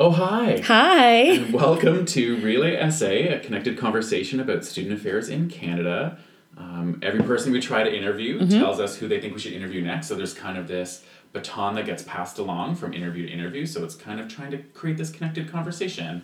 Oh, 0.00 0.12
hi. 0.12 0.60
Hi. 0.64 1.06
And 1.22 1.52
welcome 1.52 2.04
to 2.06 2.36
Relay 2.40 2.76
Essay, 2.76 3.28
a 3.28 3.40
connected 3.40 3.76
conversation 3.76 4.38
about 4.38 4.64
student 4.64 4.94
affairs 4.94 5.28
in 5.28 5.48
Canada. 5.48 6.18
Um, 6.56 7.00
every 7.02 7.22
person 7.22 7.52
we 7.52 7.60
try 7.60 7.82
to 7.82 7.92
interview 7.94 8.38
Mm-hmm. 8.38 8.58
tells 8.60 8.78
us 8.78 8.96
who 8.96 9.08
they 9.08 9.20
think 9.20 9.34
we 9.34 9.40
should 9.40 9.52
interview 9.54 9.82
next. 9.82 10.06
So 10.06 10.14
there's 10.14 10.34
kind 10.34 10.56
of 10.56 10.68
this 10.68 11.04
baton 11.32 11.74
that 11.74 11.86
gets 11.86 12.02
passed 12.04 12.38
along 12.38 12.76
from 12.76 12.94
interview 12.94 13.26
to 13.26 13.32
interview. 13.32 13.66
So 13.66 13.84
it's 13.84 13.96
kind 13.96 14.20
of 14.20 14.28
trying 14.28 14.52
to 14.52 14.58
create 14.58 14.96
this 14.98 15.10
connected 15.10 15.50
conversation. 15.50 16.22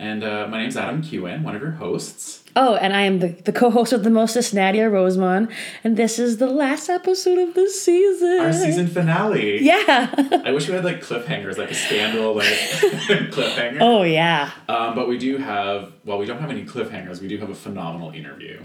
And 0.00 0.24
uh, 0.24 0.48
my 0.48 0.62
name's 0.62 0.78
Adam 0.78 1.02
Kewen, 1.02 1.42
one 1.42 1.54
of 1.54 1.60
your 1.60 1.72
hosts. 1.72 2.42
Oh, 2.56 2.74
and 2.76 2.96
I 2.96 3.02
am 3.02 3.18
the, 3.18 3.28
the 3.28 3.52
co-host 3.52 3.92
of 3.92 4.02
the 4.02 4.08
Mostest 4.08 4.54
Nadia 4.54 4.88
Rosemond, 4.88 5.52
and 5.84 5.94
this 5.94 6.18
is 6.18 6.38
the 6.38 6.46
last 6.46 6.88
episode 6.88 7.36
of 7.36 7.54
the 7.54 7.68
season. 7.68 8.40
Our 8.40 8.50
season 8.54 8.86
finale. 8.86 9.62
Yeah. 9.62 10.10
I 10.44 10.52
wish 10.52 10.68
we 10.68 10.74
had 10.74 10.86
like 10.86 11.02
cliffhangers, 11.02 11.58
like 11.58 11.70
a 11.70 11.74
scandal, 11.74 12.34
like 12.34 12.46
cliffhanger. 12.48 13.76
oh 13.82 14.02
yeah. 14.02 14.52
Um, 14.70 14.94
but 14.94 15.06
we 15.06 15.18
do 15.18 15.36
have, 15.36 15.92
well, 16.06 16.16
we 16.16 16.24
don't 16.24 16.40
have 16.40 16.50
any 16.50 16.64
cliffhangers. 16.64 17.20
We 17.20 17.28
do 17.28 17.36
have 17.36 17.50
a 17.50 17.54
phenomenal 17.54 18.10
interview. 18.10 18.62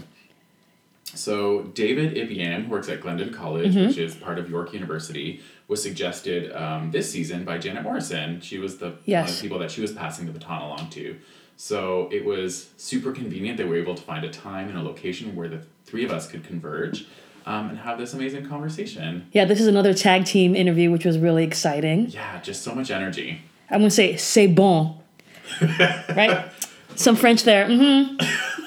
So, 1.16 1.62
David 1.74 2.14
Ibiam, 2.16 2.64
who 2.64 2.70
works 2.70 2.88
at 2.88 3.00
Glendon 3.00 3.32
College, 3.32 3.74
Mm-hmm. 3.74 3.86
which 3.88 3.98
is 3.98 4.14
part 4.14 4.38
of 4.38 4.48
York 4.50 4.72
University, 4.72 5.40
was 5.68 5.82
suggested 5.82 6.52
um, 6.54 6.90
this 6.90 7.10
season 7.10 7.44
by 7.44 7.58
Janet 7.58 7.82
Morrison. 7.82 8.40
She 8.40 8.58
was 8.58 8.78
the 8.78 8.86
one 8.90 8.94
of 8.94 9.00
Yes. 9.06 9.40
people 9.40 9.58
that 9.58 9.70
she 9.70 9.80
was 9.80 9.92
passing 9.92 10.26
the 10.26 10.32
baton 10.32 10.62
along 10.62 10.90
to. 10.90 11.16
So, 11.56 12.08
it 12.12 12.24
was 12.24 12.68
super 12.76 13.12
convenient 13.12 13.56
that 13.58 13.64
we 13.66 13.72
were 13.76 13.82
able 13.82 13.94
to 13.94 14.02
find 14.02 14.24
a 14.24 14.30
time 14.30 14.68
and 14.68 14.78
a 14.78 14.82
location 14.82 15.34
where 15.34 15.48
the 15.48 15.62
three 15.84 16.04
of 16.04 16.10
us 16.12 16.26
could 16.28 16.44
converge 16.44 17.06
um, 17.46 17.70
and 17.70 17.78
have 17.78 17.96
this 17.98 18.12
amazing 18.12 18.46
conversation. 18.48 19.26
Yeah, 19.32 19.44
this 19.46 19.60
is 19.60 19.66
another 19.68 19.94
tag 19.94 20.24
team 20.26 20.54
interview, 20.54 20.90
which 20.90 21.04
was 21.04 21.16
really 21.18 21.44
exciting. 21.44 22.08
Yeah, 22.10 22.40
just 22.42 22.62
so 22.62 22.74
much 22.74 22.90
energy. 22.90 23.40
I'm 23.70 23.80
gonna 23.80 23.90
say 23.90 24.16
c'est 24.16 24.48
bon. 24.48 24.98
right? 25.60 26.50
Some 26.96 27.14
French 27.16 27.44
there. 27.44 27.66
Mm-hmm. 27.68 28.16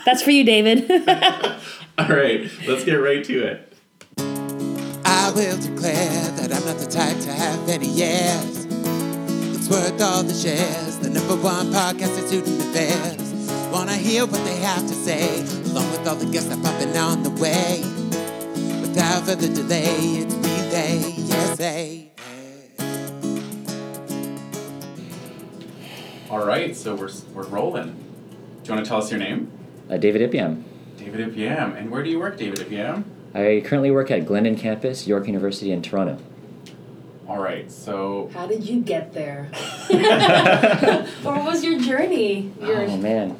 That's 0.05 0.21
for 0.23 0.31
you, 0.31 0.43
David. 0.43 0.89
All 2.07 2.07
right, 2.07 2.49
let's 2.65 2.85
get 2.85 2.93
right 2.93 3.21
to 3.25 3.43
it. 3.43 3.73
I 5.03 5.33
will 5.35 5.57
declare 5.57 6.31
that 6.37 6.53
I'm 6.53 6.63
not 6.63 6.77
the 6.77 6.87
type 6.89 7.19
to 7.19 7.33
have 7.33 7.67
any 7.67 7.89
yes. 7.89 8.65
It's 9.53 9.67
worth 9.69 10.01
all 10.01 10.23
the 10.23 10.33
shares. 10.33 10.97
The 10.99 11.09
number 11.09 11.35
one 11.35 11.73
podcast 11.73 12.17
in 12.17 12.27
student 12.27 12.61
affairs. 12.61 13.51
Wanna 13.73 13.95
hear 13.95 14.25
what 14.25 14.41
they 14.45 14.55
have 14.61 14.87
to 14.87 14.93
say, 14.93 15.41
along 15.71 15.91
with 15.91 16.07
all 16.07 16.15
the 16.15 16.31
guests 16.31 16.47
that 16.47 16.63
popping 16.63 16.95
on 16.95 17.23
the 17.23 17.31
way. 17.31 17.81
Without 18.79 19.25
further 19.25 19.53
delay, 19.53 20.23
it's 20.23 20.35
relay, 20.35 20.99
yes, 21.17 21.57
hey. 21.57 22.11
All 26.29 26.45
right, 26.45 26.73
so 26.77 26.95
we're, 26.95 27.11
we're 27.33 27.47
rolling. 27.47 27.91
Do 28.63 28.69
you 28.69 28.73
want 28.73 28.85
to 28.85 28.89
tell 28.89 28.99
us 28.99 29.11
your 29.11 29.19
name? 29.19 29.51
Uh, 29.89 29.97
David 29.97 30.31
Ibiam. 30.31 30.68
David 31.11 31.33
Ibiam. 31.35 31.77
And 31.77 31.89
where 31.91 32.03
do 32.03 32.09
you 32.09 32.19
work, 32.19 32.37
David 32.37 32.59
Ibiam? 32.59 33.03
I 33.33 33.61
currently 33.65 33.91
work 33.91 34.11
at 34.11 34.25
Glendon 34.25 34.55
campus, 34.55 35.07
York 35.07 35.27
University 35.27 35.71
in 35.71 35.81
Toronto. 35.81 36.17
All 37.27 37.39
right, 37.39 37.71
so 37.71 38.29
How 38.33 38.47
did 38.47 38.67
you 38.67 38.81
get 38.81 39.13
there? 39.13 39.51
or 39.91 41.33
what 41.35 41.43
was 41.45 41.63
your 41.63 41.79
journey? 41.79 42.51
Your 42.59 42.81
Oh 42.83 42.97
man. 42.97 43.37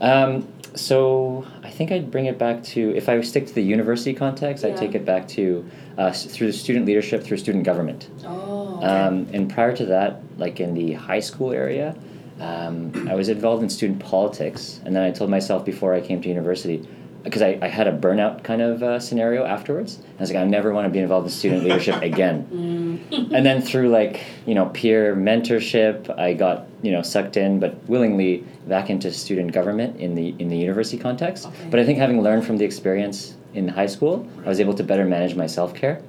Um, 0.00 0.48
so 0.74 1.46
I 1.62 1.70
think 1.70 1.92
I'd 1.92 2.10
bring 2.10 2.26
it 2.26 2.38
back 2.38 2.62
to 2.64 2.94
if 2.96 3.08
I 3.08 3.20
stick 3.20 3.46
to 3.48 3.54
the 3.54 3.62
university 3.62 4.14
context, 4.14 4.64
I'd 4.64 4.76
take 4.78 4.94
it 4.94 5.04
back 5.04 5.28
to 5.28 5.68
uh, 5.98 6.04
s- 6.06 6.24
through 6.26 6.52
student 6.52 6.86
leadership 6.86 7.22
through 7.22 7.36
student 7.38 7.64
government. 7.64 8.08
oh, 8.24 8.80
Um, 8.82 9.26
and 9.32 9.50
prior 9.52 9.74
to 9.76 9.86
that, 9.86 10.20
like 10.38 10.60
in 10.60 10.72
the 10.74 10.92
high 10.94 11.20
school 11.20 11.52
area, 11.52 11.94
um, 12.40 13.08
I 13.08 13.14
was 13.14 13.28
involved 13.28 13.62
in 13.62 13.70
student 13.70 14.00
politics. 14.00 14.80
And 14.84 14.94
then 14.94 15.02
I 15.02 15.10
told 15.10 15.30
myself 15.30 15.64
before 15.64 15.94
I 15.94 16.00
came 16.00 16.20
to 16.22 16.28
university, 16.28 16.86
because 17.26 17.42
I, 17.42 17.58
I 17.60 17.66
had 17.66 17.88
a 17.88 17.92
burnout 17.92 18.44
kind 18.44 18.62
of 18.62 18.82
uh, 18.82 19.00
scenario 19.00 19.44
afterwards. 19.44 20.00
I 20.16 20.20
was 20.20 20.30
like, 20.30 20.40
I 20.40 20.44
never 20.44 20.72
want 20.72 20.86
to 20.86 20.90
be 20.90 21.00
involved 21.00 21.26
in 21.26 21.32
student 21.32 21.64
leadership 21.64 22.00
again. 22.02 22.46
and 23.10 23.44
then 23.44 23.62
through 23.62 23.88
like, 23.88 24.22
you 24.46 24.54
know, 24.54 24.66
peer 24.66 25.16
mentorship, 25.16 26.16
I 26.18 26.34
got, 26.34 26.66
you 26.82 26.92
know, 26.92 27.02
sucked 27.02 27.36
in, 27.36 27.58
but 27.58 27.76
willingly 27.88 28.44
back 28.68 28.90
into 28.90 29.10
student 29.10 29.50
government 29.52 29.98
in 30.00 30.14
the 30.14 30.36
in 30.38 30.48
the 30.48 30.56
university 30.56 30.98
context. 30.98 31.46
Okay. 31.46 31.68
But 31.68 31.80
I 31.80 31.84
think 31.84 31.98
having 31.98 32.22
learned 32.22 32.46
from 32.46 32.58
the 32.58 32.64
experience 32.64 33.36
in 33.54 33.66
high 33.66 33.86
school, 33.86 34.28
I 34.44 34.48
was 34.48 34.60
able 34.60 34.74
to 34.74 34.84
better 34.84 35.04
manage 35.04 35.34
my 35.34 35.48
self 35.48 35.74
care 35.74 36.02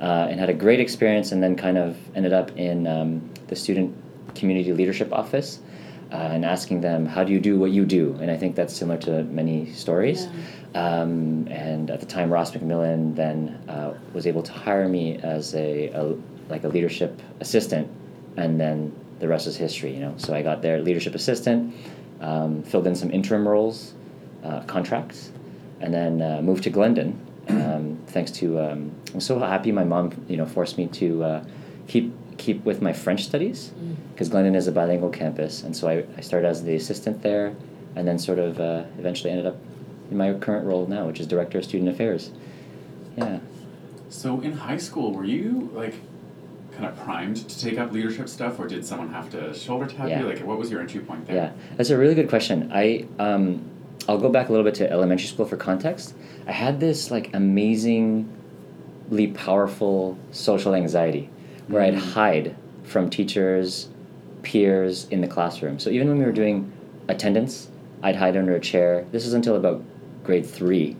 uh, 0.00 0.28
and 0.30 0.40
had 0.40 0.48
a 0.48 0.54
great 0.54 0.80
experience 0.80 1.32
and 1.32 1.42
then 1.42 1.54
kind 1.54 1.76
of 1.76 1.98
ended 2.16 2.32
up 2.32 2.56
in 2.56 2.86
um, 2.86 3.30
the 3.48 3.56
student 3.56 3.94
community 4.34 4.72
leadership 4.72 5.12
office 5.12 5.60
uh, 6.12 6.16
and 6.16 6.44
asking 6.44 6.80
them 6.82 7.06
how 7.06 7.24
do 7.24 7.32
you 7.32 7.40
do 7.40 7.58
what 7.58 7.70
you 7.70 7.84
do? 7.84 8.16
And 8.20 8.30
i 8.30 8.36
think 8.36 8.54
that's 8.54 8.74
similar 8.76 8.98
to 9.00 9.24
many 9.24 9.72
stories. 9.72 10.28
Um, 10.74 11.46
and 11.50 11.90
at 11.90 12.00
the 12.00 12.06
time 12.06 12.32
ross 12.32 12.50
mcmillan 12.52 13.14
then 13.14 13.58
uh, 13.68 13.94
was 14.12 14.26
able 14.26 14.42
to 14.42 14.52
hire 14.52 14.88
me 14.88 15.18
as 15.18 15.54
a, 15.54 15.88
a 15.88 16.16
like 16.48 16.64
a 16.64 16.68
leadership 16.68 17.20
assistant 17.40 17.88
and 18.36 18.58
then 18.58 18.94
the 19.18 19.28
rest 19.28 19.46
is 19.46 19.56
history 19.56 19.94
you 19.94 20.00
know? 20.00 20.14
So 20.16 20.34
i 20.34 20.42
got 20.42 20.62
there 20.62 20.80
leadership 20.80 21.14
assistant 21.14 21.74
um, 22.20 22.62
filled 22.62 22.86
in 22.86 22.94
some 22.94 23.10
interim 23.10 23.46
roles 23.46 23.94
uh, 24.44 24.60
contracts 24.62 25.30
and 25.80 25.92
then 25.92 26.22
uh, 26.22 26.40
moved 26.40 26.62
to 26.64 26.70
Glendon. 26.70 27.18
Um, 27.48 27.98
thanks 28.06 28.30
to 28.32 28.58
um, 28.60 28.92
I'm 29.12 29.20
so 29.20 29.38
happy 29.38 29.72
my 29.72 29.84
mom 29.84 30.12
you 30.28 30.36
know 30.36 30.46
forced 30.46 30.78
me 30.78 30.86
to 30.86 31.24
uh, 31.24 31.44
keep 31.88 32.12
keep 32.42 32.64
with 32.64 32.82
my 32.82 32.92
French 32.92 33.24
studies 33.24 33.70
because 34.12 34.28
Glendon 34.28 34.54
is 34.56 34.66
a 34.66 34.72
bilingual 34.72 35.10
campus, 35.10 35.62
and 35.62 35.76
so 35.76 35.88
I, 35.88 36.04
I 36.18 36.20
started 36.20 36.48
as 36.48 36.64
the 36.64 36.74
assistant 36.74 37.22
there, 37.22 37.54
and 37.94 38.06
then 38.06 38.18
sort 38.18 38.38
of 38.40 38.58
uh, 38.60 38.84
eventually 38.98 39.30
ended 39.30 39.46
up 39.46 39.56
in 40.10 40.16
my 40.16 40.34
current 40.34 40.66
role 40.66 40.86
now, 40.86 41.06
which 41.06 41.20
is 41.20 41.26
director 41.26 41.58
of 41.58 41.64
student 41.64 41.88
affairs. 41.88 42.30
Yeah. 43.16 43.38
so 44.08 44.40
in 44.40 44.52
high 44.52 44.78
school, 44.78 45.12
were 45.12 45.24
you 45.24 45.70
like 45.72 45.94
kind 46.72 46.86
of 46.86 46.98
primed 47.04 47.36
to 47.48 47.60
take 47.60 47.78
up 47.78 47.92
leadership 47.92 48.28
stuff, 48.28 48.58
or 48.58 48.66
did 48.66 48.84
someone 48.84 49.10
have 49.10 49.30
to 49.30 49.54
shoulder 49.54 49.86
tap 49.86 50.08
Yeah. 50.08 50.20
you? 50.20 50.26
Like, 50.28 50.40
what 50.40 50.58
was 50.58 50.70
your 50.70 50.80
entry 50.80 51.00
point 51.00 51.26
there? 51.26 51.36
Yeah, 51.36 51.52
that's 51.76 51.90
a 51.90 51.96
really 51.96 52.14
good 52.16 52.28
question. 52.28 52.70
I 52.74 53.06
um, 53.20 53.62
I'll 54.08 54.18
go 54.18 54.30
back 54.30 54.48
a 54.48 54.52
little 54.52 54.64
bit 54.64 54.74
to 54.76 54.90
elementary 54.90 55.28
school 55.28 55.46
for 55.46 55.56
context. 55.56 56.14
I 56.48 56.52
had 56.52 56.80
this 56.80 57.10
like 57.10 57.32
amazingly 57.34 58.26
powerful 59.34 60.18
social 60.32 60.74
anxiety 60.74 61.28
where 61.68 61.82
I'd 61.82 61.94
hide 61.94 62.56
from 62.84 63.08
teachers, 63.10 63.88
peers 64.42 65.06
in 65.08 65.20
the 65.20 65.28
classroom. 65.28 65.78
So 65.78 65.90
even 65.90 66.08
when 66.08 66.18
we 66.18 66.24
were 66.24 66.32
doing 66.32 66.72
attendance, 67.08 67.68
I'd 68.02 68.16
hide 68.16 68.36
under 68.36 68.54
a 68.54 68.60
chair. 68.60 69.06
This 69.12 69.26
is 69.26 69.32
until 69.32 69.56
about 69.56 69.82
grade 70.24 70.46
three. 70.46 70.96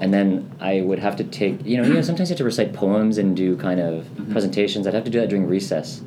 And 0.00 0.14
then 0.14 0.50
I 0.60 0.80
would 0.80 0.98
have 0.98 1.16
to 1.16 1.24
take, 1.24 1.62
you 1.62 1.76
know, 1.76 1.86
you 1.86 1.92
know, 1.92 2.00
sometimes 2.00 2.30
you 2.30 2.32
have 2.32 2.38
to 2.38 2.44
recite 2.44 2.72
poems 2.72 3.18
and 3.18 3.36
do 3.36 3.54
kind 3.58 3.78
of 3.78 4.08
presentations. 4.30 4.86
I'd 4.86 4.94
have 4.94 5.04
to 5.04 5.10
do 5.10 5.20
that 5.20 5.28
during 5.28 5.46
recess. 5.46 6.00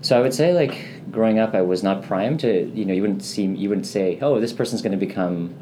So 0.00 0.16
I 0.16 0.20
would 0.20 0.32
say, 0.32 0.52
like, 0.52 0.86
growing 1.10 1.40
up, 1.40 1.52
I 1.52 1.62
was 1.62 1.82
not 1.82 2.04
primed 2.04 2.38
to, 2.40 2.70
you 2.70 2.84
know, 2.84 2.94
you 2.94 3.00
wouldn't 3.00 3.24
see, 3.24 3.46
you 3.46 3.68
wouldn't 3.68 3.88
say, 3.88 4.20
oh, 4.22 4.38
this 4.38 4.52
person's 4.52 4.80
going 4.80 4.92
to 4.92 5.04
become, 5.04 5.52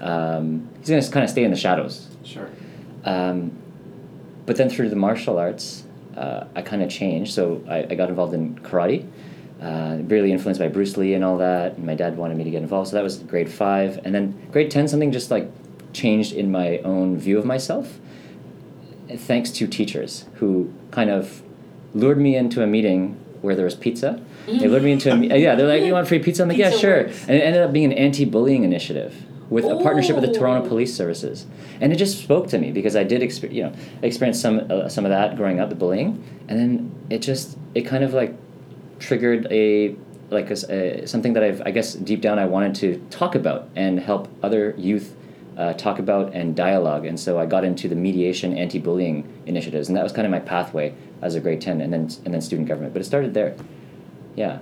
um, 0.00 0.68
he's 0.80 0.88
going 0.88 1.00
to 1.00 1.10
kind 1.12 1.22
of 1.22 1.30
stay 1.30 1.44
in 1.44 1.52
the 1.52 1.56
shadows. 1.56 2.08
Sure. 2.24 2.50
Um, 3.04 3.52
but 4.44 4.56
then 4.56 4.68
through 4.68 4.88
the 4.88 4.96
martial 4.96 5.38
arts, 5.38 5.84
uh, 6.16 6.44
I 6.54 6.62
kind 6.62 6.82
of 6.82 6.90
changed. 6.90 7.34
So 7.34 7.62
I, 7.68 7.78
I 7.90 7.94
got 7.94 8.08
involved 8.08 8.34
in 8.34 8.56
karate, 8.56 9.06
uh, 9.60 9.98
really 10.02 10.32
influenced 10.32 10.60
by 10.60 10.68
Bruce 10.68 10.96
Lee 10.96 11.14
and 11.14 11.24
all 11.24 11.38
that. 11.38 11.76
And 11.76 11.86
my 11.86 11.94
dad 11.94 12.16
wanted 12.16 12.36
me 12.36 12.44
to 12.44 12.50
get 12.50 12.62
involved. 12.62 12.90
So 12.90 12.96
that 12.96 13.04
was 13.04 13.18
grade 13.18 13.50
five. 13.50 14.00
And 14.04 14.14
then 14.14 14.48
grade 14.50 14.70
10, 14.70 14.88
something 14.88 15.12
just 15.12 15.30
like 15.30 15.50
changed 15.92 16.32
in 16.32 16.50
my 16.50 16.78
own 16.78 17.18
view 17.18 17.38
of 17.38 17.44
myself, 17.44 17.98
thanks 19.08 19.50
to 19.50 19.66
teachers 19.66 20.26
who 20.34 20.72
kind 20.90 21.10
of 21.10 21.42
lured 21.94 22.18
me 22.18 22.36
into 22.36 22.62
a 22.62 22.66
meeting 22.66 23.18
where 23.40 23.54
there 23.54 23.64
was 23.64 23.74
pizza. 23.74 24.20
They 24.46 24.66
lured 24.66 24.82
me 24.82 24.92
into 24.92 25.12
a 25.12 25.16
yeah. 25.38 25.54
They're 25.54 25.66
like, 25.66 25.82
"You 25.82 25.92
want 25.92 26.08
free 26.08 26.18
pizza?" 26.20 26.42
I'm 26.42 26.48
like, 26.48 26.56
"Yeah, 26.58 26.70
sure." 26.70 27.04
works. 27.04 27.22
And 27.28 27.36
it 27.36 27.40
ended 27.40 27.62
up 27.62 27.72
being 27.72 27.92
an 27.92 27.98
anti-bullying 27.98 28.64
initiative 28.64 29.14
with 29.50 29.64
a 29.64 29.76
partnership 29.82 30.14
with 30.16 30.24
the 30.26 30.32
Toronto. 30.38 30.68
Police 30.68 30.94
Services, 30.94 31.46
and 31.80 31.92
it 31.92 31.96
just 31.96 32.22
spoke 32.22 32.48
to 32.48 32.58
me 32.58 32.70
because 32.72 32.96
I 32.96 33.04
did 33.04 33.22
exper- 33.22 33.52
you 33.52 33.62
know 33.64 33.72
experience 34.02 34.40
some 34.40 34.66
uh, 34.70 34.88
some 34.88 35.04
of 35.04 35.10
that 35.10 35.36
growing 35.36 35.60
up, 35.60 35.68
the 35.70 35.74
bullying, 35.74 36.22
and 36.48 36.58
then 36.58 36.90
it 37.10 37.18
just 37.20 37.56
it 37.74 37.82
kind 37.82 38.04
of 38.04 38.12
like 38.14 38.34
triggered 38.98 39.46
a 39.50 39.96
like 40.30 40.50
a, 40.50 40.56
a- 41.02 41.06
something 41.06 41.32
that 41.32 41.42
I've 41.42 41.62
I 41.64 41.70
guess 41.70 41.94
deep 41.94 42.20
down 42.20 42.38
I 42.38 42.46
wanted 42.46 42.74
to 42.76 42.98
talk 43.10 43.34
about 43.34 43.68
and 43.76 43.98
help 44.00 44.28
other 44.42 44.74
youth 44.76 45.14
uh, 45.56 45.72
talk 45.72 45.98
about 45.98 46.34
and 46.34 46.54
dialogue, 46.54 47.06
and 47.06 47.18
so 47.18 47.38
I 47.38 47.46
got 47.46 47.64
into 47.64 47.88
the 47.88 47.96
mediation 47.96 48.56
anti-bullying 48.56 49.26
initiatives, 49.46 49.88
and 49.88 49.96
that 49.96 50.04
was 50.04 50.12
kind 50.12 50.26
of 50.26 50.30
my 50.30 50.38
pathway 50.40 50.94
as 51.22 51.34
a 51.34 51.40
grade 51.40 51.60
ten, 51.60 51.80
and 51.80 51.92
then 51.92 52.02
and 52.24 52.34
then 52.34 52.40
student 52.40 52.68
government. 52.68 52.92
But 52.92 53.00
it 53.02 53.06
started 53.06 53.34
there, 53.34 53.56
yeah. 54.36 54.58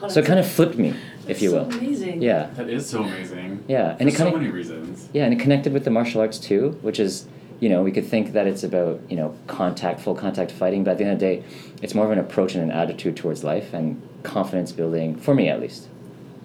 Wow, 0.00 0.08
So 0.08 0.20
it 0.20 0.26
kind 0.26 0.38
of 0.38 0.46
flipped 0.46 0.76
me, 0.76 0.94
if 1.28 1.42
you 1.42 1.50
so 1.50 1.64
will. 1.64 1.72
Amazing. 1.72 2.22
Yeah, 2.22 2.50
That 2.54 2.68
is 2.68 2.88
so 2.88 3.02
amazing. 3.02 3.64
yeah, 3.68 3.94
For 3.94 4.00
and 4.00 4.08
it 4.08 4.12
so 4.12 4.24
kind 4.24 4.34
of 4.34 4.40
many 4.40 4.52
reasons. 4.52 5.08
yeah, 5.12 5.24
and 5.24 5.32
it 5.34 5.40
connected 5.40 5.72
with 5.72 5.84
the 5.84 5.90
martial 5.90 6.20
arts 6.20 6.38
too, 6.38 6.78
which 6.82 6.98
is 7.00 7.26
you 7.60 7.68
know, 7.68 7.80
we 7.80 7.92
could 7.92 8.04
think 8.04 8.32
that 8.32 8.48
it's 8.48 8.64
about, 8.64 9.00
you 9.08 9.14
know, 9.14 9.36
contact, 9.46 10.00
full 10.00 10.16
contact 10.16 10.50
fighting, 10.50 10.82
but 10.82 10.90
at 10.90 10.98
the 10.98 11.04
end 11.04 11.12
of 11.12 11.20
the 11.20 11.26
day, 11.36 11.44
it's 11.80 11.94
more 11.94 12.04
of 12.04 12.10
an 12.10 12.18
approach 12.18 12.56
and 12.56 12.64
an 12.64 12.72
attitude 12.72 13.16
towards 13.16 13.44
life 13.44 13.72
and 13.72 14.02
confidence 14.24 14.72
building, 14.72 15.14
for 15.14 15.32
me 15.32 15.48
at 15.48 15.60
least. 15.60 15.86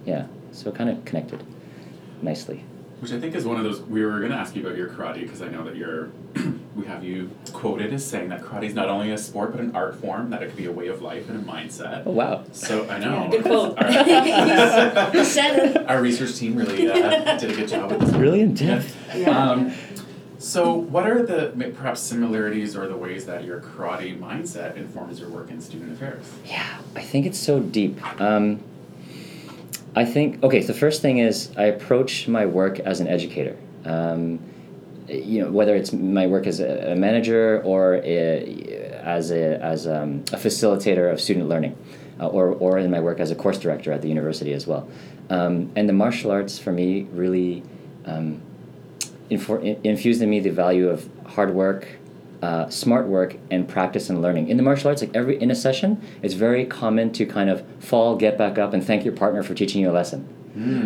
Yeah. 0.06 0.28
So 0.52 0.72
kind 0.72 0.92
of 0.92 1.04
connected 1.06 1.44
nicely. 2.22 2.64
Which 3.00 3.12
I 3.12 3.20
think 3.20 3.34
is 3.34 3.46
one 3.46 3.58
of 3.58 3.64
those. 3.64 3.82
We 3.82 4.06
were 4.06 4.20
going 4.20 4.32
to 4.32 4.38
ask 4.38 4.56
you 4.56 4.64
about 4.64 4.78
your 4.78 4.90
karate 4.90 5.22
because 5.22 5.42
I 5.42 5.48
know 5.48 5.64
that 5.64 5.76
you're. 5.76 6.10
we 6.78 6.86
have 6.86 7.04
you 7.04 7.32
quoted 7.54 7.92
as 7.92 8.06
saying 8.06 8.30
that 8.30 8.44
karate 8.44 8.66
is 8.66 8.76
not 8.76 8.88
only 8.88 9.12
a 9.12 9.18
sport 9.18 9.52
but 9.52 9.60
an 9.60 9.76
art 9.76 9.96
form, 9.96 10.30
that 10.30 10.44
it 10.44 10.48
could 10.48 10.58
be 10.58 10.66
a 10.66 10.72
way 10.72 10.88
of 10.88 11.02
life 11.02 11.28
and 11.30 11.42
a 11.42 11.52
mindset. 11.52 12.04
Oh, 12.06 12.12
wow. 12.12 12.44
So 12.52 12.88
I 12.88 13.00
know. 13.00 13.24
Yeah, 13.24 13.30
good 13.32 13.44
quote. 13.44 13.78
Our, 13.82 15.74
You 15.74 15.86
our 15.88 16.02
research 16.02 16.36
team 16.36 16.56
really 16.56 16.90
uh, 16.90 17.38
did 17.40 17.52
a 17.52 17.56
good 17.56 17.68
job 17.68 17.92
with 17.92 18.02
this. 18.02 18.12
Really 18.12 18.42
in 18.42 18.54
depth. 18.54 18.96
Yeah. 19.16 19.52
Um, 19.52 19.74
so, 20.40 20.72
what 20.72 21.08
are 21.08 21.26
the 21.26 21.52
perhaps 21.76 22.00
similarities 22.00 22.76
or 22.76 22.88
the 22.88 22.96
ways 22.96 23.26
that 23.26 23.44
your 23.44 23.60
karate 23.60 24.18
mindset 24.20 24.78
informs 24.78 25.20
your 25.20 25.30
work 25.30 25.50
in 25.50 25.60
student 25.60 25.94
affairs? 25.94 26.32
Yeah, 26.46 26.78
I 26.96 27.02
think 27.02 27.26
it's 27.26 27.40
so 27.40 27.60
deep. 27.60 28.00
Um, 28.22 28.64
I 29.96 30.06
think 30.06 30.44
okay. 30.44 30.62
So 30.62 30.68
the 30.68 30.80
first 30.80 31.02
thing 31.02 31.18
is 31.18 31.52
I 31.58 31.64
approach 31.64 32.28
my 32.28 32.46
work 32.46 32.80
as 32.80 33.00
an 33.00 33.08
educator. 33.08 33.58
Um, 33.84 34.40
you 35.08 35.42
know, 35.42 35.52
whether 35.52 35.76
it's 35.76 35.94
my 35.94 36.28
work 36.28 36.48
as 36.48 36.60
a, 36.60 36.96
manager 36.96 37.62
or 37.64 37.96
a, 38.04 39.00
as 39.04 39.32
a 39.32 39.64
as 39.64 39.88
um, 39.88 40.24
a 40.34 40.38
facilitator 40.38 41.12
of 41.12 41.22
student 41.22 41.48
learning, 41.48 41.78
uh, 42.20 42.28
or 42.28 42.50
or 42.50 42.78
in 42.78 42.92
my 42.92 43.00
work 43.00 43.20
as 43.20 43.32
a 43.32 43.36
course 43.36 43.58
director 43.58 43.92
at 43.92 44.02
the 44.02 44.10
university 44.10 44.54
as 44.54 44.68
well. 44.68 44.88
Um, 45.30 45.72
and 45.76 45.88
the 45.88 45.94
martial 45.94 46.32
arts 46.32 46.58
for 46.60 46.72
me 46.72 47.08
really 47.12 47.64
um, 48.06 48.42
infor- 49.30 49.64
in- 49.64 49.80
infused 49.84 50.22
in 50.22 50.30
me 50.30 50.40
the 50.40 50.50
value 50.50 50.90
of 50.90 51.10
hard 51.26 51.54
work, 51.54 51.88
uh, 52.42 52.70
smart 52.70 53.08
work, 53.08 53.38
and 53.52 53.68
practice 53.68 54.10
and 54.10 54.22
learning. 54.22 54.50
In 54.50 54.58
the 54.58 54.64
martial 54.64 54.90
arts, 54.90 55.02
like 55.02 55.16
every 55.16 55.42
in 55.42 55.52
a 55.52 55.56
session, 55.56 56.02
it's 56.22 56.34
very 56.34 56.66
common 56.66 57.12
to 57.14 57.26
kind 57.26 57.50
of 57.50 57.64
fall, 57.80 58.16
get 58.16 58.38
back 58.38 58.58
up, 58.58 58.74
and 58.74 58.84
thank 58.86 59.04
your 59.06 59.14
partner 59.14 59.44
for 59.44 59.54
teaching 59.54 59.82
you 59.82 59.90
a 59.90 59.94
lesson. 59.94 60.28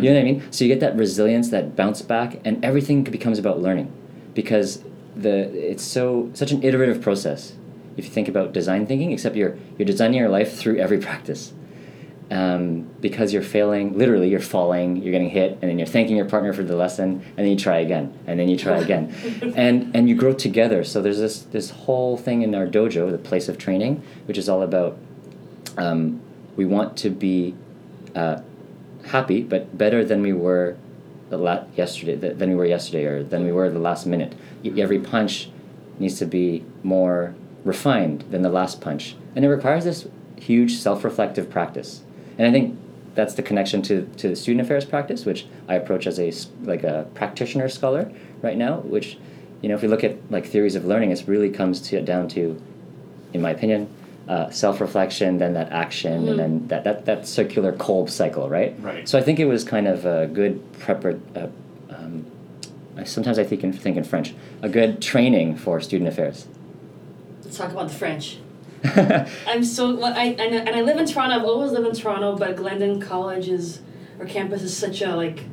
You 0.02 0.10
know 0.10 0.14
what 0.16 0.20
I 0.20 0.24
mean? 0.24 0.42
So 0.52 0.64
you 0.64 0.68
get 0.68 0.80
that 0.80 0.96
resilience, 0.96 1.48
that 1.48 1.74
bounce 1.74 2.02
back, 2.02 2.38
and 2.44 2.62
everything 2.62 3.04
becomes 3.04 3.38
about 3.38 3.62
learning, 3.62 3.90
because 4.34 4.82
the 5.16 5.50
it's 5.70 5.84
so 5.84 6.30
such 6.34 6.52
an 6.52 6.62
iterative 6.62 7.00
process. 7.00 7.54
If 7.96 8.06
you 8.06 8.10
think 8.10 8.28
about 8.28 8.52
design 8.52 8.86
thinking, 8.86 9.12
except 9.12 9.36
you're 9.36 9.56
you're 9.78 9.86
designing 9.86 10.18
your 10.18 10.28
life 10.28 10.56
through 10.56 10.78
every 10.78 10.98
practice 10.98 11.52
um, 12.32 12.88
because 13.00 13.32
you're 13.32 13.42
failing 13.42 13.98
literally 13.98 14.28
you're 14.30 14.40
falling 14.40 14.96
you're 14.96 15.12
getting 15.12 15.28
hit 15.28 15.52
and 15.60 15.70
then 15.70 15.78
you're 15.78 15.86
thanking 15.86 16.16
your 16.16 16.24
partner 16.24 16.52
for 16.52 16.62
the 16.62 16.74
lesson 16.74 17.22
and 17.36 17.38
then 17.38 17.48
you 17.48 17.56
try 17.56 17.78
again 17.78 18.18
and 18.26 18.40
then 18.40 18.48
you 18.48 18.56
try 18.56 18.78
again 18.78 19.14
and 19.56 19.94
and 19.94 20.08
you 20.08 20.14
grow 20.14 20.32
together 20.32 20.82
so 20.82 21.02
there's 21.02 21.18
this 21.18 21.42
this 21.42 21.70
whole 21.70 22.16
thing 22.16 22.40
in 22.40 22.54
our 22.54 22.66
dojo 22.66 23.10
the 23.10 23.18
place 23.18 23.48
of 23.48 23.58
training 23.58 24.02
which 24.24 24.38
is 24.38 24.48
all 24.48 24.62
about 24.62 24.96
um, 25.76 26.20
we 26.56 26.64
want 26.64 26.96
to 26.96 27.10
be 27.10 27.54
uh, 28.14 28.40
happy 29.06 29.42
but 29.42 29.76
better 29.76 30.02
than 30.02 30.22
we 30.22 30.32
were 30.32 30.76
the 31.32 31.38
la- 31.38 31.64
yesterday 31.74 32.14
th- 32.14 32.36
than 32.36 32.50
we 32.50 32.54
were 32.54 32.66
yesterday 32.66 33.04
or 33.06 33.22
than 33.24 33.42
we 33.42 33.50
were 33.50 33.70
the 33.70 33.78
last 33.78 34.06
minute. 34.06 34.34
Y- 34.62 34.78
every 34.78 34.98
punch 34.98 35.48
needs 35.98 36.18
to 36.18 36.26
be 36.26 36.62
more 36.82 37.34
refined 37.64 38.20
than 38.30 38.42
the 38.42 38.50
last 38.50 38.82
punch. 38.82 39.16
And 39.34 39.42
it 39.44 39.48
requires 39.48 39.84
this 39.84 40.06
huge 40.36 40.74
self-reflective 40.76 41.48
practice. 41.48 42.02
And 42.36 42.46
i 42.46 42.50
think 42.52 42.78
that's 43.14 43.34
the 43.34 43.42
connection 43.42 43.82
to, 43.82 44.06
to 44.16 44.28
the 44.28 44.36
student 44.36 44.62
affairs 44.64 44.86
practice 44.86 45.26
which 45.26 45.46
i 45.68 45.74
approach 45.74 46.06
as 46.06 46.18
a 46.18 46.32
like 46.64 46.82
a 46.82 47.06
practitioner 47.14 47.68
scholar 47.68 48.10
right 48.40 48.56
now 48.56 48.78
which 48.94 49.18
you 49.60 49.68
know 49.68 49.74
if 49.74 49.82
we 49.82 49.88
look 49.88 50.02
at 50.02 50.16
like 50.30 50.46
theories 50.46 50.74
of 50.74 50.86
learning 50.86 51.10
it 51.10 51.22
really 51.26 51.50
comes 51.50 51.80
to 51.88 52.00
down 52.00 52.26
to 52.26 52.60
in 53.34 53.42
my 53.42 53.50
opinion 53.50 53.86
uh, 54.28 54.48
self-reflection 54.50 55.38
then 55.38 55.54
that 55.54 55.70
action 55.72 56.28
and 56.28 56.38
then 56.38 56.66
that, 56.68 56.84
that, 56.84 57.04
that 57.06 57.26
circular 57.26 57.72
Kolb 57.72 58.08
cycle 58.08 58.48
right 58.48 58.74
Right. 58.80 59.08
so 59.08 59.18
i 59.18 59.22
think 59.22 59.40
it 59.40 59.46
was 59.46 59.64
kind 59.64 59.88
of 59.88 60.06
a 60.06 60.26
good 60.28 60.62
prepar- 60.74 61.20
uh, 61.36 61.48
um, 61.94 62.24
sometimes 63.04 63.38
i 63.38 63.44
think 63.44 63.64
in, 63.64 63.72
think 63.72 63.96
in 63.96 64.04
french 64.04 64.34
a 64.62 64.68
good 64.68 65.02
training 65.02 65.56
for 65.56 65.80
student 65.80 66.08
affairs 66.08 66.46
Let's 67.44 67.58
talk 67.58 67.72
about 67.72 67.88
the 67.88 67.94
French. 67.94 68.38
I'm 69.46 69.62
so 69.62 69.94
well, 69.94 70.14
I 70.16 70.24
and, 70.24 70.40
I- 70.54 70.64
and 70.64 70.70
I 70.74 70.80
live 70.80 70.96
in 70.96 71.06
Toronto. 71.06 71.36
I've 71.36 71.44
always 71.44 71.70
lived 71.72 71.86
in 71.86 71.94
Toronto, 71.94 72.34
but 72.36 72.56
Glendon 72.56 72.98
College 73.00 73.46
is 73.48 73.80
or 74.18 74.24
campus 74.24 74.62
is 74.62 74.74
such 74.74 75.02
a 75.02 75.14
like. 75.14 75.44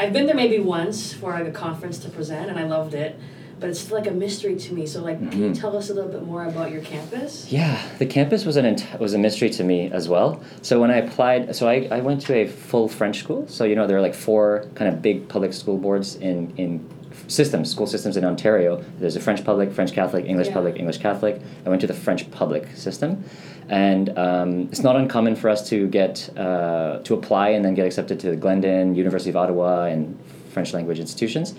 I've 0.00 0.12
been 0.12 0.26
there 0.26 0.34
maybe 0.34 0.58
once 0.58 1.12
for 1.12 1.30
like 1.32 1.46
a 1.46 1.52
conference 1.52 1.98
to 2.00 2.08
present, 2.08 2.50
and 2.50 2.58
I 2.58 2.64
loved 2.64 2.94
it, 2.94 3.16
but 3.60 3.68
it's 3.68 3.90
like 3.92 4.06
a 4.06 4.10
mystery 4.10 4.56
to 4.56 4.72
me. 4.74 4.86
So 4.86 5.02
like, 5.02 5.18
can 5.30 5.38
you 5.42 5.50
Mhm. 5.50 5.60
tell 5.60 5.76
us 5.76 5.90
a 5.90 5.94
little 5.94 6.10
bit 6.10 6.22
more 6.24 6.44
about 6.46 6.70
your 6.72 6.80
campus? 6.80 7.46
Yeah, 7.52 7.76
the 7.98 8.06
campus 8.06 8.44
was 8.44 8.56
an 8.56 8.64
ent- 8.64 8.86
was 8.98 9.14
a 9.14 9.18
mystery 9.18 9.50
to 9.50 9.62
me 9.64 9.90
as 9.92 10.08
well. 10.08 10.40
So 10.62 10.80
when 10.80 10.90
I 10.90 10.96
applied, 10.96 11.54
so 11.54 11.68
I, 11.68 11.86
I 11.90 12.00
went 12.00 12.22
to 12.22 12.34
a 12.34 12.46
full 12.46 12.88
French 12.88 13.18
school. 13.20 13.44
So 13.48 13.64
you 13.64 13.76
know 13.76 13.86
there 13.86 13.98
are 13.98 14.00
like 14.00 14.14
four 14.14 14.64
kind 14.74 14.88
of 14.92 15.02
big 15.02 15.28
public 15.28 15.52
school 15.52 15.76
boards 15.76 16.16
in 16.16 16.52
in 16.56 16.80
systems, 17.26 17.70
school 17.70 17.86
systems 17.86 18.16
in 18.16 18.24
Ontario. 18.24 18.82
There's 18.98 19.14
a 19.16 19.20
French 19.20 19.44
public, 19.44 19.72
French 19.72 19.92
Catholic, 19.92 20.24
English 20.26 20.48
Yeah. 20.48 20.54
public, 20.54 20.78
English 20.78 20.98
Catholic. 20.98 21.40
I 21.66 21.68
went 21.68 21.80
to 21.82 21.86
the 21.86 21.92
French 22.06 22.28
public 22.30 22.64
system, 22.76 23.22
and 23.68 24.16
um, 24.18 24.68
it's 24.72 24.82
not 24.82 24.96
uncommon 24.96 25.36
for 25.36 25.48
us 25.50 25.68
to 25.68 25.86
get 25.88 26.30
uh, 26.36 26.98
to 27.04 27.14
apply 27.14 27.50
and 27.50 27.64
then 27.64 27.74
get 27.74 27.86
accepted 27.86 28.18
to 28.20 28.30
the 28.30 28.36
Glendon, 28.36 28.94
University 28.94 29.30
of 29.30 29.36
Ottawa, 29.36 29.84
and 29.84 30.16
French 30.54 30.72
language 30.72 30.98
institutions. 30.98 31.54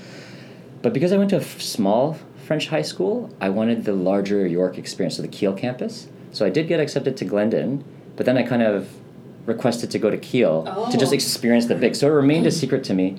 But 0.82 0.94
because 0.94 1.12
I 1.12 1.18
went 1.18 1.30
to 1.32 1.38
a 1.38 1.44
small 1.44 2.18
French 2.46 2.68
high 2.68 2.82
school, 2.82 3.30
I 3.40 3.50
wanted 3.50 3.86
the 3.86 3.94
larger 3.94 4.46
York 4.48 4.78
experience, 4.78 5.16
so 5.18 5.22
the 5.22 5.28
Keele 5.28 5.54
campus. 5.54 6.08
So 6.32 6.46
I 6.46 6.50
did 6.50 6.68
get 6.68 6.80
accepted 6.80 7.16
to 7.18 7.26
Glendon, 7.26 7.84
but 8.16 8.26
then 8.26 8.38
I 8.38 8.44
kind 8.44 8.62
of 8.64 8.90
requested 9.46 9.92
to 9.92 10.00
go 10.00 10.10
to 10.10 10.18
Keele 10.18 10.64
to 10.92 10.98
just 10.98 11.12
Oh. 11.12 11.16
experience 11.16 11.66
the 11.68 11.76
big. 11.76 11.96
So 11.96 12.08
it 12.08 12.12
remained 12.12 12.46
a 12.48 12.52
secret 12.52 12.84
to 12.86 12.94
me 12.94 13.18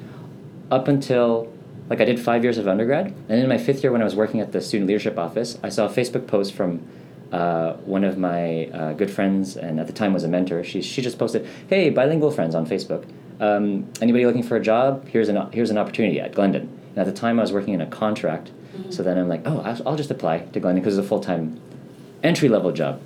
up 0.71 0.89
until 0.89 1.49
like 1.91 2.01
I 2.01 2.05
did 2.05 2.19
five 2.19 2.43
years 2.43 2.59
of 2.59 2.67
undergrad, 2.69 3.13
and 3.29 3.39
in 3.41 3.49
my 3.49 3.59
fifth 3.59 3.83
year 3.83 3.93
when 3.93 4.01
I 4.01 4.05
was 4.05 4.17
working 4.17 4.41
at 4.41 4.53
the 4.53 4.61
student 4.61 4.89
leadership 4.89 5.19
office, 5.19 5.59
I 5.63 5.69
saw 5.69 5.87
a 5.87 5.91
Facebook 5.91 6.27
post 6.27 6.55
from 6.55 6.81
uh, 7.33 7.75
one 7.85 8.05
of 8.05 8.17
my 8.19 8.67
uh, 8.67 8.93
good 8.93 9.11
friends, 9.11 9.57
and 9.57 9.79
at 9.81 9.87
the 9.89 9.93
time 9.93 10.13
was 10.15 10.23
a 10.25 10.29
mentor. 10.29 10.63
She 10.65 10.81
she 10.83 11.03
just 11.03 11.19
posted, 11.19 11.47
"Hey, 11.69 11.91
bilingual 11.91 12.31
friends 12.31 12.55
on 12.55 12.67
Facebook. 12.67 13.05
Um, 13.41 13.87
anybody 14.01 14.25
looking 14.27 14.43
for 14.43 14.57
a 14.57 14.61
job? 14.63 15.07
Here's 15.09 15.29
an 15.29 15.37
here's 15.53 15.71
an 15.71 15.77
opportunity 15.79 16.21
at 16.21 16.35
Glendon." 16.35 16.69
And 16.95 16.99
at 16.99 17.07
the 17.07 17.13
time, 17.13 17.39
I 17.39 17.43
was 17.43 17.53
working 17.53 17.75
in 17.75 17.81
a 17.81 17.87
contract, 17.87 18.51
so 18.91 19.03
then 19.03 19.19
I'm 19.19 19.29
like, 19.29 19.43
"Oh, 19.47 19.61
I'll, 19.61 19.89
I'll 19.89 19.97
just 19.97 20.11
apply 20.11 20.41
to 20.41 20.61
Glendon 20.61 20.83
because 20.83 20.99
it's 20.99 21.05
a 21.05 21.09
full 21.09 21.21
time 21.21 21.61
entry 22.23 22.49
level 22.49 22.73
job." 22.73 23.01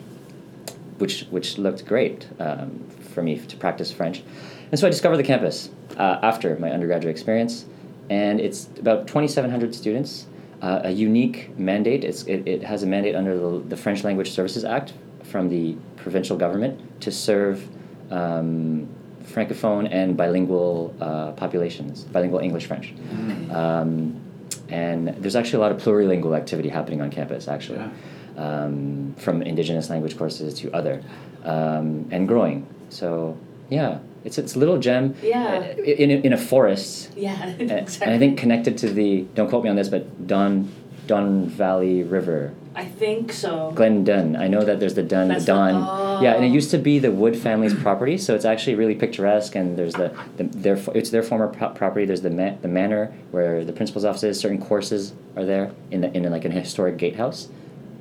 which 0.99 1.25
which 1.31 1.59
looked 1.59 1.85
great 1.87 2.27
um, 2.39 2.85
for 3.15 3.23
me 3.23 3.39
to 3.39 3.57
practice 3.57 3.93
French. 3.93 4.23
And 4.71 4.79
so 4.79 4.87
I 4.87 4.91
discovered 4.91 5.19
the 5.19 5.23
campus 5.23 5.71
uh, 5.97 6.19
after 6.23 6.57
my 6.59 6.71
undergraduate 6.71 7.11
experience, 7.11 7.67
and 8.11 8.41
it's 8.41 8.69
about 8.79 9.07
2,700 9.07 9.75
students. 9.75 10.27
Uh, 10.63 10.81
a 10.85 10.91
unique 10.91 11.57
mandate. 11.59 12.03
It's, 12.03 12.23
it, 12.23 12.49
it 12.49 12.63
has 12.63 12.83
a 12.83 12.87
mandate 12.87 13.15
under 13.15 13.39
the, 13.39 13.59
the 13.69 13.77
French 13.77 14.05
Language 14.05 14.31
Services 14.31 14.65
Act 14.65 14.95
from 15.23 15.51
the 15.51 15.77
provincial 15.97 16.35
government 16.35 17.03
to 17.03 17.13
serve 17.13 17.69
um, 18.11 18.89
francophone 19.27 19.89
and 19.91 20.17
bilingual 20.17 20.95
uh, 21.01 21.33
populations, 21.33 22.05
bilingual 22.05 22.41
English 22.41 22.67
French. 22.67 22.95
Um, 23.51 24.21
and 24.69 25.09
there's 25.21 25.37
actually 25.37 25.59
a 25.59 25.61
lot 25.61 25.73
of 25.73 25.79
plurilingual 25.83 26.37
activity 26.37 26.69
happening 26.69 27.01
on 27.01 27.11
campus, 27.11 27.47
actually 27.49 27.79
Yeah. 27.79 27.91
um, 28.65 29.15
from 29.19 29.43
indigenous 29.43 29.91
language 29.91 30.17
courses 30.19 30.55
to 30.61 30.73
other, 30.73 31.03
um, 31.45 32.07
and 32.11 32.27
growing. 32.27 32.67
So 32.89 33.37
yeah, 33.71 33.99
it's 34.25 34.39
it's 34.39 34.57
a 34.57 34.59
little 34.59 34.79
gem. 34.79 35.15
Yeah. 35.23 35.75
uh, 35.79 35.83
In, 35.83 36.11
in, 36.11 36.23
in 36.27 36.33
a 36.33 36.37
forest, 36.39 37.13
Yeah, 37.17 37.47
exactly. 37.59 38.07
and 38.07 38.15
I 38.15 38.19
think 38.19 38.39
connected 38.39 38.77
to 38.79 38.89
the 38.91 39.23
don't 39.35 39.49
quote 39.49 39.63
me 39.65 39.71
on 39.71 39.77
this, 39.77 39.89
but 39.89 40.27
Don 40.27 40.69
Don 41.07 41.47
Valley 41.47 42.03
River, 42.03 42.53
I 42.77 42.85
think 42.85 43.33
so. 43.33 43.73
Glen 43.75 44.05
Dun. 44.05 44.37
I 44.37 44.49
know 44.49 44.63
that 44.63 44.81
there's 44.81 44.93
the 44.93 45.03
Dun, 45.03 45.29
That's 45.29 45.47
the 45.47 45.53
Don. 45.53 46.23
Yeah, 46.23 46.35
and 46.35 46.45
it 46.45 46.51
oh. 46.51 46.53
used 46.53 46.71
to 46.73 46.79
be 46.79 46.99
the 46.99 47.11
Wood 47.11 47.35
family's 47.35 47.73
property, 47.73 48.19
so 48.19 48.35
it's 48.35 48.45
actually 48.45 48.75
really 48.75 48.95
picturesque. 48.95 49.55
And 49.55 49.79
there's 49.79 49.95
the, 49.95 50.15
the 50.37 50.45
their 50.45 50.79
it's 50.95 51.09
their 51.09 51.23
former 51.23 51.49
pro- 51.49 51.71
property. 51.71 52.05
There's 52.05 52.21
the 52.21 52.31
ma- 52.31 52.55
the 52.61 52.69
manor 52.69 53.15
where 53.31 53.65
the 53.65 53.73
principal's 53.73 54.05
office 54.05 54.25
is. 54.25 54.39
Certain 54.39 54.61
courses 54.61 55.15
are 55.37 55.45
there 55.47 55.73
in 55.91 56.03
the, 56.03 56.15
in 56.15 56.31
like 56.31 56.45
an 56.45 56.53
historic 56.53 56.99
gatehouse. 56.99 57.49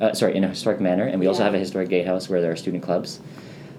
Uh, 0.01 0.13
sorry, 0.13 0.35
in 0.35 0.43
a 0.43 0.49
historic 0.49 0.81
manor, 0.81 1.05
and 1.05 1.21
we 1.21 1.27
also 1.27 1.41
have 1.43 1.53
a 1.53 1.59
historic 1.59 1.87
gatehouse 1.87 2.27
where 2.27 2.41
there 2.41 2.51
are 2.51 2.57
student 2.57 2.83
clubs. 2.83 3.21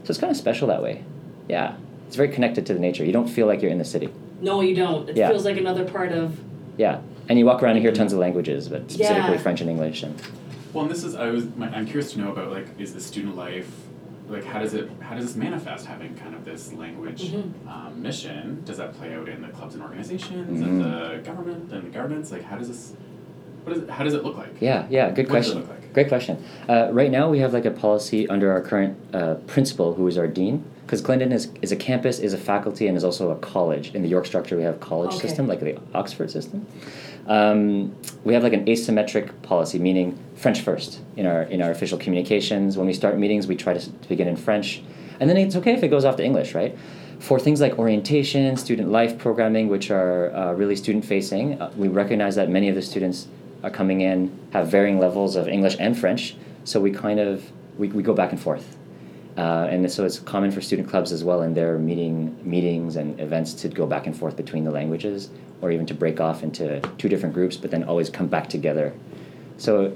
So 0.05 0.11
it's 0.11 0.19
kind 0.19 0.31
of 0.31 0.37
special 0.39 0.69
that 0.69 0.83
way. 0.83 1.05
Yeah, 1.47 1.77
it's 2.07 2.17
very 2.17 2.31
connected 2.31 2.65
to 2.67 2.75
the 2.75 2.81
nature. 2.81 3.05
You 3.05 3.13
don't 3.13 3.29
feel 3.29 3.47
like 3.47 3.61
you're 3.61 3.71
in 3.71 3.77
the 3.79 3.85
city. 3.85 4.09
No, 4.41 4.63
you 4.63 4.75
don't. 4.75 5.11
It 5.11 5.17
Yeah. 5.19 5.29
feels 5.29 5.45
like 5.45 5.59
another 5.59 5.85
part 5.85 6.13
of. 6.13 6.41
Yeah, 6.79 7.01
and 7.29 7.39
you 7.39 7.45
walk 7.45 7.63
around 7.63 7.73
and 7.73 7.83
hear 7.83 7.93
tons 7.93 8.15
of 8.15 8.19
languages, 8.19 8.69
but 8.71 8.91
specifically 8.91 9.33
Yeah. 9.33 9.39
French 9.39 9.61
and 9.61 9.69
English. 9.69 10.03
And 10.03 10.19
Well, 10.77 10.85
and 10.85 10.93
this 10.95 11.05
is 11.05 11.15
I 11.15 11.29
was 11.31 11.47
my, 11.57 11.71
I'm 11.71 11.87
curious 11.87 12.13
to 12.13 12.19
know 12.21 12.31
about 12.33 12.51
like 12.53 12.67
is 12.79 12.93
the 12.93 13.01
student 13.01 13.35
life 13.35 13.67
like 14.29 14.45
how 14.45 14.59
does 14.59 14.75
it 14.75 14.91
how 15.01 15.15
does 15.15 15.25
this 15.25 15.35
manifest 15.35 15.87
having 15.87 16.15
kind 16.17 16.35
of 16.35 16.45
this 16.45 16.71
language 16.75 17.31
Mhm. 17.33 17.67
um, 17.67 18.03
mission? 18.03 18.61
Does 18.67 18.77
that 18.77 18.93
play 18.93 19.15
out 19.15 19.27
in 19.27 19.41
the 19.41 19.49
clubs 19.49 19.73
and 19.73 19.83
organizations 19.83 20.61
Mhm. 20.61 20.67
and 20.67 20.85
the 20.85 21.23
government 21.25 21.73
and 21.73 21.85
the 21.85 21.89
governments? 21.89 22.31
Like 22.31 22.43
how 22.43 22.59
does 22.59 22.69
this 22.69 22.93
What 23.65 23.75
is 23.75 23.83
it, 23.85 23.89
how 23.91 24.05
does 24.05 24.13
it 24.13 24.23
look 24.23 24.37
like? 24.37 24.51
Yeah, 24.61 24.85
yeah, 24.91 25.11
good 25.11 25.29
What 25.31 25.39
does 25.39 25.49
it 25.49 25.53
question. 25.55 25.59
look 25.61 25.71
like? 25.71 25.93
Great 25.95 26.09
question. 26.09 26.37
Uh, 26.69 26.91
right 26.93 27.11
now, 27.11 27.29
we 27.31 27.39
have 27.41 27.53
like 27.55 27.65
a 27.65 27.71
policy 27.73 28.29
under 28.29 28.53
our 28.53 28.61
current 28.61 28.97
uh, 29.15 29.35
principal, 29.49 29.95
who 29.95 30.07
is 30.07 30.17
our 30.19 30.29
dean, 30.29 30.63
because 30.85 31.01
Glendon 31.01 31.33
is, 31.33 31.49
is 31.63 31.73
a 31.73 31.77
campus, 31.77 32.21
is 32.21 32.33
a 32.33 32.39
faculty, 32.39 32.87
and 32.87 32.97
is 32.97 33.03
also 33.03 33.31
a 33.31 33.35
college. 33.37 33.93
In 33.93 34.03
the 34.03 34.09
York 34.09 34.25
structure, 34.27 34.57
we 34.57 34.63
have 34.63 34.79
college 34.79 35.15
Okay. 35.15 35.27
system, 35.27 35.49
like 35.49 35.59
the 35.59 35.79
Oxford 35.95 36.31
system. 36.31 36.65
Um, 37.27 37.97
we 38.25 38.35
have 38.35 38.43
like 38.43 38.53
an 38.53 38.65
asymmetric 38.67 39.43
policy, 39.43 39.79
meaning 39.79 40.19
French 40.37 40.61
first 40.61 41.01
in 41.17 41.27
our 41.27 41.43
in 41.43 41.61
our 41.63 41.71
official 41.71 41.99
communications. 41.99 42.77
When 42.77 42.87
we 42.87 42.93
start 42.93 43.19
meetings, 43.19 43.47
we 43.47 43.57
try 43.57 43.75
to, 43.75 43.81
to 43.81 44.09
begin 44.09 44.29
in 44.29 44.37
French, 44.37 44.83
and 45.19 45.29
then 45.29 45.37
it's 45.37 45.57
okay 45.57 45.73
if 45.73 45.83
it 45.83 45.89
goes 45.89 46.05
off 46.05 46.17
to 46.17 46.25
English, 46.25 46.55
right? 46.55 46.77
For 47.19 47.41
things 47.41 47.61
like 47.61 47.79
orientation, 47.79 48.57
student 48.57 48.91
life 48.91 49.19
programming, 49.19 49.69
which 49.69 49.91
are 49.91 50.35
uh, 50.37 50.53
really 50.53 50.77
student 50.77 51.05
facing, 51.05 51.61
uh, 51.61 51.73
we 51.77 51.89
recognize 51.89 52.35
that 52.37 52.51
many 52.51 52.69
of 52.69 52.75
the 52.75 52.83
students 52.83 53.27
are 53.65 53.71
coming 53.71 54.03
in 54.03 54.31
have 54.53 54.69
varying 54.69 55.01
levels 55.01 55.35
of 55.35 55.49
English 55.49 55.77
and 55.81 55.99
French, 55.99 56.37
so 56.65 56.79
we 56.81 56.91
kind 56.91 57.19
of 57.19 57.51
we, 57.79 57.89
we 57.89 58.03
go 58.03 58.15
back 58.15 58.31
and 58.31 58.41
forth. 58.41 58.77
Uh, 59.37 59.67
and 59.71 59.91
so 59.91 60.05
it's 60.05 60.19
common 60.19 60.51
for 60.51 60.61
student 60.63 60.89
clubs 60.89 61.13
as 61.13 61.23
well 61.23 61.43
in 61.43 61.53
their 61.53 61.79
meeting 61.79 62.37
meetings 62.43 62.97
and 62.97 63.21
events 63.21 63.53
to 63.53 63.69
go 63.69 63.87
back 63.87 64.07
and 64.07 64.17
forth 64.17 64.37
between 64.37 64.65
the 64.65 64.71
languages, 64.71 65.29
or 65.61 65.71
even 65.71 65.85
to 65.87 65.95
break 65.95 66.21
off 66.21 66.43
into 66.43 66.81
two 66.97 67.09
different 67.09 67.35
groups, 67.35 67.57
but 67.57 67.71
then 67.71 67.85
always 67.85 68.09
come 68.09 68.27
back 68.29 68.49
together. 68.49 68.95
So 69.59 69.95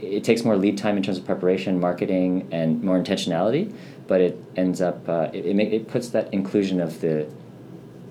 it 0.00 0.22
takes 0.24 0.44
more 0.44 0.56
lead 0.56 0.78
time 0.78 0.96
in 0.96 1.02
terms 1.02 1.18
of 1.18 1.24
preparation, 1.24 1.80
marketing, 1.80 2.48
and 2.52 2.82
more 2.82 2.98
intentionality, 3.02 3.74
but 4.06 4.20
it 4.20 4.40
ends 4.56 4.80
up 4.80 5.08
uh, 5.08 5.30
it 5.32 5.46
it, 5.46 5.56
make, 5.56 5.72
it 5.72 5.88
puts 5.88 6.10
that 6.10 6.32
inclusion 6.32 6.80
of 6.80 7.00
the 7.00 7.26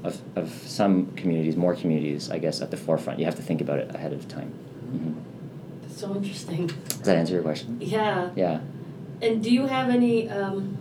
of, 0.03 0.21
of 0.35 0.49
some 0.65 1.11
communities, 1.15 1.55
more 1.55 1.75
communities, 1.75 2.29
I 2.29 2.37
guess, 2.37 2.61
at 2.61 2.69
the 2.69 2.77
forefront. 2.77 3.17
You 3.19 3.25
have 3.25 3.35
to 3.35 3.41
think 3.41 3.61
about 3.61 3.79
it 3.79 3.93
ahead 3.95 4.13
of 4.13 4.27
time. 4.27 4.49
hmm 4.49 5.13
That's 5.81 5.99
so 5.99 6.13
interesting. 6.15 6.67
Does 6.67 7.01
that 7.01 7.17
answer 7.17 7.33
your 7.33 7.43
question? 7.43 7.77
Yeah. 7.79 8.29
Yeah. 8.35 8.59
And 9.25 9.43
do 9.43 9.51
you 9.51 9.65
have 9.65 9.89
any, 9.89 10.29
um, 10.29 10.77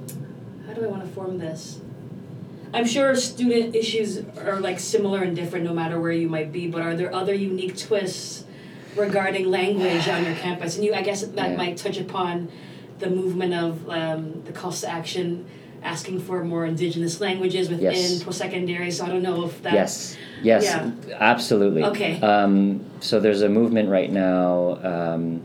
how 0.66 0.74
do 0.74 0.84
I 0.84 0.86
want 0.88 1.02
to 1.02 1.08
form 1.08 1.38
this? 1.38 1.80
I'm 2.74 2.84
sure 2.86 3.14
student 3.14 3.74
issues 3.74 4.22
are 4.38 4.60
like 4.60 4.78
similar 4.80 5.22
and 5.22 5.34
different 5.34 5.64
no 5.64 5.72
matter 5.72 5.98
where 5.98 6.12
you 6.12 6.28
might 6.28 6.52
be, 6.52 6.66
but 6.66 6.82
are 6.82 6.94
there 6.94 7.14
other 7.14 7.32
unique 7.32 7.78
twists 7.78 8.44
regarding 8.96 9.50
language 9.50 10.08
on 10.08 10.24
your 10.24 10.34
campus? 10.34 10.76
And 10.76 10.84
you, 10.84 10.92
I 10.92 11.02
guess 11.02 11.22
that 11.22 11.50
Yeah. 11.50 11.56
might 11.56 11.76
touch 11.78 11.98
upon 11.98 12.48
the 12.98 13.08
movement 13.08 13.54
of 13.54 13.88
um, 13.88 14.42
the 14.44 14.52
calls 14.52 14.80
to 14.82 14.90
action 14.90 15.46
asking 15.82 16.18
for 16.20 16.44
more 16.44 16.66
indigenous 16.66 17.20
languages 17.20 17.70
within 17.70 17.92
Yes. 17.92 18.22
post-secondary. 18.22 18.90
So 18.90 19.04
I 19.04 19.08
don't 19.08 19.22
know 19.22 19.44
if 19.44 19.62
that. 19.62 19.74
Yes. 19.74 20.16
Yes. 20.42 20.64
Yeah. 20.64 20.90
Absolutely. 21.18 21.84
Okay. 21.84 22.20
Um, 22.20 22.80
so 23.00 23.20
there's 23.20 23.42
a 23.42 23.48
movement 23.48 23.88
right 23.88 24.10
now 24.10 24.78
um, 24.82 25.42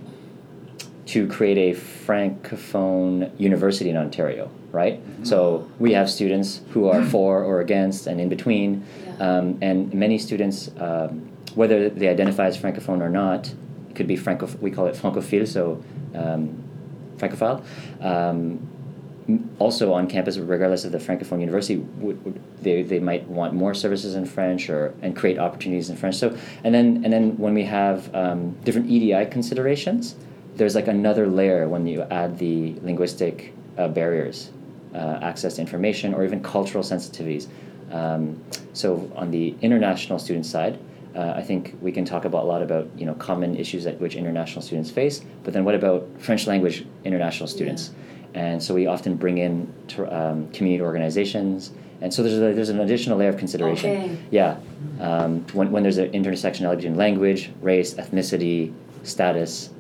to 1.10 1.28
create 1.28 1.58
a 1.58 1.80
francophone 1.80 3.32
university 3.40 3.90
in 3.90 3.98
Ontario. 3.98 4.50
Right. 4.72 5.02
So 5.24 5.68
we 5.80 5.94
have 5.94 6.10
students 6.10 6.62
who 6.70 6.88
are 6.90 7.04
for 7.04 7.44
or 7.44 7.62
against 7.62 8.06
and 8.06 8.22
in 8.22 8.30
between, 8.30 8.84
Yeah. 9.06 9.38
um, 9.38 9.58
and 9.62 9.92
many 9.94 10.20
students, 10.20 10.70
um, 10.78 11.28
whether 11.56 11.90
they 11.90 12.08
identify 12.08 12.46
as 12.46 12.56
francophone 12.58 13.02
or 13.02 13.10
not, 13.10 13.52
it 13.90 13.96
could 13.96 14.06
be 14.06 14.16
franco. 14.16 14.48
We 14.62 14.72
call 14.72 14.86
it 14.88 14.96
francophile. 14.96 15.48
So. 15.48 15.84
Um, 16.14 16.64
francophile. 17.18 17.64
Um, 18.02 18.68
also 19.60 19.94
on 19.94 20.08
campus, 20.08 20.38
regardless 20.38 20.86
of 20.86 20.92
the 20.92 20.98
francophone 20.98 21.40
university, 21.40 21.78
would, 21.78 22.24
would 22.26 22.42
they, 22.62 22.82
they 22.82 23.00
might 23.00 23.28
want 23.28 23.54
more 23.54 23.74
services 23.76 24.16
in 24.16 24.26
French 24.26 24.70
or 24.70 24.94
and 25.04 25.16
create 25.16 25.38
opportunities 25.38 25.90
in 25.90 25.96
French. 25.96 26.16
So 26.16 26.36
and 26.64 26.74
then 26.74 27.04
and 27.04 27.14
then 27.14 27.38
when 27.38 27.54
we 27.54 27.64
have 27.66 28.14
um, 28.16 28.52
different 28.64 28.90
EDI 28.90 29.26
considerations, 29.30 30.16
there's 30.60 30.76
like 30.76 30.88
another 30.88 31.26
layer 31.26 31.68
when 31.68 31.88
you 31.88 32.02
add 32.12 32.38
the 32.38 32.76
linguistic 32.84 33.54
uh, 33.78 33.88
barriers, 33.88 34.52
uh, 34.94 35.20
access 35.22 35.56
to 35.56 35.62
information, 35.62 36.14
or 36.14 36.24
even 36.26 36.44
cultural 36.44 36.84
sensitivities. 36.84 37.48
Um, 37.92 38.40
so 38.74 39.10
on 39.16 39.32
the 39.32 39.56
international 39.62 40.20
student 40.20 40.46
side. 40.46 40.78
Uh, 41.16 41.34
I 41.36 41.42
think 41.42 41.76
we 41.82 41.92
can 41.92 42.06
talk 42.06 42.24
about 42.26 42.44
a 42.44 42.48
lot 42.54 42.62
about 42.62 42.88
you 42.96 43.06
know 43.08 43.16
common 43.16 43.56
issues 43.56 43.84
that 43.86 44.00
which 44.00 44.16
international 44.16 44.62
students 44.62 44.92
face, 44.92 45.26
but 45.44 45.54
then 45.54 45.66
what 45.66 45.74
about 45.74 46.08
French 46.20 46.46
language 46.46 46.86
international 47.04 47.48
students? 47.48 47.92
and 48.36 48.62
so 48.62 48.76
we 48.76 48.86
often 48.86 49.16
bring 49.16 49.40
in 49.40 49.52
um, 50.12 50.48
community 50.52 50.84
organizations 50.84 51.72
and 52.02 52.14
so 52.14 52.22
there's 52.22 52.36
a, 52.36 52.54
there's 52.54 52.70
an 52.70 52.80
additional 52.80 53.18
layer 53.18 53.30
of 53.30 53.38
consideration 53.38 53.90
Okay. 53.90 54.18
yeah 54.30 54.58
um, 55.00 55.44
when, 55.54 55.72
when 55.72 55.82
there's 55.82 55.98
an 55.98 56.12
intersectionality 56.12 56.76
between 56.76 56.96
language 56.96 57.50
race 57.60 57.96
ethnicity 57.96 58.72
status 59.02 59.72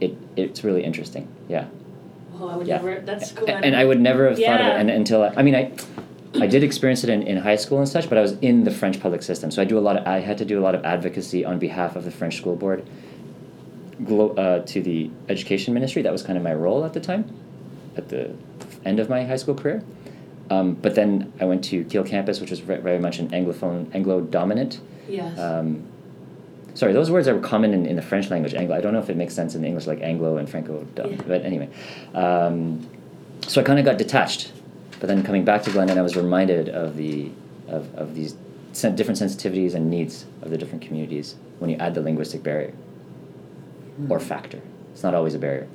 it, 0.00 0.16
it's 0.36 0.64
really 0.64 0.82
interesting 0.84 1.28
yeah 1.48 1.66
Oh, 2.42 2.48
I 2.48 2.56
would 2.56 2.66
Yeah. 2.66 2.76
never. 2.76 3.00
That's 3.00 3.32
cool. 3.32 3.50
And 3.50 3.76
I 3.76 3.84
would 3.84 4.00
never 4.00 4.26
have 4.30 4.38
thought 4.38 4.60
of 4.62 4.66
it 4.66 4.76
and, 4.80 4.88
until 4.88 5.22
I, 5.24 5.28
I 5.36 5.42
mean 5.42 5.54
I 5.54 5.72
I 6.40 6.46
did 6.46 6.62
experience 6.64 7.04
it 7.04 7.10
in, 7.10 7.22
in 7.24 7.36
high 7.36 7.56
school 7.56 7.78
and 7.80 7.88
such, 7.88 8.08
but 8.08 8.16
I 8.16 8.22
was 8.22 8.32
in 8.40 8.64
the 8.64 8.70
French 8.70 8.98
public 8.98 9.22
system, 9.22 9.50
so 9.50 9.60
I 9.60 9.66
do 9.66 9.76
a 9.76 9.80
lot 9.88 9.96
of 9.98 10.06
I 10.06 10.20
had 10.20 10.38
to 10.38 10.46
do 10.46 10.58
a 10.58 10.62
lot 10.62 10.74
of 10.74 10.82
advocacy 10.84 11.44
on 11.44 11.58
behalf 11.58 11.96
of 11.96 12.04
the 12.04 12.10
French 12.10 12.36
school 12.38 12.56
board, 12.56 12.88
glo- 14.04 14.34
uh, 14.36 14.60
to 14.66 14.80
the 14.80 15.10
education 15.28 15.74
ministry. 15.74 16.00
That 16.02 16.12
was 16.12 16.22
kind 16.22 16.38
of 16.38 16.44
my 16.44 16.54
role 16.54 16.84
at 16.84 16.92
the 16.94 17.00
time, 17.00 17.28
at 17.96 18.08
the 18.08 18.30
end 18.86 19.00
of 19.00 19.10
my 19.10 19.24
high 19.24 19.36
school 19.36 19.54
career. 19.54 19.82
Um, 20.50 20.74
but 20.74 20.94
then 20.94 21.32
I 21.40 21.44
went 21.44 21.62
to 21.64 21.84
Keele 21.84 22.04
campus, 22.04 22.40
which 22.40 22.50
was 22.50 22.60
very, 22.60 22.80
very 22.80 22.98
much 22.98 23.18
an 23.18 23.28
anglophone, 23.30 23.94
Anglo 23.94 24.20
dominant. 24.20 24.80
Yes. 25.08 25.38
Um, 25.38 25.84
sorry, 26.74 26.92
those 26.92 27.10
words 27.10 27.28
are 27.28 27.38
common 27.40 27.72
in, 27.74 27.86
in 27.86 27.96
the 27.96 28.02
French 28.02 28.30
language. 28.30 28.54
Anglo. 28.54 28.76
I 28.76 28.80
don't 28.80 28.92
know 28.92 28.98
if 29.00 29.10
it 29.10 29.16
makes 29.16 29.34
sense 29.34 29.54
in 29.54 29.64
English, 29.64 29.86
like 29.86 30.00
Anglo 30.02 30.36
and 30.36 30.48
Franco. 30.48 30.86
Yeah. 30.96 31.16
But 31.26 31.44
anyway, 31.44 31.68
um, 32.14 32.86
so 33.46 33.60
I 33.60 33.64
kind 33.64 33.78
of 33.78 33.84
got 33.84 33.98
detached. 33.98 34.52
But 35.00 35.06
then 35.08 35.22
coming 35.22 35.44
back 35.44 35.62
to 35.64 35.70
Glendon, 35.70 35.98
I 35.98 36.02
was 36.02 36.16
reminded 36.16 36.68
of 36.68 36.96
the 36.96 37.30
of, 37.68 37.94
of 37.94 38.14
these 38.14 38.36
sen- 38.72 38.96
different 38.96 39.18
sensitivities 39.20 39.74
and 39.74 39.88
needs 39.90 40.26
of 40.42 40.50
the 40.50 40.58
different 40.58 40.82
communities 40.82 41.36
when 41.58 41.70
you 41.70 41.76
add 41.76 41.94
the 41.94 42.00
linguistic 42.02 42.42
barrier 42.42 42.74
or 44.08 44.18
factor. 44.20 44.60
It's 44.92 45.02
not 45.02 45.14
always 45.14 45.34
a 45.34 45.38
barrier. 45.38 45.68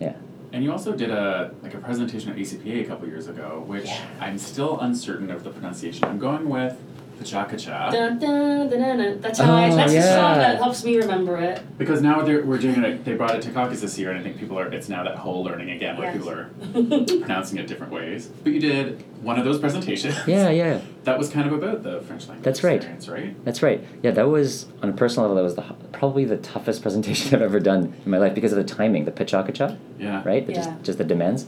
Yeah. 0.00 0.14
And 0.52 0.64
you 0.64 0.72
also 0.72 0.92
did 0.96 1.10
a 1.10 1.52
like 1.62 1.74
a 1.74 1.78
presentation 1.78 2.30
at 2.30 2.36
ACPA 2.36 2.82
a 2.82 2.84
couple 2.84 3.06
years 3.06 3.28
ago, 3.28 3.62
which 3.66 3.84
Yeah. 3.86 4.06
I'm 4.20 4.38
still 4.38 4.80
uncertain 4.80 5.30
of 5.30 5.44
the 5.44 5.50
pronunciation. 5.50 6.04
I'm 6.04 6.18
going 6.18 6.48
with 6.48 6.76
Pachakacha 7.18 7.90
Dun, 7.90 8.18
dun, 8.18 8.68
dun, 8.70 8.80
dun, 8.80 8.98
dun. 8.98 9.20
That's 9.20 9.38
how 9.38 9.54
I. 9.54 9.70
Oh, 9.70 9.76
That's 9.76 9.92
the 9.92 10.02
song 10.02 10.10
yeah. 10.36 10.38
that 10.38 10.56
helps 10.58 10.84
me 10.84 10.96
remember 10.98 11.36
it. 11.38 11.62
because 11.78 12.00
now 12.00 12.22
they're, 12.22 12.44
we're 12.44 12.58
doing 12.58 12.82
it. 12.84 13.04
They 13.04 13.14
brought 13.14 13.34
it 13.34 13.42
to 13.42 13.50
caucus 13.50 13.80
this 13.80 13.98
year, 13.98 14.10
and 14.10 14.20
I 14.20 14.22
think 14.22 14.38
people 14.38 14.58
are. 14.58 14.66
It's 14.72 14.88
now 14.88 15.02
that 15.04 15.16
whole 15.16 15.42
learning 15.44 15.70
again, 15.70 15.96
where 15.96 16.06
Yes. 16.08 16.16
people 16.16 16.30
are 16.30 16.50
pronouncing 17.20 17.58
it 17.58 17.66
different 17.66 17.92
ways. 17.92 18.28
But 18.28 18.52
you 18.52 18.60
did 18.60 19.04
one 19.22 19.38
of 19.38 19.44
those 19.44 19.58
presentations. 19.58 20.14
Yeah, 20.26 20.50
yeah. 20.50 20.80
That 21.04 21.18
was 21.18 21.28
kind 21.30 21.46
of 21.46 21.52
about 21.52 21.82
the 21.82 22.00
French 22.02 22.28
language. 22.28 22.44
That's 22.44 22.62
right. 22.62 22.76
Experience, 22.76 23.08
right? 23.08 23.44
That's 23.44 23.62
right. 23.62 23.84
Yeah, 24.02 24.12
that 24.12 24.28
was 24.28 24.66
on 24.82 24.90
a 24.90 24.92
personal 24.92 25.28
level. 25.28 25.36
That 25.36 25.42
was 25.44 25.54
the, 25.56 25.62
hu- 25.62 25.74
probably 25.92 26.24
the 26.24 26.36
toughest 26.36 26.82
presentation 26.86 27.34
I've 27.34 27.42
ever 27.42 27.60
done 27.60 27.94
in 28.04 28.10
my 28.10 28.18
life 28.18 28.34
because 28.34 28.52
of 28.52 28.58
the 28.58 28.64
timing, 28.74 29.04
the 29.06 29.12
pachakacha, 29.12 29.76
Yeah. 29.98 30.22
right? 30.24 30.46
The 30.46 30.52
Yeah. 30.52 30.58
Just 30.64 30.82
just 30.82 30.98
the 30.98 31.04
demands 31.04 31.46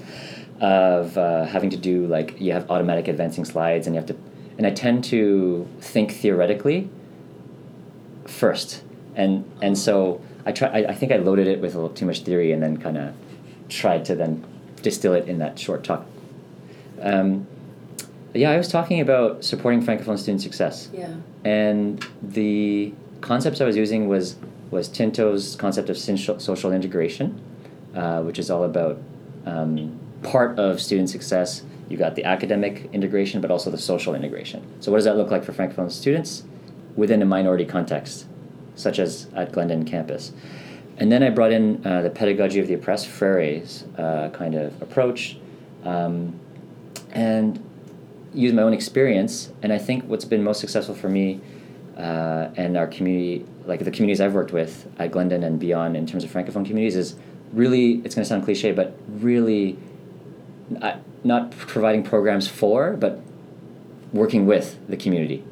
of 0.60 1.16
uh, 1.16 1.44
having 1.46 1.70
to 1.70 1.76
do 1.76 2.06
like 2.06 2.38
you 2.40 2.52
have 2.52 2.70
automatic 2.70 3.08
advancing 3.08 3.44
slides 3.46 3.86
and 3.86 3.94
you 3.96 4.00
have 4.00 4.08
to, 4.08 4.14
and 4.60 4.66
I 4.66 4.72
tend 4.72 5.04
to 5.04 5.66
think 5.80 6.12
theoretically 6.12 6.90
first, 8.26 8.82
and 9.14 9.50
and 9.62 9.76
so 9.78 10.20
I 10.44 10.52
try. 10.52 10.68
I, 10.68 10.88
I 10.90 10.94
think 10.94 11.12
I 11.12 11.16
loaded 11.16 11.46
it 11.46 11.62
with 11.62 11.74
a 11.74 11.78
little 11.80 11.96
too 11.96 12.04
much 12.04 12.20
theory 12.24 12.52
and 12.52 12.62
then 12.62 12.76
kind 12.76 12.98
of 12.98 13.14
tried 13.70 14.04
to 14.04 14.14
then 14.14 14.44
distill 14.82 15.14
it 15.14 15.26
in 15.28 15.38
that 15.38 15.58
short 15.58 15.82
talk. 15.82 16.04
Um, 17.00 17.46
yeah, 18.34 18.50
I 18.50 18.58
was 18.58 18.68
talking 18.68 19.00
about 19.00 19.42
supporting 19.44 19.82
francophone 19.82 20.18
student 20.18 20.42
success 20.42 20.90
Yeah. 20.92 21.08
and 21.42 22.06
the 22.22 22.92
concepts 23.22 23.62
I 23.62 23.64
was 23.64 23.78
using 23.78 24.08
was 24.08 24.36
was 24.70 24.88
Tinto's 24.88 25.56
concept 25.56 25.88
of 25.88 25.96
social 25.96 26.70
integration, 26.70 27.40
uh, 27.94 28.20
which 28.20 28.38
is 28.38 28.50
all 28.50 28.64
about 28.64 28.98
um, 29.46 29.98
part 30.22 30.58
of 30.58 30.82
student 30.82 31.08
success. 31.08 31.62
You 31.90 31.96
got 31.96 32.14
the 32.14 32.24
academic 32.24 32.88
integration, 32.92 33.40
but 33.40 33.50
also 33.50 33.68
the 33.70 33.76
social 33.76 34.14
integration. 34.14 34.64
So, 34.80 34.92
what 34.92 34.98
does 34.98 35.04
that 35.04 35.16
look 35.16 35.30
like 35.30 35.44
for 35.44 35.52
francophone 35.52 35.90
students 35.90 36.44
within 36.94 37.20
a 37.20 37.26
minority 37.26 37.64
context, 37.64 38.26
such 38.76 39.00
as 39.00 39.26
at 39.34 39.50
Glendon 39.52 39.84
campus? 39.84 40.32
And 40.98 41.10
then 41.10 41.24
I 41.24 41.30
brought 41.30 41.50
in 41.50 41.84
uh, 41.84 42.02
the 42.02 42.10
pedagogy 42.10 42.60
of 42.60 42.68
the 42.68 42.74
oppressed, 42.74 43.08
Freire's 43.08 43.84
uh, 43.98 44.30
kind 44.32 44.54
of 44.54 44.80
approach, 44.80 45.36
um, 45.82 46.38
and 47.10 47.60
use 48.32 48.52
my 48.52 48.62
own 48.62 48.72
experience. 48.72 49.50
And 49.62 49.72
I 49.72 49.78
think 49.78 50.04
what's 50.04 50.24
been 50.24 50.44
most 50.44 50.60
successful 50.60 50.94
for 50.94 51.08
me 51.08 51.40
uh, 51.96 52.50
and 52.56 52.76
our 52.76 52.86
community, 52.86 53.44
like 53.64 53.84
the 53.84 53.90
communities 53.90 54.20
I've 54.20 54.34
worked 54.34 54.52
with 54.52 54.86
at 55.00 55.10
Glendon 55.10 55.42
and 55.42 55.58
beyond 55.58 55.96
in 55.96 56.06
terms 56.06 56.22
of 56.22 56.30
francophone 56.30 56.64
communities, 56.64 56.94
is 56.94 57.16
really 57.52 57.94
it's 58.04 58.14
going 58.14 58.24
to 58.24 58.28
sound 58.28 58.44
cliche, 58.44 58.70
but 58.70 58.96
really 59.08 59.76
not, 61.24 61.50
providing 61.50 62.02
programs 62.02 62.48
for, 62.48 62.92
but 62.92 63.20
working 64.12 64.46
with 64.46 64.78
the 64.88 64.96
community 64.96 65.44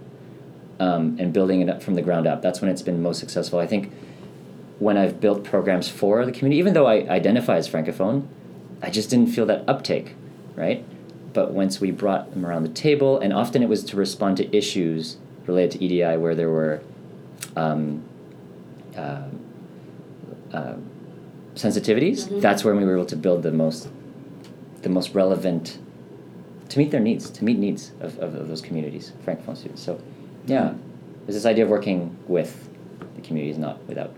um, 0.80 1.16
and 1.18 1.32
building 1.32 1.60
it 1.60 1.68
up 1.68 1.82
from 1.82 1.94
the 1.94 2.02
ground 2.02 2.26
up. 2.26 2.42
That's 2.42 2.60
when 2.60 2.70
it's 2.70 2.82
been 2.82 3.02
most 3.02 3.18
successful. 3.20 3.58
I 3.58 3.66
think 3.66 3.92
when 4.78 4.96
I've 4.96 5.20
built 5.20 5.44
programs 5.44 5.88
for 5.88 6.24
the 6.24 6.32
community, 6.32 6.58
even 6.58 6.72
though 6.72 6.86
I 6.86 7.08
identify 7.08 7.56
as 7.56 7.68
francophone, 7.68 8.26
I 8.82 8.90
just 8.90 9.10
didn't 9.10 9.32
feel 9.32 9.46
that 9.46 9.68
uptake, 9.68 10.14
right? 10.54 10.84
But 11.32 11.52
once 11.52 11.80
we 11.80 11.90
brought 11.90 12.30
them 12.32 12.46
around 12.46 12.62
the 12.62 12.68
table, 12.70 13.18
and 13.18 13.32
often 13.32 13.62
it 13.62 13.68
was 13.68 13.84
to 13.84 13.96
respond 13.96 14.36
to 14.38 14.56
issues 14.56 15.16
related 15.46 15.78
to 15.78 15.84
EDI 15.84 16.16
where 16.16 16.34
there 16.34 16.50
were 16.50 16.80
um, 17.56 18.02
uh, 18.96 19.22
uh, 20.52 20.74
sensitivities. 21.54 22.28
Mhm. 22.28 22.40
That's 22.40 22.64
when 22.64 22.76
we 22.76 22.84
were 22.84 22.94
able 22.94 23.06
to 23.06 23.16
build 23.16 23.42
the 23.42 23.50
most, 23.52 23.88
the 24.82 24.88
most 24.88 25.14
relevant, 25.14 25.78
to 26.68 26.78
meet 26.78 26.90
their 26.90 27.00
needs, 27.00 27.30
to 27.30 27.44
meet 27.44 27.58
needs 27.58 27.92
of, 28.00 28.18
of, 28.18 28.34
of 28.34 28.48
those 28.48 28.60
communities, 28.60 29.12
francophone 29.24 29.56
students. 29.56 29.82
So, 29.82 30.00
yeah, 30.46 30.74
there's 31.24 31.34
this 31.34 31.46
idea 31.46 31.64
of 31.64 31.70
working 31.70 32.16
with 32.26 32.68
the 33.16 33.22
communities, 33.22 33.58
not 33.58 33.82
without. 33.86 34.14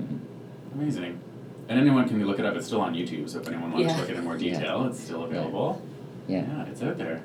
Mhm. 0.00 0.18
Amazing. 0.74 1.18
And 1.68 1.78
anyone 1.78 2.08
can 2.08 2.24
look 2.26 2.38
it 2.38 2.44
up. 2.44 2.56
It's 2.56 2.66
still 2.66 2.80
on 2.80 2.94
YouTube, 2.94 3.28
so 3.30 3.40
if 3.40 3.48
anyone 3.48 3.70
wants 3.72 3.86
Yeah. 3.88 3.94
to 3.94 4.00
look 4.00 4.10
at 4.10 4.16
it 4.16 4.18
in 4.18 4.24
more 4.24 4.36
Yeah. 4.36 4.54
detail, 4.58 4.86
it's 4.86 5.00
still 5.00 5.24
available. 5.24 5.80
Yeah. 6.26 6.42
Yeah, 6.46 6.66
it's 6.66 6.82
out 6.82 6.98
there. 6.98 7.22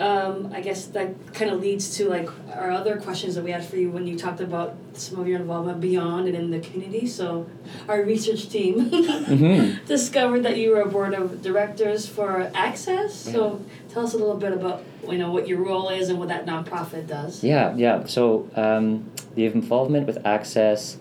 Um, 0.00 0.52
I 0.54 0.60
guess 0.60 0.86
that 0.86 1.08
kind 1.34 1.50
of 1.50 1.60
leads 1.60 1.96
to 1.96 2.08
like 2.08 2.28
our 2.54 2.70
other 2.70 2.98
questions 3.00 3.34
that 3.34 3.42
we 3.42 3.50
had 3.50 3.64
for 3.64 3.76
you 3.76 3.90
when 3.90 4.06
you 4.06 4.16
talked 4.16 4.40
about 4.40 4.76
some 4.92 5.18
of 5.18 5.26
your 5.26 5.40
involvement 5.40 5.80
beyond 5.80 6.28
and 6.28 6.36
in 6.36 6.50
the 6.52 6.60
community. 6.60 7.06
So, 7.08 7.46
our 7.88 8.02
research 8.04 8.48
team 8.48 8.90
Mhm. 8.90 9.84
discovered 9.86 10.42
that 10.44 10.56
you 10.56 10.70
were 10.70 10.82
a 10.82 10.88
board 10.88 11.14
of 11.14 11.42
directors 11.42 12.06
for 12.06 12.48
Access. 12.54 13.12
So, 13.14 13.60
tell 13.88 14.04
us 14.04 14.14
a 14.14 14.18
little 14.18 14.36
bit 14.36 14.52
about 14.52 14.84
you 15.10 15.18
know 15.18 15.32
what 15.32 15.48
your 15.48 15.58
role 15.64 15.88
is 15.88 16.08
and 16.10 16.18
what 16.20 16.28
that 16.28 16.46
nonprofit 16.46 17.08
does. 17.08 17.42
Yeah, 17.42 17.74
yeah. 17.76 18.04
So 18.06 18.48
um, 18.54 19.10
the 19.34 19.46
involvement 19.46 20.06
with 20.06 20.18
Access 20.24 20.96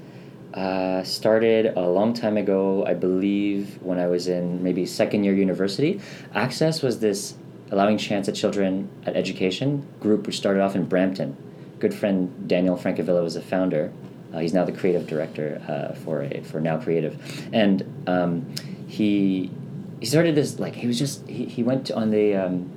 uh, 0.55 1.03
started 1.03 1.67
a 1.77 1.87
long 1.87 2.13
time 2.15 2.35
ago, 2.37 2.83
I 2.85 2.95
believe, 2.95 3.77
when 3.83 3.99
I 3.99 4.07
was 4.07 4.27
in 4.27 4.63
maybe 4.63 4.87
second 4.87 5.23
year 5.23 5.35
university. 5.35 6.01
Access 6.33 6.81
was 6.81 6.97
this 6.99 7.35
allowing 7.71 7.97
chance 7.97 8.27
at 8.27 8.35
children 8.35 8.89
at 9.05 9.15
education 9.15 9.87
group 9.99 10.25
which 10.27 10.37
started 10.37 10.61
off 10.61 10.75
in 10.75 10.85
Brampton. 10.85 11.35
Good 11.79 11.93
friend 11.93 12.47
Daniel 12.47 12.77
Francavilla 12.77 13.23
was 13.23 13.35
a 13.35 13.41
founder. 13.41 13.91
Uh, 14.33 14.39
he's 14.39 14.53
now 14.53 14.65
the 14.65 14.71
creative 14.71 15.07
director 15.07 15.61
uh, 15.67 15.95
for 15.95 16.23
a, 16.23 16.41
for 16.41 16.59
Now 16.59 16.77
Creative, 16.77 17.15
and 17.53 17.83
um, 18.07 18.53
he 18.87 19.51
he 19.99 20.05
started 20.05 20.35
this 20.35 20.59
like 20.59 20.75
he 20.75 20.87
was 20.87 20.99
just 20.99 21.27
he, 21.27 21.45
he 21.45 21.63
went 21.63 21.91
on 21.91 22.11
the 22.11 22.35
um, 22.35 22.69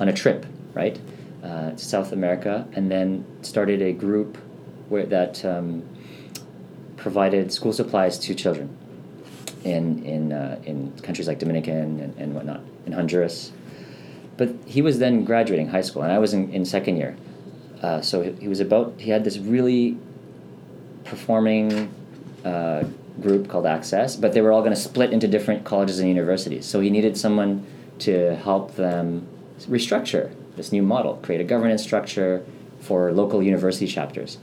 on 0.00 0.08
a 0.08 0.12
trip 0.12 0.46
right 0.74 1.00
uh, 1.42 1.70
to 1.70 1.84
South 1.84 2.12
America 2.12 2.66
and 2.74 2.90
then 2.90 3.24
started 3.42 3.82
a 3.82 3.92
group 3.92 4.38
where 4.88 5.06
that 5.06 5.44
um, 5.44 5.82
provided 6.96 7.52
school 7.52 7.72
supplies 7.72 8.18
to 8.18 8.34
children 8.34 8.76
in 9.64 10.04
in 10.04 10.32
uh, 10.32 10.60
in 10.64 10.92
countries 11.02 11.26
like 11.26 11.38
Dominican 11.38 12.00
and, 12.00 12.16
and 12.16 12.34
whatnot 12.34 12.60
in 12.86 12.92
Honduras. 12.92 13.52
But 14.42 14.56
he 14.66 14.82
was 14.82 14.98
then 14.98 15.24
graduating 15.24 15.68
high 15.68 15.82
school, 15.82 16.02
and 16.02 16.10
I 16.10 16.18
was 16.18 16.34
in, 16.34 16.52
in 16.52 16.64
second 16.64 16.96
year. 16.96 17.16
Uh, 17.80 18.00
so 18.00 18.22
he, 18.22 18.32
he 18.32 18.48
was 18.48 18.58
about 18.58 18.94
he 18.98 19.08
had 19.10 19.22
this 19.22 19.38
really 19.38 19.96
performing 21.04 21.88
uh, 22.44 22.82
group 23.20 23.48
called 23.48 23.66
Access, 23.66 24.16
but 24.16 24.32
they 24.32 24.40
were 24.40 24.50
all 24.50 24.62
going 24.62 24.74
to 24.74 24.80
split 24.80 25.12
into 25.12 25.28
different 25.28 25.62
colleges 25.62 26.00
and 26.00 26.08
universities. 26.08 26.66
So 26.66 26.80
he 26.80 26.90
needed 26.90 27.16
someone 27.16 27.64
to 28.00 28.34
help 28.34 28.74
them 28.74 29.28
restructure 29.68 30.34
this 30.56 30.72
new 30.72 30.82
model, 30.82 31.20
create 31.22 31.40
a 31.40 31.44
governance 31.44 31.84
structure 31.84 32.44
for 32.80 33.12
local 33.12 33.44
university 33.44 33.86
chapters. 33.86 34.38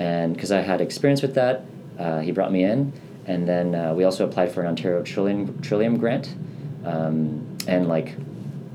And 0.00 0.34
because 0.34 0.50
I 0.50 0.62
had 0.62 0.80
experience 0.80 1.22
with 1.22 1.36
that, 1.36 1.62
uh, 2.00 2.18
he 2.18 2.32
brought 2.32 2.50
me 2.50 2.64
in. 2.64 2.92
And 3.26 3.48
then 3.48 3.76
uh, 3.76 3.94
we 3.94 4.02
also 4.02 4.24
applied 4.28 4.50
for 4.50 4.62
an 4.62 4.66
Ontario 4.66 5.04
Trillium, 5.04 5.60
Trillium 5.62 5.98
grant 5.98 6.34
um, 6.84 7.46
and 7.68 7.86
like 7.86 8.16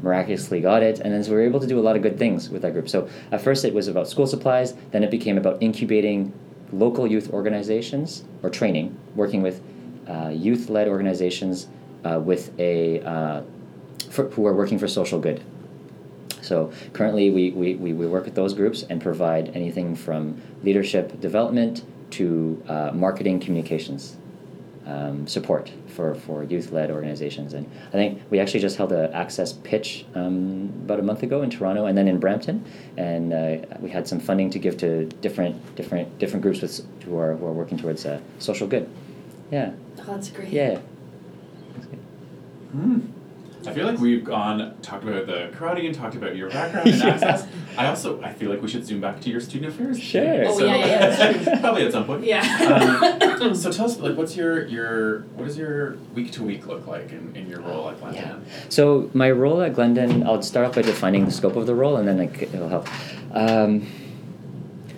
miraculously 0.01 0.61
got 0.61 0.83
it. 0.83 0.99
And 0.99 1.13
then 1.13 1.23
so 1.23 1.31
we 1.31 1.37
were 1.37 1.43
able 1.43 1.59
to 1.59 1.67
do 1.67 1.79
a 1.79 1.81
lot 1.81 1.95
of 1.95 2.01
good 2.01 2.17
things 2.17 2.49
with 2.49 2.61
that 2.63 2.73
group. 2.73 2.89
So 2.89 3.09
at 3.31 3.41
first 3.41 3.65
it 3.65 3.73
was 3.73 3.87
about 3.87 4.07
school 4.07 4.27
supplies, 4.27 4.73
then 4.91 5.03
it 5.03 5.11
became 5.11 5.37
about 5.37 5.61
incubating 5.61 6.33
local 6.71 7.05
youth 7.05 7.29
organizations 7.31 8.23
or 8.43 8.49
training, 8.49 8.97
working 9.15 9.41
with 9.41 9.61
uh, 10.07 10.29
youth 10.29 10.69
led 10.69 10.87
organizations 10.87 11.67
uh, 12.03 12.19
with 12.19 12.57
a, 12.59 13.01
uh, 13.01 13.43
for, 14.09 14.29
who 14.29 14.45
are 14.47 14.53
working 14.53 14.79
for 14.79 14.87
social 14.87 15.19
good. 15.19 15.43
So 16.41 16.71
currently, 16.93 17.29
we, 17.29 17.51
we, 17.51 17.75
we, 17.75 17.93
we 17.93 18.07
work 18.07 18.25
with 18.25 18.33
those 18.33 18.55
groups 18.55 18.83
and 18.89 18.99
provide 18.99 19.55
anything 19.55 19.95
from 19.95 20.41
leadership 20.63 21.21
development 21.21 21.83
to 22.11 22.61
uh, 22.67 22.91
marketing 22.93 23.39
communications 23.39 24.17
um, 24.85 25.27
support 25.27 25.71
for, 25.87 26.15
for 26.15 26.43
youth 26.43 26.71
led 26.71 26.89
organizations. 26.91 27.53
And 27.53 27.69
I 27.89 27.91
think 27.91 28.21
we 28.29 28.39
actually 28.39 28.61
just 28.61 28.77
held 28.77 28.91
an 28.91 29.13
access 29.13 29.53
pitch 29.53 30.05
um, 30.15 30.71
about 30.85 30.99
a 30.99 31.03
month 31.03 31.23
ago 31.23 31.41
in 31.43 31.49
Toronto 31.49 31.85
and 31.85 31.97
then 31.97 32.07
in 32.07 32.19
Brampton. 32.19 32.65
And 32.97 33.31
uh, 33.33 33.57
we 33.79 33.89
had 33.89 34.07
some 34.07 34.19
funding 34.19 34.49
to 34.51 34.59
give 34.59 34.77
to 34.77 35.05
different, 35.05 35.75
different, 35.75 36.17
different 36.19 36.41
groups 36.41 36.61
with, 36.61 36.81
who, 37.03 37.17
are, 37.17 37.35
who 37.35 37.45
are 37.45 37.53
working 37.53 37.77
towards 37.77 38.05
uh, 38.05 38.19
social 38.39 38.67
good. 38.67 38.89
Yeah, 39.51 39.71
Oh, 39.99 40.03
that's 40.07 40.29
great. 40.29 40.49
yeah. 40.49 40.79
Hmm. 42.71 42.99
I 43.67 43.73
feel 43.73 43.85
like 43.85 43.99
we've 43.99 44.23
gone 44.23 44.75
talked 44.81 45.03
about 45.03 45.27
the 45.27 45.51
karate 45.55 45.85
and 45.85 45.93
talked 45.93 46.15
about 46.15 46.35
your 46.35 46.49
background 46.49 46.87
and 46.89 47.03
access. 47.03 47.47
I 47.77 47.87
also 47.87 48.21
I 48.21 48.33
feel 48.33 48.49
like 48.49 48.61
we 48.61 48.67
should 48.67 48.85
zoom 48.85 49.01
back 49.01 49.21
to 49.21 49.29
your 49.29 49.39
student 49.39 49.73
affairs. 49.73 49.99
Sure. 49.99 50.45
Oh, 50.45 50.59
yeah, 50.59 50.75
yeah, 50.75 50.85
yeah, 50.85 51.09
that's 51.09 51.43
true. 51.45 51.55
probably 51.61 51.85
at 51.85 51.91
some 51.91 52.05
point. 52.05 52.23
Yeah. 52.23 53.37
Um, 53.41 53.55
so 53.55 53.71
tell 53.71 53.85
us 53.85 53.97
like 53.99 54.15
what's 54.15 54.35
your 54.35 54.65
your 54.67 55.21
what 55.35 55.45
does 55.47 55.57
your 55.57 55.95
week 56.15 56.31
to 56.33 56.43
week 56.43 56.67
look 56.67 56.87
like 56.87 57.11
in, 57.11 57.35
in 57.35 57.47
your 57.47 57.61
role 57.61 57.89
at 57.89 57.99
Glendon? 57.99 58.23
Yeah. 58.23 58.53
So 58.69 59.09
my 59.13 59.31
role 59.31 59.61
at 59.61 59.73
Glendon, 59.73 60.23
I'll 60.25 60.41
start 60.41 60.67
off 60.67 60.75
by 60.75 60.81
defining 60.81 61.25
the 61.25 61.31
scope 61.31 61.55
of 61.55 61.65
the 61.65 61.75
role, 61.75 61.97
and 61.97 62.07
then 62.07 62.17
like, 62.17 62.41
it'll 62.41 62.69
help. 62.69 62.87
Um, 63.33 63.87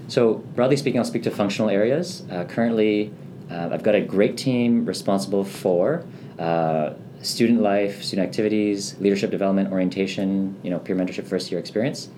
so 0.08 0.36
broadly 0.56 0.78
speaking, 0.78 1.00
I'll 1.00 1.06
speak 1.06 1.24
to 1.24 1.32
functional 1.32 1.70
areas. 1.70 2.24
Uh, 2.30 2.44
currently, 2.46 3.12
uh, 3.50 3.70
I've 3.72 3.84
got 3.84 3.96
a 3.96 4.02
great 4.02 4.38
team 4.38 4.86
responsible 4.86 5.44
for 5.44 6.04
uh, 6.40 6.94
student 7.24 7.62
life, 7.62 8.04
student 8.04 8.28
activities, 8.28 8.96
leadership 9.00 9.32
development, 9.32 9.72
orientation, 9.72 10.60
you 10.62 10.70
know, 10.70 10.80
peer 10.80 10.96
mentorship, 10.96 11.26
first 11.26 11.50
year 11.52 11.60
experience, 11.60 12.10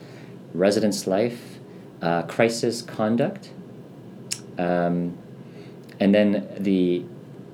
residence 0.53 1.07
life, 1.07 1.59
uh, 2.01 2.23
crisis 2.23 2.81
conduct, 2.81 3.51
um, 4.57 5.17
and 5.99 6.13
then 6.13 6.47
the 6.59 7.03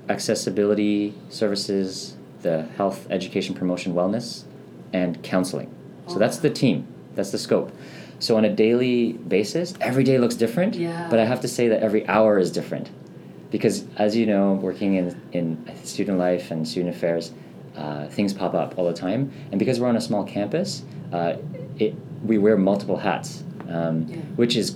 accessibility 0.10 1.14
services, 1.30 2.16
the 2.42 2.64
health, 2.78 3.06
education, 3.10 3.54
promotion, 3.54 3.94
wellness, 3.94 4.44
and 4.94 5.22
counseling. 5.24 5.74
So 6.08 6.18
that's 6.18 6.38
the 6.38 6.50
team. 6.50 6.88
That's 7.16 7.32
the 7.32 7.38
scope. 7.38 7.72
So 8.20 8.38
on 8.38 8.46
a 8.46 8.54
daily 8.54 9.14
basis, 9.14 9.74
every 9.80 10.04
day 10.04 10.18
looks 10.18 10.36
different. 10.36 10.76
Yeah. 10.76 11.08
But 11.10 11.20
I 11.20 11.26
have 11.26 11.42
to 11.42 11.48
say 11.48 11.68
that 11.68 11.82
every 11.82 12.08
hour 12.08 12.40
is 12.40 12.52
different, 12.52 12.90
because 13.52 13.86
as 13.98 14.16
you 14.16 14.26
know, 14.26 14.54
working 14.54 14.96
in 14.96 15.20
in 15.32 15.72
student 15.84 16.18
life 16.18 16.52
and 16.52 16.68
student 16.68 16.96
affairs, 16.96 17.32
uh, 17.76 18.08
things 18.08 18.34
pop 18.34 18.54
up 18.54 18.78
all 18.78 18.88
the 18.88 18.94
time. 18.94 19.32
And 19.52 19.60
because 19.60 19.80
we're 19.80 19.88
on 19.88 19.96
a 19.96 20.02
small 20.02 20.24
campus, 20.24 20.84
uh, 21.12 21.36
it 21.78 21.96
we 22.26 22.38
wear 22.38 22.56
multiple 22.56 22.98
hats, 22.98 23.44
um, 23.70 24.06
Yeah. 24.08 24.18
which 24.36 24.56
is 24.56 24.76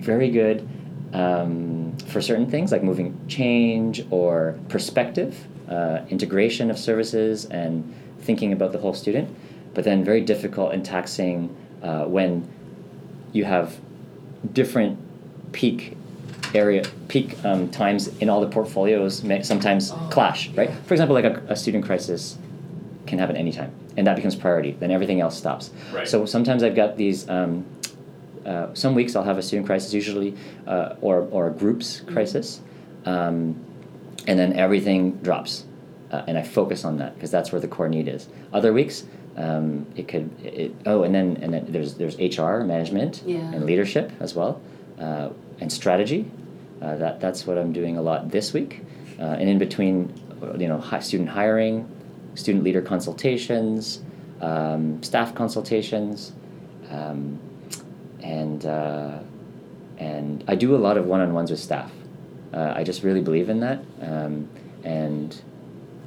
very 0.00 0.30
good 0.30 0.66
um, 1.12 1.92
for 2.06 2.20
certain 2.20 2.46
things 2.46 2.72
like 2.72 2.82
moving 2.82 3.18
change 3.28 4.04
or 4.10 4.58
perspective, 4.68 5.46
uh, 5.68 6.00
integration 6.10 6.70
of 6.70 6.78
services, 6.78 7.44
and 7.46 7.92
thinking 8.20 8.52
about 8.52 8.72
the 8.72 8.78
whole 8.78 8.94
student. 8.94 9.28
But 9.74 9.84
then 9.84 10.04
very 10.04 10.20
difficult 10.22 10.72
and 10.72 10.84
taxing 10.84 11.54
uh, 11.82 12.04
when 12.04 12.48
you 13.32 13.44
have 13.44 13.76
different 14.52 14.98
peak 15.52 15.96
area 16.56 16.82
peak 17.08 17.36
um, 17.44 17.68
times 17.70 18.08
in 18.18 18.28
all 18.28 18.40
the 18.40 18.48
portfolios 18.48 19.22
may 19.22 19.42
sometimes 19.42 19.92
Oh, 19.92 20.08
clash 20.10 20.48
right 20.50 20.70
yeah. 20.70 20.76
for 20.86 20.94
example 20.94 21.14
like 21.14 21.24
a, 21.24 21.42
a 21.48 21.56
student 21.56 21.84
crisis 21.84 22.38
can 23.06 23.18
happen 23.18 23.36
anytime 23.36 23.70
and 23.96 24.06
that 24.06 24.16
becomes 24.16 24.34
priority 24.34 24.72
then 24.80 24.90
everything 24.90 25.20
else 25.20 25.36
stops 25.36 25.70
Right. 25.92 26.08
so 26.08 26.24
sometimes 26.26 26.62
i've 26.62 26.74
got 26.74 26.96
these 26.96 27.28
um, 27.28 27.64
uh, 28.44 28.72
some 28.74 28.94
weeks 28.94 29.14
i'll 29.14 29.24
have 29.24 29.38
a 29.38 29.42
student 29.42 29.66
crisis 29.66 29.92
usually 29.92 30.34
uh, 30.66 30.94
or, 31.00 31.28
or 31.30 31.48
a 31.48 31.50
groups 31.52 32.00
crisis 32.12 32.60
um, 33.04 33.54
and 34.26 34.38
then 34.38 34.52
everything 34.54 35.12
drops 35.22 35.64
uh, 36.12 36.22
and 36.26 36.36
i 36.38 36.42
focus 36.42 36.84
on 36.84 36.96
that 36.98 37.14
because 37.14 37.30
that's 37.30 37.52
where 37.52 37.60
the 37.60 37.68
core 37.68 37.88
need 37.88 38.08
is 38.08 38.28
other 38.52 38.72
weeks 38.72 39.04
um, 39.36 39.86
it 39.96 40.08
could 40.08 40.30
it, 40.44 40.74
oh 40.86 41.02
and 41.02 41.14
then 41.14 41.36
and 41.42 41.52
then 41.52 41.66
there's 41.68 41.94
there's 41.94 42.16
hr 42.38 42.64
management 42.64 43.22
Yeah. 43.26 43.38
and 43.52 43.66
leadership 43.66 44.10
as 44.20 44.34
well 44.34 44.60
uh, 44.98 45.28
and 45.60 45.70
strategy 45.72 46.24
uh, 46.82 46.96
that 46.96 47.20
that's 47.20 47.46
what 47.46 47.58
i'm 47.58 47.72
doing 47.72 47.96
a 47.96 48.02
lot 48.02 48.30
this 48.30 48.52
week 48.52 48.82
uh, 49.18 49.22
and 49.22 49.48
in 49.48 49.58
between 49.58 50.12
you 50.58 50.68
know 50.68 50.82
student 51.00 51.28
hiring 51.28 51.88
student 52.34 52.62
leader 52.64 52.82
consultations 52.82 54.02
um, 54.40 55.02
staff 55.02 55.34
consultations 55.34 56.32
um, 56.90 57.40
and 58.22 58.66
uh, 58.66 59.18
and 59.98 60.44
I 60.46 60.54
do 60.54 60.74
a 60.74 60.78
lot 60.78 60.96
of 60.96 61.06
one-on-ones 61.06 61.50
with 61.50 61.60
staff 61.60 61.90
Uh, 62.52 62.72
I 62.76 62.84
just 62.84 63.02
really 63.02 63.20
believe 63.20 63.50
in 63.50 63.60
that. 63.60 63.80
Um, 64.00 64.48
and 64.84 65.36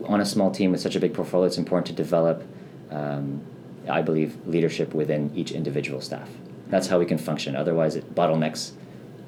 on 0.06 0.22
a 0.22 0.26
small 0.26 0.52
team 0.52 0.72
with 0.72 0.82
such 0.82 0.96
a 0.96 1.00
big 1.00 1.14
portfolio, 1.14 1.46
it's 1.46 1.58
important 1.58 1.88
to 1.88 1.94
develop, 1.94 2.44
um, 2.92 3.42
I 3.90 4.02
believe, 4.02 4.38
leadership 4.48 4.94
within 4.94 5.32
each 5.36 5.52
individual 5.52 6.02
staff. 6.02 6.30
That's 6.70 6.88
how 6.88 6.98
we 6.98 7.06
can 7.06 7.18
function. 7.18 7.56
Otherwise, 7.56 7.96
it 7.96 8.16
bottlenecks 8.16 8.72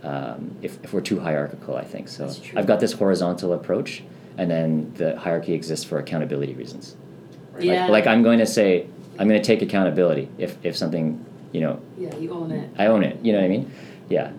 um, 0.04 0.56
if, 0.62 0.84
if 0.84 0.94
we're 0.94 1.02
too 1.02 1.20
hierarchical, 1.20 1.76
I 1.76 1.84
think. 1.84 2.08
So 2.10 2.32
I've 2.56 2.68
got 2.68 2.80
this 2.80 2.94
horizontal 2.94 3.54
approach, 3.54 4.04
and 4.38 4.50
then 4.50 4.92
the 4.96 5.18
hierarchy 5.20 5.54
exists 5.54 5.86
for 5.86 6.00
accountability 6.00 6.54
reasons. 6.54 6.96
Right? 7.54 7.64
Yeah. 7.64 7.82
Like, 7.84 8.06
like 8.06 8.08
I'm 8.08 8.24
going 8.24 8.40
to 8.40 8.46
say, 8.46 8.88
I'm 9.20 9.28
going 9.28 9.42
to 9.42 9.46
take 9.46 9.62
accountability 9.62 10.30
if, 10.38 10.58
if 10.64 10.76
something, 10.76 11.24
you 11.52 11.62
know, 11.62 11.80
Yeah, 11.98 12.16
you 12.16 12.32
own 12.32 12.52
it. 12.52 12.70
I 12.78 12.88
own 12.88 13.04
it. 13.04 13.20
You 13.24 13.34
know 13.34 13.40
what 13.40 13.46
I 13.46 13.50
mean? 13.50 13.72
Yeah. 14.10 14.32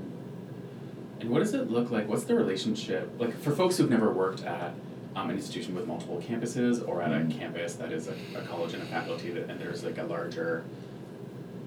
And 1.20 1.30
what 1.30 1.38
does 1.38 1.54
it 1.54 1.70
look 1.70 1.90
like? 1.90 2.08
What's 2.08 2.24
the 2.24 2.34
relationship 2.34 3.12
like 3.18 3.38
for 3.40 3.52
folks 3.52 3.76
who've 3.76 3.88
never 3.90 4.10
worked 4.12 4.42
at 4.44 4.72
um, 5.14 5.30
an 5.30 5.36
institution 5.36 5.74
with 5.74 5.86
multiple 5.86 6.20
campuses 6.26 6.86
or 6.88 7.00
at 7.02 7.10
Mm. 7.10 7.30
a 7.30 7.38
campus 7.38 7.74
that 7.74 7.92
is 7.92 8.08
a, 8.08 8.14
a 8.36 8.42
college 8.42 8.72
and 8.74 8.82
a 8.82 8.86
faculty 8.86 9.30
that, 9.30 9.48
and 9.48 9.60
there's 9.60 9.84
like 9.84 9.98
a 9.98 10.02
larger 10.04 10.64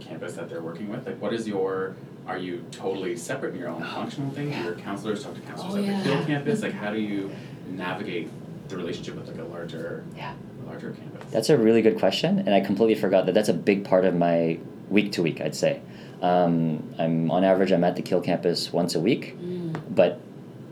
campus 0.02 0.34
that 0.34 0.50
they're 0.50 0.62
working 0.64 0.90
with? 0.90 1.06
Like, 1.06 1.22
what 1.22 1.32
is 1.34 1.48
your 1.48 1.96
are 2.28 2.38
you 2.38 2.64
totally 2.72 3.16
separate 3.16 3.54
in 3.54 3.60
your 3.60 3.70
own 3.70 3.82
functional 3.82 4.30
thing? 4.32 4.50
Do 4.52 4.58
your 4.64 4.76
counselors 4.76 5.24
talk 5.24 5.36
to 5.36 5.42
counselors 5.42 5.74
Oh, 5.76 5.78
at 5.78 5.84
yeah. 5.86 6.04
the 6.04 6.10
Hill 6.16 6.26
campus? 6.26 6.62
Like, 6.62 6.74
how 6.74 6.92
do 6.92 7.00
you 7.00 7.32
navigate 7.70 8.30
the 8.70 8.78
relationship 8.78 9.16
with 9.16 9.28
like 9.28 9.38
a 9.38 9.44
larger 9.50 10.04
Yeah. 10.18 10.34
a 10.64 10.68
larger 10.70 10.92
campus? 10.92 11.24
That's 11.32 11.50
a 11.50 11.58
really 11.58 11.82
good 11.82 11.98
question, 12.00 12.40
and 12.40 12.50
I 12.54 12.62
completely 12.62 12.96
forgot 12.96 13.26
that 13.28 13.34
that's 13.36 13.50
a 13.50 13.54
big 13.54 13.84
part 13.84 14.06
of 14.06 14.16
my 14.16 14.58
week 14.90 15.12
to 15.14 15.24
week. 15.24 15.40
I'd 15.42 15.56
say, 15.56 15.82
um, 16.22 16.84
I'm 16.98 17.30
on 17.32 17.44
average 17.44 17.72
I'm 17.72 17.84
at 17.84 17.96
the 17.96 18.02
Keele 18.02 18.22
campus 18.22 18.72
once 18.74 18.96
a 18.96 19.00
week, 19.00 19.36
Mm. 19.40 19.76
but 19.94 20.20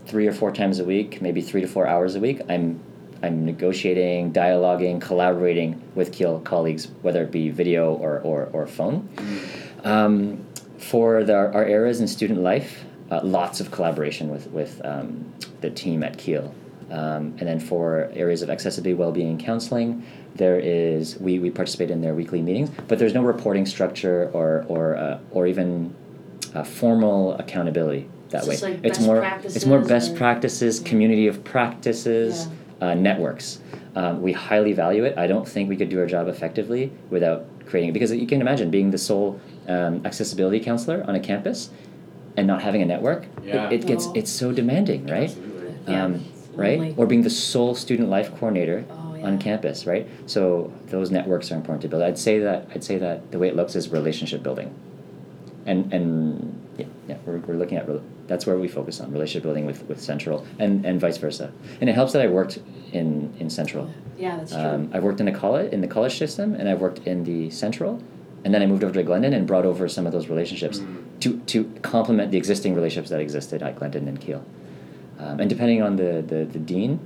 three 0.05 0.27
or 0.27 0.33
four 0.33 0.51
times 0.51 0.79
a 0.79 0.83
week, 0.85 1.21
maybe 1.21 1.41
three 1.41 1.61
to 1.61 1.67
four 1.67 1.87
hours 1.87 2.15
a 2.15 2.19
week, 2.19 2.41
I'm 2.49 2.79
I'm 3.21 3.45
negotiating, 3.45 4.33
dialoguing, 4.33 4.99
collaborating 4.99 5.81
with 5.95 6.11
Keele 6.11 6.39
colleagues, 6.41 6.89
whether 7.03 7.23
it 7.23 7.31
be 7.31 7.49
video 7.49 7.93
or 7.93 8.19
or, 8.19 8.49
or 8.51 8.67
phone. 8.67 9.07
Um, 9.85 10.39
for 10.83 11.23
the, 11.23 11.33
our 11.33 11.65
areas 11.65 12.01
in 12.01 12.07
student 12.07 12.41
life, 12.41 12.83
uh, 13.11 13.21
lots 13.23 13.59
of 13.59 13.71
collaboration 13.71 14.29
with, 14.29 14.47
with 14.51 14.81
um, 14.83 15.33
the 15.61 15.69
team 15.69 16.03
at 16.03 16.17
Keele. 16.17 16.53
Um, 16.91 17.35
and 17.39 17.47
then 17.47 17.59
for 17.59 18.11
areas 18.13 18.41
of 18.41 18.49
accessibility, 18.49 18.93
well-being, 18.93 19.29
and 19.29 19.39
counseling, 19.39 20.05
there 20.35 20.59
is 20.59 21.17
we, 21.19 21.39
we 21.39 21.49
participate 21.49 21.89
in 21.89 22.01
their 22.01 22.13
weekly 22.13 22.41
meetings, 22.41 22.69
but 22.87 22.99
there's 22.99 23.13
no 23.13 23.23
reporting 23.23 23.65
structure 23.65 24.29
or 24.33 24.65
or 24.67 24.95
uh, 24.95 25.19
or 25.31 25.47
even 25.47 25.95
uh, 26.53 26.63
formal 26.63 27.33
accountability 27.35 28.09
that 28.29 28.39
It's 28.39 28.47
way. 28.47 28.53
just 28.53 28.63
like 28.63 28.79
it's 28.83 28.97
best 28.97 29.07
more 29.07 29.39
it's 29.43 29.65
more 29.65 29.79
best 29.79 30.15
practices, 30.15 30.79
community 30.79 31.27
of 31.27 31.43
practices, 31.43 32.47
uh, 32.81 32.93
networks. 32.93 33.59
Um, 33.95 34.21
we 34.21 34.33
highly 34.33 34.73
value 34.73 35.03
it. 35.05 35.17
I 35.17 35.27
don't 35.27 35.47
think 35.47 35.69
we 35.69 35.77
could 35.77 35.89
do 35.89 35.99
our 35.99 36.07
job 36.07 36.27
effectively 36.27 36.91
without 37.09 37.45
creating 37.65 37.89
it 37.89 37.93
because 37.93 38.11
you 38.11 38.27
can 38.27 38.41
imagine 38.41 38.69
being 38.69 38.91
the 38.91 38.97
sole 38.97 39.39
um, 39.67 40.05
accessibility 40.05 40.59
counselor 40.59 41.03
on 41.07 41.15
a 41.15 41.19
campus 41.19 41.69
and 42.37 42.47
not 42.47 42.61
having 42.61 42.81
a 42.81 42.85
network. 42.85 43.23
it- 43.23 43.45
Yeah. 43.45 43.69
It, 43.69 43.85
gets 43.85 44.07
it's 44.15 44.31
so 44.31 44.51
demanding, 44.51 45.05
right? 45.07 45.29
Absolutely. 45.29 45.73
Yeah. 45.87 46.03
Um, 46.05 46.25
right? 46.55 46.79
lonely. 46.79 46.95
Or 46.97 47.05
being 47.05 47.21
the 47.23 47.29
sole 47.29 47.75
student 47.75 48.09
life 48.09 48.29
coordinator 48.31 48.85
Oh, 48.89 49.15
yeah. 49.15 49.25
on 49.27 49.37
campus, 49.39 49.85
right? 49.85 50.07
So 50.25 50.71
those 50.87 51.11
networks 51.11 51.51
are 51.51 51.55
important 51.55 51.81
to 51.83 51.87
build. 51.87 52.03
I'd 52.03 52.17
say 52.17 52.39
that 52.39 52.67
I'd 52.73 52.83
say 52.83 52.97
that 52.97 53.31
the 53.31 53.39
way 53.39 53.47
it 53.47 53.55
looks 53.55 53.75
is 53.75 53.89
relationship 53.89 54.43
building, 54.43 54.73
and 55.65 55.91
and 55.93 56.59
yeah, 56.77 56.85
yeah, 57.07 57.17
we're, 57.25 57.37
we're 57.37 57.55
looking 57.55 57.77
at 57.77 57.87
rel- 57.87 58.01
that's 58.27 58.45
where 58.45 58.57
we 58.57 58.67
focus 58.67 58.99
on 59.01 59.11
relationship 59.11 59.43
building 59.43 59.65
with, 59.65 59.83
with 59.87 60.01
Central 60.01 60.45
and, 60.57 60.85
and 60.85 60.99
vice 60.99 61.17
versa. 61.17 61.51
And 61.81 61.89
it 61.89 61.93
helps 61.93 62.13
that 62.13 62.21
I 62.21 62.27
worked 62.27 62.57
in 62.93 63.33
in 63.39 63.49
Central. 63.49 63.89
Yeah, 64.17 64.37
that's 64.37 64.51
true. 64.51 64.61
Um, 64.61 64.89
I've 64.93 65.03
worked 65.03 65.19
in 65.19 65.25
the 65.25 65.31
college 65.31 65.71
in 65.73 65.81
the 65.81 65.87
college 65.87 66.17
system, 66.17 66.55
and 66.55 66.69
I've 66.69 66.79
worked 66.79 66.99
in 67.07 67.23
the 67.23 67.49
Central, 67.49 68.01
and 68.45 68.53
then 68.53 68.61
I 68.61 68.65
moved 68.65 68.83
over 68.83 68.93
to 68.93 69.03
Glendon 69.03 69.33
and 69.33 69.45
brought 69.47 69.65
over 69.65 69.87
some 69.89 70.05
of 70.05 70.11
those 70.13 70.27
relationships 70.29 70.79
Mm. 70.79 70.97
to 71.21 71.37
to 71.53 71.63
complement 71.81 72.31
the 72.31 72.37
existing 72.37 72.73
relationships 72.75 73.09
that 73.09 73.19
existed 73.19 73.61
at 73.63 73.75
Glendon 73.77 74.07
and 74.07 74.19
Keele. 74.19 74.43
Um, 75.19 75.39
and 75.39 75.49
depending 75.49 75.81
on 75.81 75.95
the, 75.95 76.23
the, 76.27 76.43
the 76.45 76.59
dean 76.59 76.99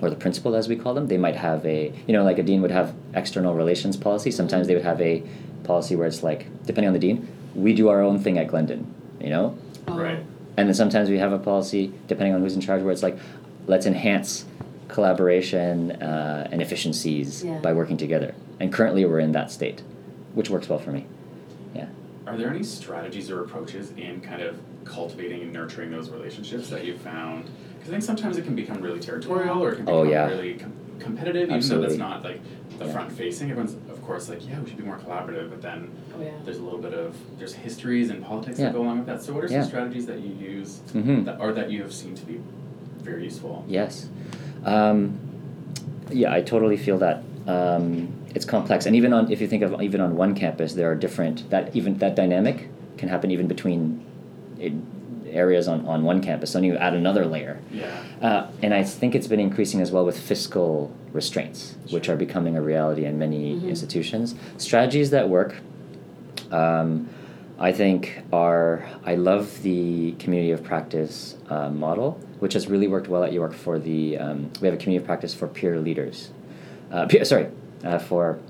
or 0.00 0.10
the 0.10 0.16
principal, 0.16 0.54
as 0.54 0.68
we 0.68 0.76
call 0.76 0.94
them, 0.94 1.06
they 1.08 1.18
might 1.18 1.36
have 1.36 1.64
a 1.66 1.92
you 2.06 2.12
know 2.12 2.24
like 2.24 2.38
a 2.38 2.42
dean 2.42 2.62
would 2.62 2.70
have 2.70 2.94
external 3.14 3.54
relations 3.54 3.96
policy. 3.96 4.30
Sometimes 4.30 4.66
they 4.66 4.74
would 4.74 4.84
have 4.92 5.00
a 5.00 5.22
policy 5.64 5.94
where 5.96 6.06
it's 6.06 6.22
like 6.22 6.46
depending 6.66 6.88
on 6.88 6.92
the 6.94 6.98
dean, 7.06 7.28
we 7.54 7.72
do 7.74 7.88
our 7.88 8.00
own 8.00 8.18
thing 8.18 8.38
at 8.38 8.46
Glendon, 8.48 8.86
you 9.20 9.30
know, 9.30 9.54
Oh, 9.88 9.98
Right. 9.98 10.18
and 10.56 10.68
then 10.68 10.74
sometimes 10.74 11.08
we 11.10 11.18
have 11.18 11.32
a 11.32 11.38
policy, 11.38 11.92
depending 12.08 12.34
on 12.34 12.40
who's 12.40 12.54
in 12.54 12.60
charge, 12.60 12.82
where 12.82 12.92
it's 12.92 13.02
like, 13.02 13.16
let's 13.66 13.86
enhance 13.86 14.44
collaboration 14.92 15.90
uh, 15.92 16.46
and 16.52 16.60
efficiencies 16.62 17.42
Yeah. 17.44 17.58
by 17.58 17.72
working 17.72 17.96
together. 17.96 18.34
And 18.60 18.72
currently 18.72 19.04
we're 19.04 19.20
in 19.20 19.32
that 19.32 19.50
state, 19.50 19.82
which 20.34 20.50
works 20.50 20.68
well 20.68 20.78
for 20.78 20.92
me. 20.92 21.06
Yeah. 21.74 21.86
Are 22.26 22.36
there 22.36 22.50
any 22.50 22.62
strategies 22.62 23.30
or 23.30 23.40
approaches 23.42 23.92
in 23.96 24.20
kind 24.20 24.42
of 24.42 24.58
cultivating 24.84 25.42
and 25.42 25.52
nurturing 25.52 25.90
those 25.90 26.10
relationships 26.10 26.68
that 26.70 26.84
you 26.84 26.96
found? 26.98 27.44
Because 27.74 27.88
I 27.88 27.92
think 27.92 28.02
sometimes 28.04 28.36
it 28.36 28.44
can 28.44 28.54
become 28.54 28.80
really 28.80 29.00
territorial 29.00 29.62
or 29.64 29.72
it 29.72 29.76
can 29.76 29.88
Oh, 29.88 30.02
become 30.04 30.10
yeah. 30.12 30.28
really 30.28 30.54
com- 30.54 30.72
competitive, 31.00 31.44
even 31.44 31.56
Absolutely. 31.56 31.86
though 31.86 31.88
that's 31.88 31.98
not 31.98 32.22
like 32.22 32.40
the 32.78 32.84
Yeah. 32.84 32.92
front 32.92 33.10
facing. 33.12 33.50
Everyone's, 33.50 33.74
of 33.90 34.00
course, 34.02 34.28
like, 34.28 34.46
yeah, 34.46 34.60
we 34.60 34.68
should 34.68 34.78
be 34.78 34.84
more 34.84 34.98
collaborative, 34.98 35.48
but 35.50 35.62
then 35.62 35.88
Oh, 36.16 36.22
yeah. 36.22 36.30
there's 36.44 36.58
a 36.58 36.62
little 36.62 36.78
bit 36.78 36.92
of, 36.94 37.16
there's 37.38 37.54
histories 37.54 38.10
and 38.10 38.22
politics 38.22 38.58
Yeah. 38.58 38.66
that 38.66 38.74
go 38.74 38.82
along 38.82 38.98
with 38.98 39.06
that. 39.06 39.22
So, 39.22 39.32
what 39.32 39.42
are 39.44 39.48
some 39.48 39.56
Yeah. 39.56 39.62
strategies 39.64 40.06
that 40.06 40.20
you 40.20 40.32
use 40.58 40.80
Mm-hmm. 40.94 41.24
that, 41.24 41.40
or 41.40 41.52
that 41.54 41.70
you 41.72 41.82
have 41.82 41.92
seen 41.92 42.14
to 42.14 42.26
be 42.26 42.38
very 43.02 43.24
useful? 43.24 43.64
Yes. 43.66 44.08
Um, 44.64 45.18
yeah, 46.10 46.32
I 46.32 46.42
totally 46.42 46.76
feel 46.76 46.98
that. 46.98 47.22
Um, 47.46 48.12
it's 48.34 48.44
complex, 48.46 48.86
and 48.86 48.96
even 48.96 49.12
on 49.12 49.30
if 49.30 49.40
you 49.42 49.46
think 49.48 49.62
of 49.62 49.82
even 49.82 50.00
on 50.00 50.16
one 50.16 50.34
campus, 50.34 50.72
there 50.74 50.90
are 50.90 50.94
different 50.94 51.50
that 51.50 51.74
even 51.76 51.98
that 51.98 52.14
dynamic 52.14 52.68
can 52.96 53.08
happen 53.10 53.30
even 53.30 53.46
between 53.46 54.02
it, 54.58 54.72
areas 55.26 55.68
on, 55.68 55.86
on 55.86 56.02
one 56.04 56.22
campus. 56.22 56.50
So 56.52 56.58
then 56.58 56.64
you 56.64 56.76
add 56.76 56.94
another 56.94 57.26
layer. 57.26 57.58
Yeah. 57.70 58.02
Uh, 58.22 58.46
and 58.62 58.72
I 58.72 58.84
think 58.84 59.14
it's 59.14 59.26
been 59.26 59.40
increasing 59.40 59.80
as 59.80 59.90
well 59.90 60.04
with 60.04 60.18
fiscal 60.18 60.94
restraints, 61.12 61.76
which 61.90 62.08
are 62.08 62.16
becoming 62.16 62.56
a 62.56 62.62
reality 62.62 63.04
in 63.04 63.18
many 63.18 63.56
Mhm. 63.56 63.68
institutions. 63.68 64.34
Strategies 64.56 65.10
that 65.10 65.28
work, 65.28 65.56
um, 66.50 67.08
I 67.58 67.72
think, 67.72 68.22
are 68.32 68.84
I 69.04 69.14
love 69.16 69.62
the 69.62 70.12
community 70.12 70.52
of 70.52 70.62
practice 70.62 71.36
uh, 71.50 71.68
model, 71.70 72.18
which 72.42 72.54
has 72.54 72.66
really 72.66 72.88
worked 72.88 73.06
well 73.06 73.22
at 73.22 73.32
York 73.32 73.54
for 73.54 73.78
the, 73.78 74.18
um, 74.18 74.50
we 74.60 74.66
have 74.66 74.74
a 74.74 74.76
community 74.76 74.96
of 75.00 75.06
practice 75.06 75.32
for 75.32 75.46
peer 75.46 75.78
leaders. 75.78 76.32
Uh, 76.90 77.06
peer, 77.06 77.24
sorry, 77.24 77.46
uh, 77.84 78.00
for 78.00 78.40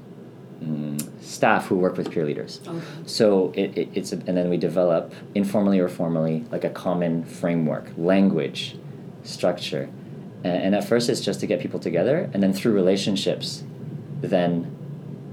mm, 0.64 1.22
staff 1.22 1.66
who 1.66 1.76
work 1.76 1.98
with 1.98 2.11
peer 2.11 2.24
leaders. 2.24 2.62
Okay. 2.66 2.81
So 3.05 3.52
it, 3.55 3.76
it, 3.76 3.88
it's 3.92 4.14
a, 4.14 4.16
and 4.26 4.35
then 4.35 4.48
we 4.48 4.57
develop 4.57 5.12
informally 5.35 5.78
or 5.78 5.90
formally 5.90 6.46
like 6.50 6.64
a 6.64 6.70
common 6.70 7.22
framework, 7.22 7.85
language, 7.98 8.78
structure, 9.24 9.90
and, 10.42 10.62
and 10.64 10.74
at 10.74 10.85
first 10.85 11.11
it's 11.11 11.20
just 11.20 11.40
to 11.40 11.46
get 11.46 11.61
people 11.61 11.78
together, 11.78 12.31
and 12.33 12.42
then 12.42 12.55
through 12.55 12.72
relationships, 12.72 13.62
then 14.22 14.74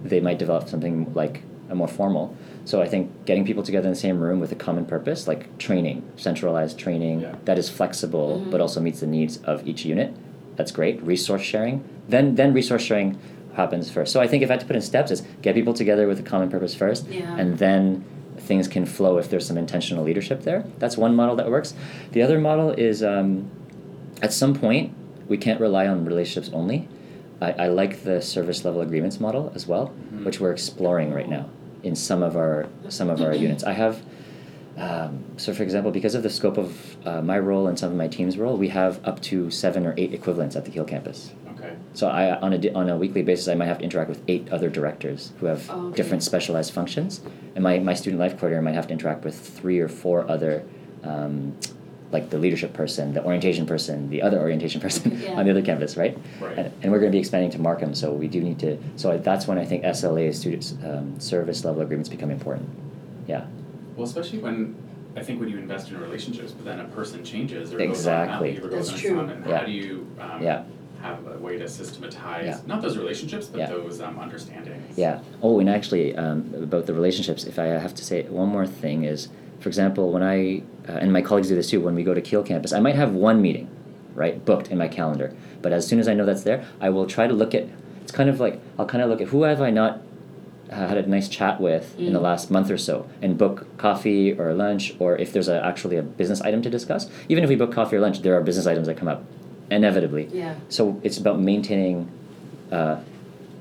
they 0.04 0.19
might 0.19 0.38
develop 0.38 0.67
something 0.67 1.13
like 1.13 1.43
a 1.69 1.75
more 1.75 1.88
formal. 1.88 2.36
So 2.65 2.82
I 2.82 2.88
think 2.88 3.25
getting 3.25 3.45
people 3.45 3.63
together 3.63 3.88
in 3.88 3.93
the 3.93 3.99
same 3.99 4.19
room 4.19 4.39
with 4.39 4.51
a 4.51 4.55
common 4.55 4.86
purpose, 4.86 5.27
like 5.27 5.58
training, 5.58 6.03
centralized 6.17 6.77
training 6.77 7.21
Yeah. 7.21 7.36
that 7.45 7.58
is 7.58 7.69
flexible 7.69 8.41
Mhm. 8.45 8.51
but 8.51 8.62
also 8.62 8.79
meets 8.79 8.99
the 8.99 9.08
needs 9.08 9.38
of 9.45 9.67
each 9.67 9.86
unit. 9.86 10.13
That's 10.55 10.71
great. 10.71 11.01
Resource 11.03 11.41
sharing. 11.41 11.84
Then 12.08 12.36
then 12.36 12.53
resource 12.53 12.82
sharing 12.82 13.17
happens 13.53 13.89
first. 13.89 14.12
So 14.13 14.19
I 14.21 14.27
think 14.27 14.43
if 14.43 14.49
I 14.49 14.53
had 14.53 14.60
to 14.62 14.65
put 14.65 14.75
in 14.75 14.82
steps 14.82 15.12
is 15.12 15.23
get 15.41 15.55
people 15.55 15.73
together 15.73 16.08
with 16.08 16.19
a 16.19 16.23
common 16.23 16.49
purpose 16.49 16.73
first 16.75 17.08
Yeah. 17.10 17.36
and 17.38 17.58
then 17.58 18.03
things 18.38 18.67
can 18.67 18.86
flow 18.86 19.17
if 19.17 19.29
there's 19.29 19.45
some 19.45 19.58
intentional 19.58 20.03
leadership 20.03 20.43
there. 20.43 20.63
That's 20.79 20.97
one 20.97 21.15
model 21.15 21.36
that 21.36 21.49
works. 21.49 21.73
The 22.13 22.21
other 22.21 22.39
model 22.39 22.71
is 22.71 23.03
um, 23.03 23.45
at 24.21 24.32
some 24.34 24.53
point 24.53 24.91
we 25.27 25.38
can't 25.38 25.60
rely 25.60 25.88
on 25.88 26.05
relationships 26.05 26.49
only. 26.53 26.88
I, 27.41 27.51
I 27.65 27.67
like 27.67 28.03
the 28.03 28.21
service 28.21 28.65
level 28.65 28.82
agreements 28.82 29.19
model 29.19 29.51
as 29.55 29.67
well, 29.67 29.91
Mhm. 30.13 30.25
which 30.25 30.39
we're 30.41 30.51
exploring 30.51 31.13
right 31.13 31.29
now 31.29 31.45
in 31.84 31.96
some 31.96 32.22
of 32.24 32.36
our 32.36 32.68
some 32.89 33.10
of 33.10 33.22
our 33.22 33.34
units. 33.48 33.63
I 33.63 33.74
have 33.74 34.02
um, 34.78 35.26
so 35.38 35.54
for 35.54 35.63
example, 35.63 35.92
because 35.92 36.15
of 36.15 36.24
the 36.24 36.30
scope 36.30 36.58
of 36.58 37.06
uh, 37.06 37.22
my 37.22 37.38
role 37.38 37.68
and 37.68 37.78
some 37.78 37.92
of 37.92 37.98
my 37.98 38.08
team's 38.08 38.38
role, 38.38 38.56
we 38.58 38.70
have 38.70 39.06
up 39.06 39.22
to 39.24 39.52
seven 39.52 39.86
or 39.86 39.94
eight 39.98 40.13
equivalents 40.13 40.56
at 40.56 40.63
the 40.63 40.72
Keele 40.72 40.86
campus. 40.86 41.34
Okay. 41.58 41.74
So 41.94 42.08
I 42.08 42.39
on 42.39 42.54
a 42.54 42.58
di- 42.58 42.72
on 42.72 42.88
a 42.89 42.96
weekly 42.96 43.22
basis, 43.22 43.50
I 43.50 43.56
might 43.56 43.65
have 43.65 43.80
to 43.80 43.84
interact 43.84 44.10
with 44.10 44.22
eight 44.30 44.48
other 44.54 44.70
directors 44.70 45.34
who 45.39 45.48
have 45.48 45.70
Oh, 45.70 45.88
okay. 45.88 45.98
different 45.98 46.24
specialized 46.24 46.72
functions, 46.74 47.20
and 47.56 47.63
my, 47.63 47.80
my 47.80 47.94
student 47.94 48.20
life 48.22 48.34
coordinator 48.34 48.62
might 48.62 48.76
have 48.76 48.88
to 48.88 48.94
interact 48.94 49.26
with 49.26 49.38
three 49.38 49.80
or 49.80 49.89
four 49.89 50.30
other, 50.32 50.63
um, 51.04 51.58
like 52.12 52.30
the 52.30 52.38
leadership 52.38 52.74
person, 52.74 53.13
the 53.13 53.24
orientation 53.24 53.65
person, 53.65 54.10
the 54.10 54.22
other 54.22 54.39
orientation 54.39 54.82
person 54.86 55.19
Yeah. 55.22 55.34
on 55.34 55.45
the 55.45 55.52
other 55.52 55.62
campus, 55.62 55.95
right? 55.98 56.17
Right. 56.39 56.58
And, 56.58 56.74
and 56.82 56.91
we're 56.91 57.00
going 57.00 57.12
to 57.12 57.15
be 57.15 57.19
expanding 57.19 57.52
to 57.52 57.60
Markham, 57.60 57.93
so 57.93 58.12
we 58.12 58.28
do 58.28 58.41
need 58.41 58.60
to. 58.60 58.78
So 58.95 59.12
I, 59.12 59.17
that's 59.17 59.48
when 59.48 59.58
I 59.58 59.65
think 59.65 59.84
SLA 59.84 60.34
students 60.34 60.76
um, 60.84 61.19
service 61.19 61.63
level 61.63 61.82
agreements 61.82 62.10
become 62.10 62.32
important. 62.32 62.69
Yeah. 63.28 63.45
Well, 63.95 64.06
especially 64.08 64.39
when 64.39 64.76
I 65.15 65.24
think 65.24 65.39
when 65.39 65.50
you 65.50 65.58
invest 65.58 65.89
in 65.89 66.00
relationships, 66.00 66.52
but 66.52 66.65
then 66.65 66.80
a 66.80 66.86
person 66.86 67.24
changes 67.24 67.74
or 67.74 67.78
goes 67.78 67.88
on 67.88 67.89
Exactly. 67.89 68.54
mat 68.54 68.56
leave 68.62 68.65
or 68.65 68.69
goes 68.69 68.89
That's 68.89 69.02
true. 69.02 69.10
some, 69.17 69.30
and 69.30 69.45
Yeah. 69.45 69.58
how 69.60 69.65
do 69.65 69.72
you 69.72 70.08
um, 70.19 70.41
Yeah. 70.41 70.63
have 71.02 71.28
a 71.28 71.38
way 71.38 71.58
to 71.58 71.67
systematize 71.67 72.45
Yeah. 72.45 72.60
not 72.65 72.82
those 72.82 72.98
relationships, 72.98 73.48
but 73.48 73.60
Yeah. 73.60 73.67
those 73.69 74.02
um, 74.02 74.17
understandings? 74.19 74.98
Yeah. 74.98 75.19
Oh, 75.43 75.60
and 75.60 75.69
actually, 75.69 76.15
um, 76.15 76.54
about 76.56 76.86
the 76.88 76.93
relationships, 76.93 77.43
if 77.45 77.60
I 77.60 77.65
have 77.65 77.93
to 77.95 78.04
say 78.06 78.24
one 78.24 78.50
more 78.50 78.65
thing 78.65 79.04
is, 79.04 79.30
for 79.60 79.69
example, 79.69 80.12
when 80.12 80.24
I 80.24 80.63
uh, 80.88 80.93
and 80.93 81.12
my 81.13 81.22
colleagues 81.22 81.50
do 81.50 81.56
this 81.56 81.69
too. 81.69 81.82
When 81.82 81.95
we 81.95 82.04
go 82.04 82.13
to 82.13 82.22
Keele 82.22 82.43
campus, 82.43 82.74
I 82.74 82.80
might 82.80 82.95
have 82.95 83.13
one 83.13 83.41
meeting, 83.41 83.69
right, 84.15 84.43
booked 84.43 84.69
in 84.69 84.78
my 84.78 84.88
calendar. 84.88 85.34
But 85.62 85.72
as 85.74 85.86
soon 85.88 86.00
as 86.00 86.08
I 86.08 86.13
know 86.13 86.26
that's 86.26 86.43
there, 86.43 86.65
I 86.82 86.89
will 86.89 87.06
try 87.06 87.28
to 87.28 87.34
look 87.34 87.54
at. 87.54 87.67
It's 88.02 88.12
kind 88.12 88.30
of 88.30 88.39
like 88.39 88.60
I'll 88.78 88.86
kind 88.88 89.04
of 89.04 89.10
look 89.10 89.22
at 89.22 89.28
who 89.28 89.43
have 89.43 89.62
I 89.62 89.69
not 89.69 90.02
uh, 90.72 90.88
had 90.88 90.98
a 90.98 91.06
nice 91.08 91.28
chat 91.30 91.60
with 91.62 91.98
in 92.00 92.13
the 92.13 92.19
Mm. 92.19 92.24
last 92.24 92.50
month 92.52 92.72
or 92.72 92.78
so, 92.78 93.08
and 93.22 93.38
book 93.38 93.65
coffee 93.78 94.34
or 94.34 94.54
lunch, 94.54 94.95
or 95.00 95.15
if 95.17 95.32
there's 95.34 95.48
a, 95.48 95.63
actually 95.63 95.98
a 95.98 96.02
business 96.04 96.41
item 96.41 96.62
to 96.63 96.69
discuss. 96.69 97.10
Even 97.28 97.43
if 97.43 97.50
we 97.50 97.56
book 97.56 97.72
coffee 97.74 97.95
or 97.98 98.00
lunch, 98.00 98.22
there 98.22 98.36
are 98.36 98.41
business 98.41 98.65
items 98.67 98.88
that 98.88 98.95
come 98.98 99.08
up, 99.08 99.24
inevitably. 99.69 100.30
Yeah. 100.32 100.56
So 100.69 101.00
it's 101.04 101.17
about 101.17 101.39
maintaining 101.39 102.10
uh, 102.72 103.00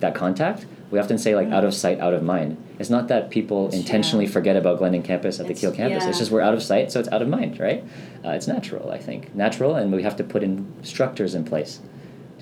that 0.00 0.14
contact. 0.14 0.66
We 0.90 0.98
often 0.98 1.18
say 1.18 1.34
like 1.34 1.48
out 1.48 1.64
of 1.64 1.74
sight, 1.74 1.98
out 2.00 2.14
of 2.14 2.22
mind. 2.22 2.56
It's 2.78 2.90
not 2.90 3.08
that 3.08 3.30
people 3.30 3.64
That's 3.64 3.76
intentionally 3.76 4.26
true. 4.26 4.34
forget 4.34 4.56
about 4.56 4.78
Glendon 4.78 5.02
campus 5.02 5.40
at 5.40 5.46
the 5.46 5.52
It's- 5.52 5.60
Keele 5.60 5.72
campus. 5.72 6.06
It's 6.06 6.18
just 6.18 6.30
we're 6.30 6.40
out 6.40 6.54
of 6.54 6.62
sight, 6.62 6.92
so 6.92 7.00
it's 7.00 7.08
out 7.10 7.22
of 7.22 7.28
mind, 7.28 7.58
right? 7.58 7.82
Uh, 8.24 8.30
it's 8.30 8.46
natural, 8.46 8.90
I 8.90 8.98
think, 8.98 9.34
natural, 9.34 9.74
and 9.74 9.92
we 9.92 10.02
have 10.04 10.16
to 10.16 10.24
put 10.24 10.42
in 10.42 10.66
structures 10.82 11.34
in 11.34 11.44
place 11.44 11.80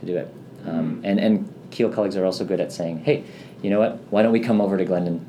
to 0.00 0.06
do 0.06 0.16
it. 0.16 0.32
Um, 0.66 1.00
and 1.04 1.18
and 1.18 1.52
Keele 1.70 1.90
colleagues 1.90 2.16
are 2.16 2.24
also 2.24 2.44
good 2.44 2.60
at 2.60 2.70
saying, 2.72 2.98
hey, 3.04 3.24
you 3.62 3.70
know 3.70 3.78
what? 3.78 3.98
Why 4.10 4.22
don't 4.22 4.32
we 4.32 4.40
come 4.40 4.60
over 4.60 4.76
to 4.76 4.84
Glendon 4.84 5.24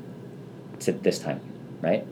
to 0.80 0.92
this 0.92 1.18
time, 1.18 1.40
right? 1.80 2.06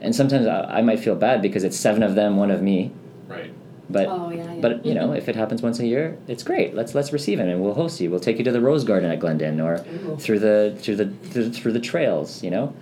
And 0.00 0.14
sometimes 0.14 0.46
I, 0.46 0.78
I 0.78 0.82
might 0.82 0.98
feel 1.00 1.14
bad 1.14 1.40
because 1.40 1.62
it's 1.64 1.76
seven 1.78 2.02
of 2.02 2.14
them, 2.14 2.36
one 2.36 2.50
of 2.50 2.60
me, 2.62 2.90
Right. 3.28 3.52
But 3.90 4.06
Oh, 4.08 4.30
yeah, 4.30 4.52
yeah. 4.54 4.60
but 4.60 4.84
you 4.86 4.94
know, 4.94 5.12
if 5.12 5.28
it 5.28 5.36
happens 5.36 5.62
once 5.62 5.78
a 5.80 5.86
year, 5.86 6.16
it's 6.28 6.42
great. 6.42 6.74
Let's 6.74 6.94
let's 6.94 7.12
receive 7.12 7.38
it, 7.40 7.48
and 7.48 7.60
we'll 7.62 7.74
host 7.74 8.00
you. 8.00 8.10
We'll 8.10 8.20
take 8.20 8.38
you 8.38 8.44
to 8.44 8.52
the 8.52 8.60
Rose 8.60 8.84
Garden 8.84 9.10
at 9.10 9.20
Glendon, 9.20 9.60
or 9.60 9.74
Ooh. 10.06 10.16
through 10.16 10.38
the 10.40 10.74
through 10.78 10.96
the 10.96 11.06
through, 11.30 11.50
through 11.52 11.72
the 11.72 11.80
trails. 11.80 12.42
You 12.42 12.50
know, 12.50 12.74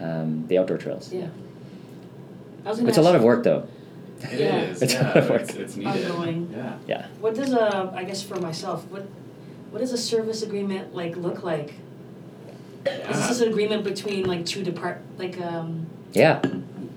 um, 0.00 0.46
the 0.48 0.58
outdoor 0.58 0.78
trails. 0.78 1.12
Yeah. 1.12 1.28
I 2.64 2.70
was 2.70 2.78
gonna 2.78 2.88
It's 2.88 2.98
a 2.98 3.02
lot 3.02 3.14
of 3.14 3.22
work, 3.22 3.44
though. 3.44 3.68
It 4.22 4.40
Yeah. 4.40 4.62
is, 4.62 4.82
It's 4.82 4.94
a 4.94 5.02
lot 5.02 5.16
of 5.18 5.30
work. 5.30 5.42
It's, 5.42 5.54
it's 5.54 5.76
needed. 5.76 6.10
Ongoing. 6.10 6.50
Yeah. 6.56 6.72
Yeah. 6.88 7.06
What 7.20 7.34
does 7.34 7.52
a, 7.52 7.92
I 7.94 8.02
guess 8.04 8.22
for 8.22 8.40
myself, 8.40 8.84
what, 8.90 9.06
what 9.70 9.80
does 9.80 9.92
a 9.92 9.98
service 9.98 10.42
agreement 10.42 10.94
like 10.94 11.16
look 11.16 11.42
like? 11.44 11.74
Is 12.86 13.28
this 13.28 13.40
an 13.40 13.48
agreement 13.48 13.84
between 13.84 14.24
like 14.26 14.46
two 14.46 14.62
depart, 14.64 15.00
like 15.18 15.40
um, 15.40 15.86
Yeah. 16.12 16.40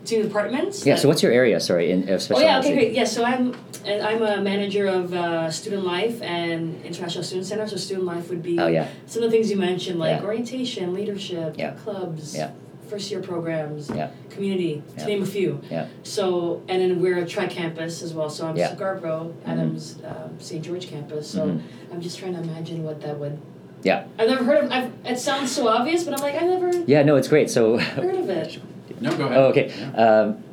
Two 0.06 0.24
departments? 0.24 0.86
Yeah. 0.86 0.96
that- 0.96 1.02
So 1.02 1.08
what's 1.08 1.22
your 1.24 1.32
area? 1.32 1.60
Sorry, 1.60 1.92
in 1.92 2.10
of 2.10 2.32
Oh 2.32 2.40
yeah, 2.40 2.60
okay, 2.60 2.74
great. 2.74 2.94
Yeah, 2.94 3.04
so 3.06 3.24
I'm 3.24 3.56
I'm 3.86 4.22
a 4.22 4.42
manager 4.42 4.86
of 4.88 5.14
uh, 5.14 5.50
student 5.50 5.86
life 5.86 6.22
and 6.22 6.84
international 6.84 7.24
student 7.24 7.48
center. 7.48 7.68
So 7.68 7.78
student 7.78 8.06
life 8.06 8.30
would 8.30 8.44
be 8.44 8.60
Oh 8.60 8.68
yeah. 8.68 8.88
some 9.08 9.24
of 9.24 9.32
the 9.32 9.36
things 9.38 9.50
you 9.50 9.58
mentioned, 9.58 10.00
like 10.00 10.20
Yeah. 10.20 10.26
orientation, 10.26 10.94
leadership, 10.94 11.56
Yeah. 11.58 11.72
clubs, 11.84 12.36
Yeah. 12.36 12.52
first 12.88 13.10
year 13.12 13.22
programs, 13.22 13.90
Yeah. 13.90 14.10
community, 14.30 14.84
to 14.98 15.06
name 15.06 15.22
a 15.24 15.26
few. 15.26 15.62
Yeah. 15.72 15.86
So 16.04 16.62
and 16.68 16.82
then 16.82 17.02
we're 17.02 17.20
a 17.20 17.26
tri 17.26 17.48
campus 17.48 18.02
as 18.04 18.14
well. 18.14 18.30
So 18.30 18.48
I'm 18.48 18.58
Yeah. 18.58 18.76
Scarborough, 18.76 19.34
Adams, 19.46 19.98
um, 20.06 20.32
St. 20.40 20.64
George 20.64 20.88
campus. 20.88 21.28
So 21.28 21.48
Mhm. 21.48 21.60
I'm 21.94 22.02
just 22.02 22.18
trying 22.20 22.34
to 22.36 22.42
imagine 22.42 22.84
what 22.84 23.02
that 23.02 23.18
would. 23.20 23.38
Yeah. 23.84 24.06
I've 24.18 24.28
never 24.30 24.44
heard 24.44 24.66
of. 24.66 24.72
I've, 24.72 24.92
it 25.06 25.20
sounds 25.20 25.52
so 25.52 25.68
obvious, 25.68 26.04
but 26.04 26.14
I'm 26.14 26.22
like 26.22 26.36
I 26.36 26.46
never 26.46 26.72
Yeah. 26.86 27.04
No, 27.04 27.16
it's 27.16 27.28
great. 27.28 27.50
So. 27.50 27.78
heard 27.78 28.16
of 28.16 28.30
it. 28.30 28.62
No, 29.02 29.16
go 29.16 29.26
ahead. 29.26 29.38
Oh, 29.38 29.44
okay. 29.46 29.74
Yeah. 29.78 30.22
Um, 30.22 30.44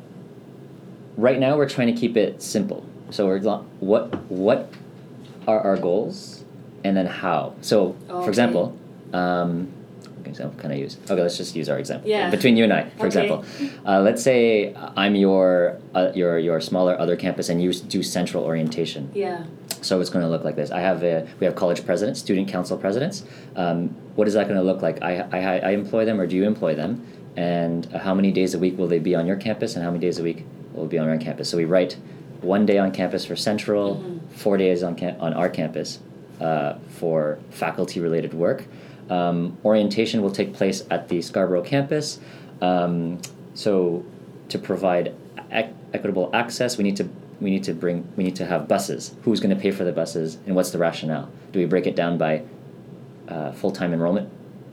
right 1.17 1.39
now, 1.39 1.57
we're 1.57 1.67
trying 1.69 1.93
to 1.93 1.99
keep 1.99 2.15
it 2.15 2.41
simple. 2.41 2.85
So 3.09 3.25
we're 3.25 3.39
what 3.79 4.13
what 4.31 4.71
are 5.47 5.59
our 5.61 5.77
goals, 5.77 6.43
and 6.83 6.95
then 6.95 7.05
how. 7.05 7.53
So, 7.61 7.95
Okay. 8.09 8.23
for 8.23 8.29
example, 8.29 8.77
um, 9.13 9.67
what 9.67 9.76
example 10.29 10.59
can 10.59 10.71
I 10.71 10.75
use? 10.75 10.97
Okay, 11.09 11.21
let's 11.21 11.37
just 11.37 11.55
use 11.55 11.69
our 11.69 11.79
example. 11.79 12.09
Yeah. 12.09 12.29
Between 12.29 12.57
you 12.57 12.63
and 12.63 12.73
I, 12.73 12.83
for 12.89 13.05
Okay. 13.05 13.07
example, 13.07 13.45
uh, 13.85 14.01
let's 14.01 14.21
say 14.23 14.73
I'm 14.95 15.15
your 15.15 15.77
uh, 15.95 16.11
your 16.13 16.37
your 16.39 16.59
smaller 16.61 16.99
other 16.99 17.15
campus, 17.15 17.49
and 17.49 17.61
you 17.61 17.73
do 17.73 18.01
central 18.03 18.43
orientation. 18.43 19.09
Yeah. 19.13 19.43
So 19.81 20.01
it's 20.01 20.09
going 20.09 20.23
to 20.25 20.29
look 20.29 20.43
like 20.43 20.55
this. 20.55 20.71
I 20.71 20.79
have 20.79 21.03
a, 21.03 21.27
we 21.39 21.45
have 21.45 21.55
college 21.55 21.85
presidents, 21.85 22.19
student 22.19 22.47
council 22.47 22.77
presidents. 22.77 23.23
Um, 23.55 23.89
what 24.15 24.27
is 24.27 24.33
that 24.33 24.47
going 24.47 24.57
to 24.59 24.63
look 24.65 24.81
like? 24.81 25.01
I, 25.03 25.19
I, 25.31 25.59
I 25.59 25.69
employ 25.71 26.03
them 26.03 26.19
or 26.19 26.25
do 26.25 26.35
you 26.35 26.45
employ 26.45 26.73
them? 26.73 27.05
And 27.37 27.85
how 27.93 28.15
many 28.15 28.31
days 28.31 28.55
a 28.55 28.59
week 28.59 28.75
will 28.75 28.87
they 28.87 28.97
be 28.97 29.13
on 29.13 29.27
your 29.27 29.35
campus 29.35 29.75
and 29.75 29.85
how 29.85 29.91
many 29.91 30.01
days 30.01 30.17
a 30.17 30.23
week 30.23 30.45
will 30.73 30.87
be 30.87 30.97
on 30.97 31.07
our 31.07 31.17
campus? 31.17 31.47
So 31.49 31.57
we 31.57 31.65
write 31.65 31.95
one 32.41 32.65
day 32.65 32.79
on 32.79 32.91
campus 32.91 33.23
for 33.25 33.35
central, 33.35 33.97
Mhm. 33.97 34.19
four 34.31 34.57
days 34.57 34.81
on, 34.81 34.95
cam- 34.95 35.15
on 35.21 35.33
our 35.33 35.47
campus 35.47 35.99
uh, 36.41 36.73
for 36.89 37.37
faculty 37.51 37.99
related 37.99 38.33
work. 38.33 38.65
Um, 39.09 39.57
orientation 39.63 40.21
will 40.21 40.31
take 40.31 40.53
place 40.53 40.83
at 40.89 41.07
the 41.09 41.21
Scarborough 41.21 41.63
campus. 41.63 42.19
Um, 42.61 43.21
so 43.53 44.05
to 44.49 44.59
provide 44.59 45.15
equitable 45.93 46.29
access, 46.33 46.77
we 46.77 46.83
need 46.83 46.97
to 46.97 47.09
we 47.39 47.51
need 47.51 47.63
to 47.65 47.73
bring 47.73 48.07
we 48.15 48.23
need 48.23 48.35
to 48.37 48.45
have 48.45 48.67
buses. 48.67 49.15
Who's 49.23 49.39
going 49.39 49.55
to 49.55 49.61
pay 49.61 49.71
for 49.71 49.83
the 49.83 49.91
buses, 49.91 50.37
and 50.45 50.55
what's 50.55 50.71
the 50.71 50.77
rationale? 50.77 51.29
Do 51.51 51.59
we 51.59 51.65
break 51.65 51.87
it 51.87 51.95
down 51.95 52.17
by 52.17 52.43
uh, 53.27 53.51
full 53.51 53.71
time 53.71 53.93
enrollment 53.93 54.29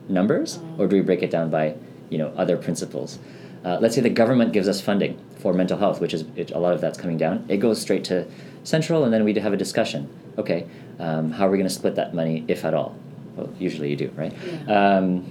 numbers, 0.08 0.60
or 0.78 0.86
do 0.86 0.96
we 0.96 1.02
break 1.02 1.22
it 1.22 1.30
down 1.30 1.50
by 1.50 1.76
you 2.10 2.18
know 2.18 2.32
other 2.36 2.56
principles? 2.56 3.18
Uh, 3.64 3.78
let's 3.80 3.94
say 3.94 4.02
the 4.02 4.10
government 4.10 4.52
gives 4.52 4.68
us 4.68 4.80
funding 4.80 5.18
for 5.38 5.54
mental 5.54 5.78
health, 5.78 6.00
which 6.00 6.12
is 6.12 6.24
it, 6.36 6.50
a 6.50 6.58
lot 6.58 6.74
of 6.74 6.80
that's 6.80 6.98
coming 6.98 7.16
down. 7.16 7.44
It 7.48 7.58
goes 7.58 7.80
straight 7.80 8.04
to 8.04 8.26
central, 8.62 9.04
and 9.04 9.12
then 9.12 9.24
we 9.24 9.32
have 9.34 9.52
a 9.52 9.56
discussion. 9.56 10.08
Okay, 10.36 10.66
um, 10.98 11.30
how 11.30 11.46
are 11.46 11.50
we 11.50 11.56
going 11.56 11.68
to 11.68 11.74
split 11.74 11.94
that 11.94 12.14
money, 12.14 12.44
if 12.48 12.64
at 12.64 12.74
all? 12.74 12.96
Well, 13.36 13.48
usually 13.58 13.90
you 13.90 13.96
do, 13.96 14.10
right? 14.16 14.32
Yeah. 14.68 14.96
Um, 14.98 15.30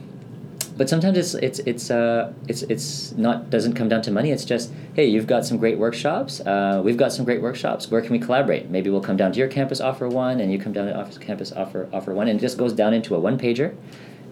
but 0.75 0.89
sometimes 0.89 1.17
it's 1.19 1.35
it's 1.35 1.59
it's 1.59 1.91
uh 1.91 2.33
it's 2.47 2.63
it's 2.63 3.11
not 3.11 3.51
doesn't 3.51 3.73
come 3.73 3.89
down 3.89 4.01
to 4.03 4.11
money. 4.11 4.31
It's 4.31 4.43
just 4.43 4.73
hey, 4.95 5.05
you've 5.05 5.27
got 5.27 5.45
some 5.45 5.57
great 5.57 5.77
workshops. 5.77 6.39
Uh, 6.41 6.81
we've 6.83 6.97
got 6.97 7.11
some 7.13 7.25
great 7.25 7.41
workshops. 7.43 7.91
Where 7.91 8.01
can 8.01 8.11
we 8.11 8.17
collaborate? 8.19 8.69
Maybe 8.71 8.89
we'll 8.89 9.01
come 9.01 9.15
down 9.15 9.31
to 9.33 9.39
your 9.39 9.47
campus, 9.49 9.79
offer 9.79 10.07
one, 10.09 10.39
and 10.39 10.51
you 10.51 10.57
come 10.57 10.73
down 10.73 10.87
to 10.87 10.95
office 10.97 11.19
campus, 11.19 11.51
offer 11.51 11.87
offer 11.93 12.13
one, 12.15 12.27
and 12.27 12.39
it 12.39 12.41
just 12.41 12.57
goes 12.57 12.73
down 12.73 12.91
into 12.95 13.13
a 13.15 13.19
one 13.19 13.37
pager, 13.37 13.75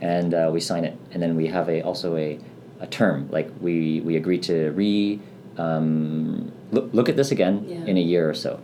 and 0.01 0.33
uh, 0.33 0.49
we 0.51 0.59
sign 0.59 0.83
it, 0.83 0.97
and 1.11 1.21
then 1.21 1.35
we 1.35 1.45
have 1.45 1.69
a 1.69 1.83
also 1.83 2.15
a, 2.17 2.39
a 2.79 2.87
term 2.87 3.29
like 3.29 3.51
we 3.61 4.01
we 4.01 4.15
agree 4.15 4.39
to 4.39 4.71
re 4.71 5.19
um, 5.59 6.51
look 6.71 6.89
look 6.91 7.07
at 7.07 7.17
this 7.17 7.29
again 7.31 7.65
Yeah. 7.67 7.85
in 7.85 7.97
a 7.97 8.01
year 8.01 8.27
or 8.27 8.33
so, 8.33 8.59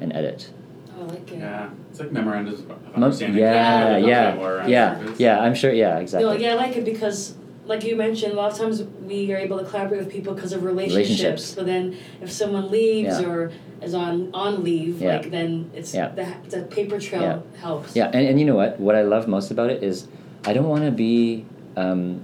and 0.00 0.12
edit. 0.12 0.50
Oh, 0.96 1.02
I 1.02 1.06
like 1.06 1.32
it. 1.32 1.38
Yeah. 1.38 1.70
It's 1.90 2.00
like 2.00 2.12
memorandums 2.12 2.60
of 2.60 2.68
Mem- 2.68 2.78
understanding. 3.04 3.38
yeah, 3.40 3.96
Yeah, 3.96 4.06
yeah, 4.06 4.36
Or, 4.42 4.64
yeah, 4.68 5.12
yeah. 5.18 5.40
I'm 5.40 5.54
sure. 5.54 5.72
Yeah, 5.72 5.98
exactly. 5.98 6.28
No, 6.30 6.36
yeah, 6.36 6.52
I 6.52 6.54
like 6.54 6.76
it 6.76 6.84
because, 6.84 7.34
like 7.66 7.82
you 7.84 7.96
mentioned, 7.96 8.32
a 8.32 8.36
lot 8.36 8.52
of 8.52 8.58
times 8.58 8.82
we 9.06 9.32
are 9.32 9.36
able 9.38 9.58
to 9.58 9.64
collaborate 9.64 10.00
with 10.04 10.12
people 10.12 10.34
because 10.34 10.52
of 10.52 10.62
relationships. 10.62 11.08
Relationships. 11.20 11.54
But 11.54 11.66
then, 11.66 11.96
if 12.20 12.30
someone 12.30 12.70
leaves 12.70 13.20
Yeah. 13.20 13.28
or 13.28 13.52
is 13.82 13.94
on 13.94 14.30
on 14.32 14.62
leave, 14.62 15.00
Yeah. 15.02 15.16
like 15.16 15.30
then 15.30 15.70
it's 15.74 15.92
Yeah. 15.94 16.08
the 16.10 16.26
the 16.48 16.62
paper 16.64 16.98
trail 17.00 17.22
Yeah. 17.22 17.38
helps. 17.60 17.96
Yeah, 17.96 18.06
and, 18.12 18.26
and 18.28 18.38
you 18.38 18.46
know 18.46 18.54
what? 18.56 18.78
What 18.78 18.94
I 18.94 19.02
love 19.02 19.26
most 19.28 19.50
about 19.50 19.70
it 19.70 19.82
is 19.82 20.06
I 20.44 20.52
don't 20.52 20.68
want 20.68 20.84
to 20.84 20.90
be. 20.92 21.44
Um, 21.76 22.20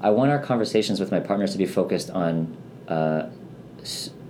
I 0.00 0.10
want 0.10 0.30
our 0.30 0.38
conversations 0.38 0.98
with 1.00 1.10
my 1.10 1.20
partners 1.20 1.52
to 1.52 1.58
be 1.58 1.66
focused 1.66 2.08
on, 2.10 2.56
uh, 2.88 3.24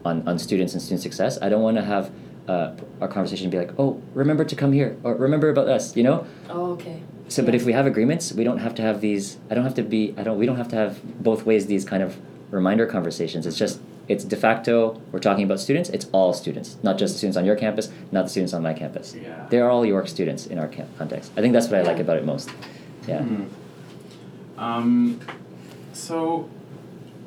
on 0.04 0.22
on 0.26 0.38
students 0.38 0.72
and 0.72 0.82
student 0.82 1.02
success. 1.02 1.38
I 1.42 1.48
don't 1.48 1.62
want 1.62 1.76
to 1.76 1.84
have 1.84 2.10
uh, 2.48 2.74
our 3.00 3.08
conversation 3.08 3.50
be 3.50 3.58
like, 3.58 3.72
oh, 3.78 4.02
remember 4.14 4.44
to 4.44 4.56
come 4.56 4.72
here 4.72 4.96
or 5.04 5.14
remember 5.14 5.50
about 5.50 5.68
us. 5.68 5.96
You 5.96 6.02
know. 6.02 6.26
Oh, 6.48 6.72
okay. 6.72 7.02
So, 7.28 7.44
but 7.44 7.54
if 7.54 7.64
we 7.64 7.74
have 7.74 7.86
agreements, 7.86 8.32
we 8.32 8.42
don't 8.42 8.58
have 8.58 8.74
to 8.76 8.82
have 8.82 9.00
these. 9.00 9.36
I 9.50 9.54
don't 9.54 9.64
have 9.64 9.74
to 9.74 9.82
be. 9.82 10.14
I 10.16 10.22
don't. 10.22 10.38
We 10.38 10.46
don't 10.46 10.56
have 10.56 10.68
to 10.68 10.76
have 10.76 11.22
both 11.22 11.44
ways. 11.44 11.66
These 11.66 11.84
kind 11.84 12.02
of 12.02 12.16
reminder 12.50 12.86
conversations. 12.86 13.46
It's 13.46 13.58
just. 13.58 13.80
It's 14.08 14.24
de 14.24 14.36
facto. 14.36 14.98
We're 15.12 15.18
talking 15.18 15.44
about 15.44 15.60
students. 15.60 15.90
It's 15.90 16.06
all 16.12 16.32
students, 16.32 16.78
not 16.82 16.96
just 16.96 17.12
the 17.12 17.18
students 17.18 17.36
on 17.36 17.44
your 17.44 17.56
campus, 17.56 17.90
not 18.10 18.22
the 18.22 18.30
students 18.30 18.54
on 18.54 18.62
my 18.62 18.72
campus. 18.72 19.14
Yeah. 19.14 19.46
They're 19.50 19.68
all 19.68 19.84
York 19.84 20.08
students 20.08 20.46
in 20.46 20.58
our 20.58 20.66
camp 20.66 20.88
context. 20.96 21.30
I 21.36 21.42
think 21.42 21.52
that's 21.52 21.66
what 21.66 21.78
I 21.78 21.82
like 21.82 21.98
about 21.98 22.16
it 22.16 22.24
most. 22.24 22.48
Yeah. 23.06 23.22
Hmm. 23.22 23.44
Um, 24.58 25.20
so 25.92 26.48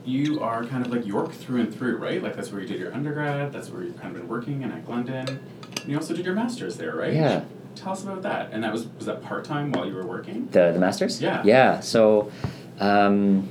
you 0.05 0.39
are 0.39 0.65
kind 0.65 0.85
of 0.85 0.91
like 0.91 1.05
York 1.05 1.31
through 1.31 1.61
and 1.61 1.73
through, 1.75 1.97
right? 1.97 2.21
Like 2.21 2.35
that's 2.35 2.51
where 2.51 2.61
you 2.61 2.67
did 2.67 2.79
your 2.79 2.93
undergrad. 2.93 3.53
That's 3.53 3.69
where 3.69 3.83
you've 3.83 3.99
kind 3.99 4.15
of 4.15 4.21
been 4.21 4.29
working, 4.29 4.63
and 4.63 4.73
at 4.73 4.85
Glendon. 4.85 5.39
And 5.81 5.87
you 5.87 5.97
also 5.97 6.15
did 6.15 6.25
your 6.25 6.35
master's 6.35 6.77
there, 6.77 6.95
right? 6.95 7.13
Yeah. 7.13 7.43
Tell 7.75 7.93
us 7.93 8.03
about 8.03 8.21
that. 8.23 8.51
And 8.51 8.63
that 8.63 8.71
was 8.71 8.87
was 8.97 9.05
that 9.05 9.21
part 9.21 9.45
time 9.45 9.71
while 9.71 9.85
you 9.85 9.93
were 9.93 10.05
working? 10.05 10.47
The 10.47 10.71
the 10.71 10.79
masters. 10.79 11.21
Yeah. 11.21 11.41
Yeah. 11.45 11.79
So, 11.79 12.31
um, 12.79 13.49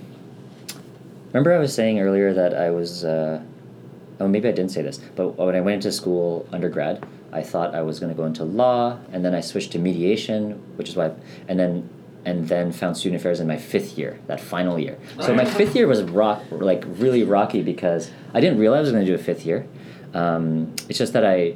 remember 1.29 1.55
I 1.55 1.59
was 1.59 1.75
saying 1.75 2.01
earlier 2.01 2.33
that 2.35 2.55
I 2.55 2.71
was. 2.71 3.05
Uh, 3.05 3.43
oh, 4.19 4.29
maybe 4.29 4.49
I 4.49 4.53
didn't 4.53 4.71
say 4.71 4.83
this, 4.83 4.99
but 5.17 5.31
when 5.31 5.57
I 5.57 5.61
went 5.61 5.77
into 5.77 5.93
school 5.93 6.47
undergrad, 6.53 7.05
I 7.33 7.43
thought 7.43 7.75
I 7.75 7.83
was 7.83 7.99
going 8.01 8.13
to 8.13 8.17
go 8.17 8.27
into 8.27 8.45
law, 8.45 8.99
and 9.13 9.25
then 9.25 9.35
I 9.35 9.41
switched 9.41 9.73
to 9.73 9.79
mediation, 9.79 10.61
which 10.77 10.89
is 10.91 10.97
why, 10.97 11.13
and 11.49 11.59
then 11.59 11.89
and 12.25 12.49
then 12.49 12.71
found 12.73 12.97
student 12.97 13.21
affairs 13.21 13.41
in 13.41 13.47
my 13.47 13.57
fifth 13.57 13.97
year, 13.97 14.19
that 14.27 14.41
final 14.41 14.79
year. 14.79 14.99
So 15.21 15.35
my 15.35 15.45
fifth 15.45 15.75
year 15.75 15.87
was 15.87 16.03
rock, 16.03 16.43
like 16.51 16.85
really 16.87 17.23
rocky 17.25 17.63
because 17.63 18.11
I 18.35 18.41
didn't 18.41 18.59
realize 18.59 18.79
I 18.79 18.83
was 18.83 18.93
going 18.93 19.07
to 19.07 19.11
do 19.11 19.15
a 19.15 19.23
fifth 19.23 19.47
year. 19.47 19.67
Um, 20.13 20.75
it's 20.89 20.99
just 20.99 21.13
that 21.15 21.25
I, 21.25 21.55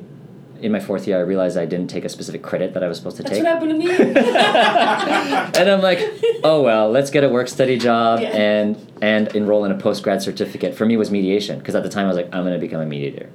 in 0.63 0.73
my 0.73 0.81
fourth 0.81 1.07
year, 1.07 1.19
I 1.19 1.21
realized 1.21 1.59
I 1.59 1.67
didn't 1.67 1.89
take 1.91 2.05
a 2.05 2.09
specific 2.09 2.43
credit 2.43 2.73
that 2.75 2.83
I 2.83 2.89
was 2.89 2.97
supposed 2.97 3.17
to 3.19 3.23
That's 3.25 3.35
take. 3.37 3.45
what 3.45 3.53
happened 3.53 3.71
to 3.73 3.77
me. 3.77 3.91
and 5.61 5.69
I'm 5.71 5.83
like, 5.83 5.99
oh 6.45 6.63
well, 6.63 6.91
let's 6.91 7.11
get 7.11 7.25
a 7.25 7.29
work 7.29 7.49
study 7.49 7.77
job 7.77 8.21
Yeah. 8.21 8.29
and 8.29 8.93
and 9.03 9.29
enroll 9.37 9.65
in 9.67 9.73
a 9.73 9.77
post 9.77 10.03
grad 10.03 10.23
certificate. 10.23 10.75
For 10.75 10.87
me, 10.87 10.95
it 10.95 10.99
was 10.99 11.11
mediation 11.11 11.59
because 11.59 11.75
at 11.75 11.83
the 11.83 11.89
time 11.91 12.07
I 12.07 12.09
was 12.09 12.17
like, 12.17 12.27
I'm 12.35 12.43
going 12.45 12.55
to 12.55 12.59
become 12.59 12.81
a 12.81 12.87
mediator, 12.87 13.29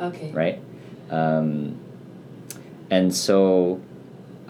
okay. 0.00 0.32
right? 0.32 0.60
Um, 1.10 1.78
and 2.90 3.14
so, 3.14 3.80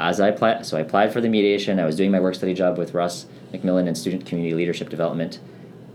as 0.08 0.20
I 0.20 0.28
applied, 0.28 0.66
so 0.66 0.76
I 0.76 0.80
applied 0.80 1.12
for 1.12 1.20
the 1.20 1.28
mediation. 1.28 1.78
I 1.80 1.84
was 1.86 1.96
doing 1.96 2.10
my 2.10 2.20
work 2.20 2.34
study 2.34 2.54
job 2.54 2.76
with 2.78 2.94
Russ 2.94 3.26
McMillan 3.52 3.86
in 3.86 3.94
student 3.94 4.26
community 4.26 4.54
leadership 4.54 4.88
development. 4.88 5.38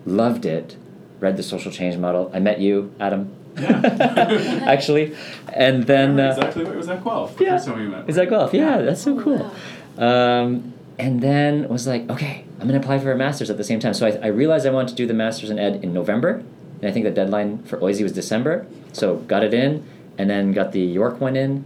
Loved 0.05 0.45
it. 0.45 0.77
Read 1.19 1.35
the 1.37 1.43
social 1.43 1.71
change 1.71 1.97
model. 1.97 2.31
I 2.33 2.39
met 2.39 2.59
you, 2.59 2.93
Adam. 2.99 3.33
Yeah. 3.59 3.81
Actually, 4.67 5.15
and 5.51 5.83
then 5.87 6.19
uh, 6.19 6.29
exactly 6.37 6.63
what 6.63 6.75
was 6.75 6.87
that 6.87 7.03
Guelph? 7.03 7.35
yeah. 7.41 7.57
first 7.57 7.69
we 7.75 7.87
met. 7.87 8.07
Is 8.07 8.15
that 8.17 8.29
golf? 8.29 8.53
Yeah, 8.53 8.81
that's 8.81 9.01
so 9.01 9.17
Oh, 9.17 9.23
cool. 9.23 9.51
wow. 9.97 10.41
Um, 10.41 10.73
and 10.99 11.21
then 11.21 11.67
was 11.67 11.87
like, 11.87 12.07
okay, 12.09 12.45
I'm 12.61 12.67
gonna 12.67 12.79
apply 12.79 12.99
for 12.99 13.11
a 13.11 13.17
master's 13.17 13.49
at 13.49 13.57
the 13.57 13.63
same 13.63 13.79
time. 13.79 13.95
So 13.95 14.05
I, 14.05 14.11
I 14.23 14.27
realized 14.27 14.67
I 14.67 14.69
wanted 14.69 14.89
to 14.89 14.95
do 14.95 15.07
the 15.07 15.13
master's 15.15 15.49
in 15.49 15.57
ed 15.57 15.83
in 15.83 15.91
November, 15.91 16.43
and 16.81 16.85
I 16.85 16.91
think 16.91 17.03
the 17.05 17.11
deadline 17.11 17.63
for 17.63 17.79
OISE 17.79 18.03
was 18.03 18.11
December. 18.11 18.67
So 18.93 19.15
got 19.17 19.43
it 19.43 19.53
in, 19.55 19.83
and 20.19 20.29
then 20.29 20.51
got 20.53 20.71
the 20.71 20.79
York 20.81 21.19
one 21.19 21.35
in, 21.35 21.65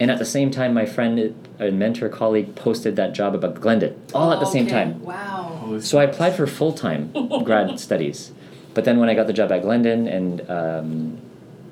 and 0.00 0.10
at 0.10 0.18
the 0.18 0.24
same 0.24 0.50
time, 0.50 0.72
my 0.72 0.86
friend, 0.86 1.34
a 1.60 1.70
mentor 1.70 2.08
colleague, 2.08 2.54
posted 2.54 2.96
that 2.96 3.12
job 3.14 3.34
about 3.34 3.60
Glendon, 3.60 4.00
all 4.14 4.32
at 4.32 4.40
the 4.40 4.46
same 4.46 4.66
time. 4.66 5.02
Wow. 5.02 5.58
Holy 5.60 5.80
So 5.80 5.98
I 5.98 6.04
applied 6.04 6.34
for 6.36 6.46
full 6.46 6.72
time 6.72 7.10
grad 7.44 7.78
studies, 7.80 8.32
but 8.74 8.84
then 8.84 8.98
when 9.00 9.08
I 9.08 9.14
got 9.14 9.26
the 9.26 9.32
job 9.32 9.50
at 9.52 9.62
Glendon 9.62 10.06
and 10.06 10.48
um, 10.50 11.18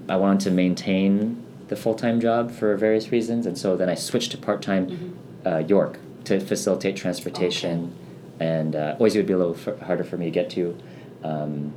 I 0.09 0.17
wanted 0.17 0.41
to 0.41 0.51
maintain 0.51 1.43
the 1.69 1.77
full 1.77 1.95
time 1.95 2.21
job 2.21 2.51
for 2.53 2.77
various 2.77 3.11
reasons, 3.13 3.47
and 3.47 3.57
so 3.59 3.77
then 3.77 3.89
I 3.89 3.95
switched 3.95 4.31
to 4.33 4.39
part 4.39 4.63
time 4.63 4.87
Mm-hmm. 4.89 5.49
uh, 5.49 5.59
York 5.59 5.99
to 6.25 6.41
facilitate 6.41 6.97
transportation, 6.97 7.95
and 8.41 8.75
uh, 8.75 8.97
OISE 9.01 9.17
would 9.17 9.27
be 9.27 9.33
a 9.33 9.39
little 9.39 9.55
f- 9.57 9.79
harder 9.81 10.03
for 10.05 10.17
me 10.17 10.25
to 10.27 10.31
get 10.33 10.51
to, 10.51 10.77
um, 11.23 11.73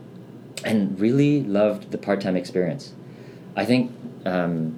and 0.65 0.99
really 0.99 1.43
loved 1.43 1.91
the 1.91 1.97
part 1.99 2.21
time 2.21 2.35
experience. 2.35 2.93
I 3.55 3.65
think. 3.65 3.91
Um, 4.25 4.77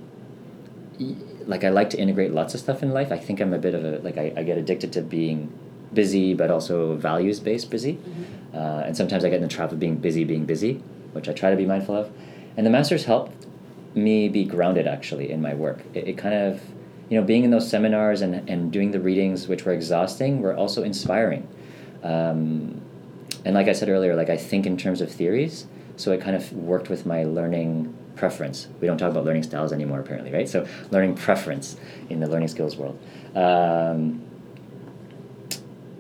y- 0.99 1.15
like 1.47 1.63
I 1.63 1.69
like 1.69 1.89
to 1.91 1.99
integrate 1.99 2.31
lots 2.31 2.53
of 2.53 2.59
stuff 2.59 2.83
in 2.83 2.91
life. 2.91 3.11
I 3.11 3.17
think 3.17 3.39
I'm 3.39 3.53
a 3.53 3.59
bit 3.59 3.75
of 3.75 3.83
a 3.85 3.99
like 3.99 4.17
I, 4.17 4.33
I 4.35 4.43
get 4.43 4.57
addicted 4.57 4.93
to 4.93 5.01
being 5.01 5.51
busy, 5.93 6.33
but 6.33 6.49
also 6.49 6.95
values 6.95 7.39
based 7.39 7.69
busy. 7.69 7.93
Mm-hmm. 7.93 8.57
Uh, 8.57 8.81
and 8.85 8.97
sometimes 8.97 9.23
I 9.25 9.29
get 9.29 9.37
in 9.37 9.43
the 9.43 9.47
trap 9.47 9.71
of 9.71 9.79
being 9.79 9.97
busy, 9.97 10.23
being 10.23 10.45
busy, 10.45 10.81
which 11.13 11.29
I 11.29 11.33
try 11.33 11.49
to 11.49 11.55
be 11.55 11.65
mindful 11.65 11.95
of. 11.95 12.11
And 12.57 12.65
the 12.65 12.69
masters 12.69 13.05
helped 13.05 13.45
me 13.95 14.29
be 14.29 14.45
grounded 14.45 14.87
actually 14.87 15.31
in 15.31 15.41
my 15.41 15.53
work. 15.53 15.79
It, 15.93 16.07
it 16.09 16.17
kind 16.17 16.35
of, 16.35 16.61
you 17.09 17.19
know, 17.19 17.25
being 17.25 17.43
in 17.43 17.51
those 17.51 17.69
seminars 17.69 18.21
and, 18.21 18.49
and 18.49 18.71
doing 18.71 18.91
the 18.91 18.99
readings, 18.99 19.47
which 19.47 19.65
were 19.65 19.73
exhausting, 19.73 20.41
were 20.41 20.55
also 20.55 20.83
inspiring. 20.83 21.47
Um, 22.03 22.81
and 23.45 23.55
like 23.55 23.67
I 23.67 23.73
said 23.73 23.89
earlier, 23.89 24.15
like 24.15 24.29
I 24.29 24.37
think 24.37 24.65
in 24.65 24.77
terms 24.77 25.01
of 25.01 25.11
theories, 25.11 25.67
so 25.95 26.11
it 26.11 26.21
kind 26.21 26.35
of 26.35 26.51
worked 26.53 26.89
with 26.89 27.05
my 27.05 27.23
learning 27.23 27.95
preference. 28.21 28.67
We 28.79 28.85
don't 28.85 28.99
talk 28.99 29.09
about 29.09 29.25
learning 29.25 29.41
styles 29.41 29.73
anymore, 29.73 29.99
apparently, 29.99 30.31
right? 30.31 30.47
So 30.47 30.67
learning 30.91 31.15
preference 31.15 31.75
in 32.11 32.19
the 32.19 32.27
learning 32.27 32.49
skills 32.49 32.75
world. 32.77 32.99
Um, 33.35 34.21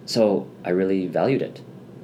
so 0.05 0.45
I 0.63 0.69
really 0.69 1.07
valued 1.07 1.41
it. 1.41 1.61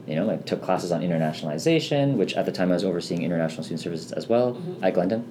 You 0.07 0.15
know, 0.15 0.27
I 0.31 0.37
took 0.37 0.63
classes 0.63 0.91
on 0.91 1.01
internationalization, 1.01 2.15
which 2.15 2.33
at 2.35 2.45
the 2.47 2.51
time 2.51 2.71
I 2.71 2.73
was 2.73 2.83
overseeing 2.83 3.21
international 3.21 3.61
student 3.63 3.81
services 3.81 4.11
as 4.11 4.27
well 4.27 4.55
Mhm. 4.55 4.83
at 4.85 4.95
Glendon. 4.95 5.23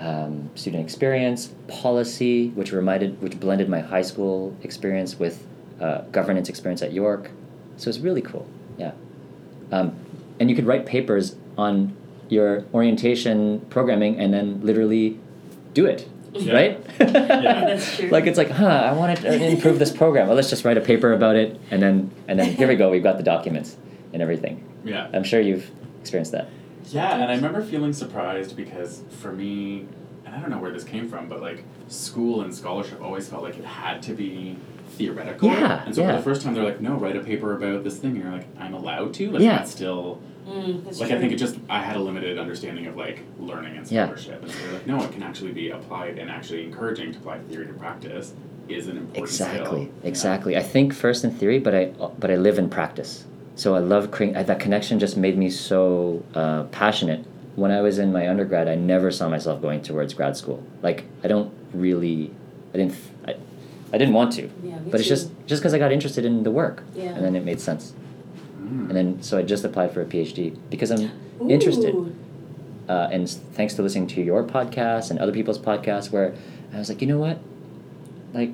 Um, 0.00 0.50
student 0.56 0.82
experience, 0.82 1.54
policy, 1.68 2.48
which 2.56 2.72
reminded, 2.72 3.22
which 3.22 3.38
blended 3.38 3.68
my 3.68 3.78
high 3.80 4.02
school 4.02 4.54
experience 4.64 5.20
with 5.20 5.46
uh, 5.80 6.00
governance 6.10 6.48
experience 6.48 6.82
at 6.82 6.92
York. 6.92 7.30
So 7.76 7.88
it's 7.90 8.00
really 8.00 8.22
cool. 8.22 8.46
Yeah. 8.76 8.92
Um, 9.70 9.92
and 10.40 10.50
you 10.50 10.56
could 10.56 10.66
write 10.66 10.84
papers 10.86 11.36
on 11.56 11.92
your 12.28 12.64
orientation 12.74 13.60
programming 13.70 14.18
and 14.20 14.32
then 14.32 14.60
literally 14.62 15.18
do 15.74 15.86
it, 15.86 16.08
Yeah. 16.32 16.52
right? 16.54 16.84
That's 16.98 17.96
true. 17.96 18.08
Like 18.08 18.26
it's 18.26 18.38
like, 18.38 18.50
huh, 18.50 18.66
I 18.66 18.92
want 18.92 19.18
to 19.18 19.46
improve 19.50 19.78
this 19.78 19.92
program. 19.92 20.26
Well, 20.26 20.36
let's 20.36 20.50
just 20.50 20.64
write 20.64 20.76
a 20.78 20.80
paper 20.80 21.12
about 21.12 21.36
it, 21.36 21.58
and 21.70 21.82
then 21.82 22.10
and 22.28 22.38
then 22.38 22.52
here 22.54 22.68
we 22.68 22.76
go. 22.76 22.90
We've 22.90 23.02
got 23.02 23.16
the 23.16 23.22
documents 23.22 23.76
and 24.12 24.22
everything. 24.22 24.64
Yeah. 24.84 25.08
I'm 25.12 25.24
sure 25.24 25.40
you've 25.40 25.70
experienced 26.00 26.32
that. 26.32 26.48
Yeah, 26.90 27.14
and 27.14 27.24
I 27.30 27.34
remember 27.34 27.62
feeling 27.62 27.92
surprised 27.92 28.56
because 28.56 29.02
for 29.10 29.32
me, 29.32 29.86
and 30.24 30.34
I 30.34 30.40
don't 30.40 30.50
know 30.50 30.58
where 30.58 30.70
this 30.70 30.84
came 30.84 31.08
from, 31.08 31.28
but 31.28 31.40
like 31.40 31.64
school 31.88 32.42
and 32.42 32.54
scholarship 32.54 33.02
always 33.02 33.28
felt 33.28 33.42
like 33.42 33.58
it 33.58 33.64
had 33.64 34.02
to 34.04 34.14
be 34.14 34.56
theoretical. 34.90 35.48
Yeah, 35.50 35.84
And 35.84 35.94
so 35.94 36.02
yeah. 36.02 36.12
for 36.12 36.16
the 36.18 36.22
first 36.22 36.42
time, 36.42 36.54
they're 36.54 36.62
like, 36.64 36.80
no, 36.80 36.94
write 36.94 37.16
a 37.16 37.20
paper 37.20 37.54
about 37.56 37.82
this 37.84 37.98
thing. 37.98 38.12
And 38.12 38.22
you're 38.22 38.32
like, 38.32 38.46
I'm 38.58 38.72
allowed 38.72 39.14
to? 39.14 39.30
Like, 39.32 39.42
Yeah. 39.42 39.58
that's 39.58 39.72
still. 39.72 40.20
Mm, 40.46 40.84
like, 40.86 40.96
true. 40.96 41.16
I 41.16 41.20
think 41.20 41.32
it 41.32 41.36
just, 41.36 41.58
I 41.68 41.80
had 41.82 41.96
a 41.96 42.00
limited 42.00 42.38
understanding 42.38 42.86
of 42.86 42.96
like 42.96 43.20
learning 43.38 43.76
and 43.76 43.90
Yeah. 43.90 44.04
scholarship. 44.04 44.42
And 44.42 44.50
so 44.50 44.62
they're 44.64 44.72
like, 44.74 44.86
no, 44.86 45.02
it 45.02 45.12
can 45.12 45.22
actually 45.22 45.52
be 45.52 45.70
applied 45.70 46.18
and 46.18 46.30
actually 46.30 46.64
encouraging 46.64 47.12
to 47.12 47.18
apply 47.18 47.38
theory 47.40 47.66
to 47.66 47.72
practice 47.72 48.32
is 48.68 48.88
an 48.88 48.96
important 48.96 49.28
skill. 49.28 49.46
Exactly, 49.48 49.80
Yeah. 49.82 50.08
exactly. 50.08 50.56
I 50.56 50.62
think 50.62 50.92
first 50.92 51.24
in 51.24 51.30
theory, 51.32 51.58
but 51.58 51.74
I 51.74 51.84
but 52.18 52.30
I 52.30 52.36
live 52.36 52.58
in 52.58 52.68
practice. 52.68 53.24
So 53.54 53.74
I 53.74 53.78
love 53.78 54.10
creating. 54.10 54.42
That 54.44 54.58
connection 54.60 54.98
just 54.98 55.16
made 55.16 55.38
me 55.38 55.50
so 55.50 56.22
uh, 56.34 56.64
passionate. 56.64 57.24
When 57.56 57.70
I 57.70 57.80
was 57.80 57.98
in 57.98 58.12
my 58.12 58.28
undergrad, 58.28 58.68
I 58.68 58.74
never 58.74 59.10
saw 59.10 59.28
myself 59.28 59.62
going 59.62 59.80
towards 59.82 60.12
grad 60.14 60.36
school. 60.36 60.62
Like 60.82 61.04
I 61.24 61.28
don't 61.28 61.52
really, 61.72 62.30
I 62.74 62.76
didn't, 62.78 62.94
I, 63.26 63.34
I 63.92 63.98
didn't 63.98 64.14
want 64.14 64.32
to. 64.34 64.42
Yeah, 64.42 64.78
me 64.80 64.90
but 64.90 65.00
it's 65.00 65.08
just 65.08 65.30
just 65.46 65.62
because 65.62 65.72
I 65.74 65.78
got 65.78 65.90
interested 65.92 66.24
in 66.24 66.42
the 66.42 66.50
work, 66.50 66.82
Yeah. 66.94 67.14
and 67.14 67.24
then 67.24 67.34
it 67.36 67.44
made 67.44 67.60
sense. 67.60 67.94
Mm. 68.60 68.88
And 68.88 68.96
then 68.96 69.22
so 69.22 69.38
I 69.38 69.42
just 69.42 69.64
applied 69.64 69.92
for 69.92 70.00
a 70.02 70.06
PhD 70.06 70.56
because 70.70 70.90
I'm 70.90 71.10
interested. 71.50 71.94
Ooh. 71.94 72.14
uh, 72.88 73.08
and 73.12 73.28
thanks 73.28 73.74
to 73.74 73.82
listening 73.82 74.06
to 74.08 74.22
your 74.22 74.42
podcast 74.44 75.10
and 75.10 75.18
other 75.18 75.32
people's 75.32 75.58
podcasts 75.58 76.10
where 76.12 76.34
i 76.72 76.78
was 76.78 76.88
like 76.88 77.00
you 77.02 77.06
know 77.08 77.18
what 77.18 77.38
like 78.32 78.50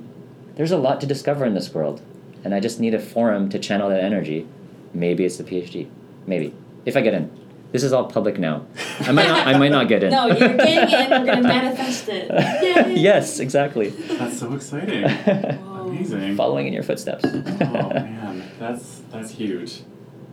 there's 0.56 0.70
a 0.72 0.76
lot 0.76 1.00
to 1.00 1.06
discover 1.06 1.44
in 1.44 1.54
this 1.54 1.72
world 1.74 2.00
and 2.42 2.54
i 2.54 2.58
just 2.60 2.80
need 2.80 2.94
a 2.94 2.98
forum 2.98 3.48
to 3.50 3.58
channel 3.58 3.88
that 3.90 4.02
energy 4.02 4.46
maybe 4.94 5.24
it's 5.24 5.36
the 5.36 5.44
phd 5.44 5.86
maybe 6.26 6.54
if 6.86 6.96
i 6.96 7.00
get 7.02 7.12
in 7.14 7.30
this 7.72 7.82
is 7.82 7.92
all 7.92 8.06
public 8.06 8.38
now 8.38 8.64
i 9.00 9.12
might 9.12 9.28
not 9.28 9.46
i 9.46 9.56
might 9.58 9.70
not 9.72 9.86
get 9.86 10.02
in 10.02 10.10
No, 10.18 10.26
you're 10.26 10.56
getting 10.56 10.98
in. 11.00 11.10
We're 11.10 11.26
gonna 11.26 11.42
manifest 11.42 12.08
it. 12.08 12.30
Yay. 12.88 12.94
yes 12.98 13.38
exactly 13.38 13.88
That's 14.18 14.38
so 14.40 14.52
exciting. 14.54 15.04
Amazing. 15.66 16.36
following 16.36 16.66
in 16.66 16.72
your 16.72 16.82
footsteps 16.84 17.24
oh 17.26 17.90
man, 17.92 18.42
that's 18.58 19.02
that's 19.10 19.30
huge. 19.32 19.82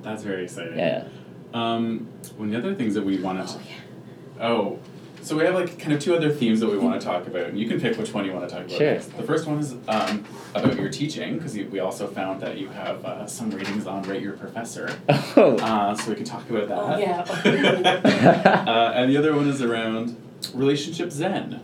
That's 0.02 0.24
very 0.24 0.44
exciting. 0.46 0.78
yeah 0.78 1.04
Um, 1.54 2.08
one 2.38 2.54
of 2.54 2.62
the 2.62 2.68
other 2.70 2.76
things 2.76 2.94
that 2.96 3.04
we 3.06 3.18
wanted 3.18 3.48
to 3.48 3.54
Oh, 3.56 3.62
yeah. 3.68 4.48
Oh, 4.48 4.80
so 5.22 5.36
we 5.36 5.44
have 5.44 5.54
like 5.54 5.78
kind 5.78 5.92
of 5.92 6.00
two 6.00 6.16
other 6.16 6.32
themes 6.32 6.62
that 6.62 6.70
we 6.72 6.78
want 6.78 7.00
to 7.00 7.06
talk 7.06 7.28
about, 7.28 7.54
you 7.54 7.68
can 7.68 7.80
pick 7.82 7.98
which 7.98 8.14
one 8.14 8.24
you 8.26 8.32
want 8.32 8.48
to 8.48 8.56
talk 8.56 8.66
about. 8.66 8.78
Sure. 8.78 8.94
next. 8.94 9.16
The 9.18 9.24
first 9.24 9.46
one 9.48 9.60
is 9.60 9.74
um, 9.90 10.24
about 10.56 10.78
your 10.78 10.90
teaching, 10.90 11.36
because 11.38 11.56
we 11.56 11.80
also 11.80 12.08
found 12.08 12.42
that 12.42 12.58
you 12.58 12.70
have 12.70 13.04
uh, 13.04 13.28
some 13.28 13.52
readings 13.52 13.86
on 13.86 14.02
Rate 14.04 14.22
Your 14.22 14.34
Professor. 14.34 14.98
oh 15.36 15.58
Uh, 15.58 15.94
so 15.94 16.10
we 16.10 16.16
can 16.16 16.24
talk 16.24 16.50
about 16.50 16.70
that. 16.70 16.78
Oh, 16.80 16.98
yeah. 16.98 18.64
uh, 18.68 18.94
and 18.96 19.12
the 19.12 19.18
other 19.18 19.36
one 19.36 19.48
is 19.50 19.62
around 19.62 20.16
relationship 20.54 21.12
zen. 21.12 21.60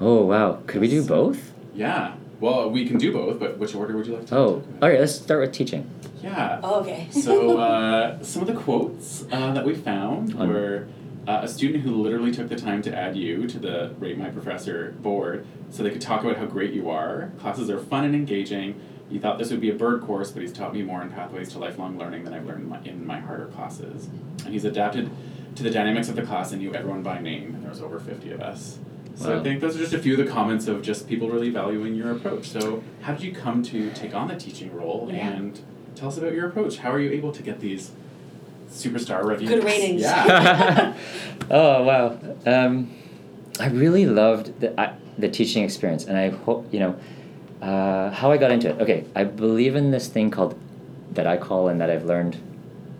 oh 0.00 0.24
wow 0.24 0.60
could 0.68 0.80
we 0.80 0.88
do 0.88 1.04
both 1.04 1.52
Yeah. 1.74 2.14
Well, 2.40 2.70
we 2.70 2.86
can 2.88 2.98
do 2.98 3.12
both, 3.12 3.38
but 3.40 3.58
which 3.58 3.74
order 3.74 3.96
would 3.96 4.06
you 4.06 4.14
like 4.16 4.26
to? 4.26 4.36
oh 4.36 4.62
all 4.80 4.88
right 4.88 5.00
let's 5.00 5.14
start 5.16 5.40
with 5.40 5.52
teaching 5.52 5.90
Yeah. 6.22 6.60
Oh, 6.62 6.80
okay. 6.80 7.08
So 7.12 7.58
uh, 7.58 8.22
some 8.22 8.42
of 8.42 8.48
the 8.48 8.54
quotes 8.54 9.24
uh, 9.32 9.52
that 9.52 9.64
we 9.64 9.74
found 9.74 10.34
On- 10.36 10.48
were 10.48 10.86
uh, 11.26 11.40
a 11.42 11.48
student 11.48 11.82
who 11.84 11.94
literally 11.94 12.32
took 12.32 12.48
the 12.48 12.56
time 12.56 12.82
to 12.82 12.96
add 12.96 13.16
you 13.16 13.46
to 13.46 13.58
the 13.58 13.94
Rate 13.98 14.18
My 14.18 14.28
Professor 14.30 14.92
board 15.00 15.46
so 15.70 15.82
they 15.82 15.90
could 15.90 16.00
talk 16.00 16.22
about 16.24 16.36
how 16.36 16.46
great 16.46 16.72
you 16.72 16.90
are. 16.90 17.30
Classes 17.38 17.70
are 17.70 17.78
fun 17.78 18.04
and 18.04 18.14
engaging. 18.14 18.80
He 19.08 19.18
thought 19.18 19.38
this 19.38 19.50
would 19.50 19.60
be 19.60 19.70
a 19.70 19.74
bird 19.74 20.02
course, 20.02 20.30
but 20.32 20.42
he's 20.42 20.52
taught 20.52 20.72
me 20.74 20.82
more 20.82 21.02
in 21.02 21.10
Pathways 21.10 21.50
to 21.50 21.58
Lifelong 21.58 21.98
Learning 21.98 22.24
than 22.24 22.32
I've 22.32 22.46
learned 22.46 22.62
in 22.64 22.68
my, 22.68 22.80
in 22.82 23.06
my 23.06 23.20
harder 23.20 23.46
classes. 23.46 24.08
And 24.44 24.52
he's 24.54 24.64
adapted 24.64 25.10
to 25.54 25.62
the 25.62 25.70
dynamics 25.70 26.08
of 26.08 26.16
the 26.16 26.22
class 26.22 26.50
and 26.52 26.62
knew 26.62 26.74
everyone 26.74 27.02
by 27.02 27.18
name, 27.20 27.54
and 27.54 27.62
there 27.62 27.70
was 27.70 27.82
over 27.82 28.00
50 28.00 28.32
of 28.32 28.40
us. 28.40 28.78
So 29.14 29.38
I 29.38 29.42
think 29.42 29.60
those 29.60 29.76
are 29.76 29.80
just 29.80 29.92
a 29.92 29.98
few 29.98 30.18
of 30.18 30.24
the 30.26 30.32
comments 30.32 30.66
of 30.66 30.80
just 30.82 31.06
people 31.06 31.28
really 31.28 31.50
valuing 31.50 31.94
your 31.94 32.10
approach. 32.12 32.48
So 32.48 32.82
how 33.02 33.12
did 33.12 33.22
you 33.22 33.32
come 33.32 33.62
to 33.64 33.90
take 33.92 34.14
on 34.14 34.28
the 34.28 34.34
teaching 34.36 34.74
role 34.74 35.08
Yeah. 35.12 35.28
and 35.28 35.60
tell 35.94 36.08
us 36.08 36.16
about 36.18 36.32
your 36.32 36.48
approach? 36.48 36.78
How 36.78 36.92
are 36.92 37.00
you 37.00 37.10
able 37.10 37.32
to 37.32 37.42
get 37.42 37.60
these 37.60 37.92
superstar 38.70 39.24
reviews? 39.24 39.50
Good 39.50 39.64
ratings. 39.64 40.02
Yeah. 40.02 40.96
oh 41.50 41.82
wow 41.82 42.18
um, 42.46 42.90
i 43.60 43.66
really 43.66 44.06
loved 44.06 44.60
the, 44.60 44.80
I, 44.80 44.94
the 45.18 45.28
teaching 45.28 45.64
experience 45.64 46.04
and 46.06 46.16
i 46.16 46.30
hope 46.30 46.72
you 46.72 46.80
know 46.80 46.98
uh, 47.60 48.10
how 48.10 48.30
i 48.30 48.38
got 48.38 48.50
into 48.50 48.70
it 48.70 48.80
okay 48.80 49.04
i 49.14 49.24
believe 49.24 49.76
in 49.76 49.90
this 49.90 50.08
thing 50.08 50.30
called 50.30 50.58
that 51.14 51.26
I 51.26 51.36
call 51.36 51.68
and 51.68 51.80
that 51.80 51.90
I've 51.90 52.04
learned 52.04 52.38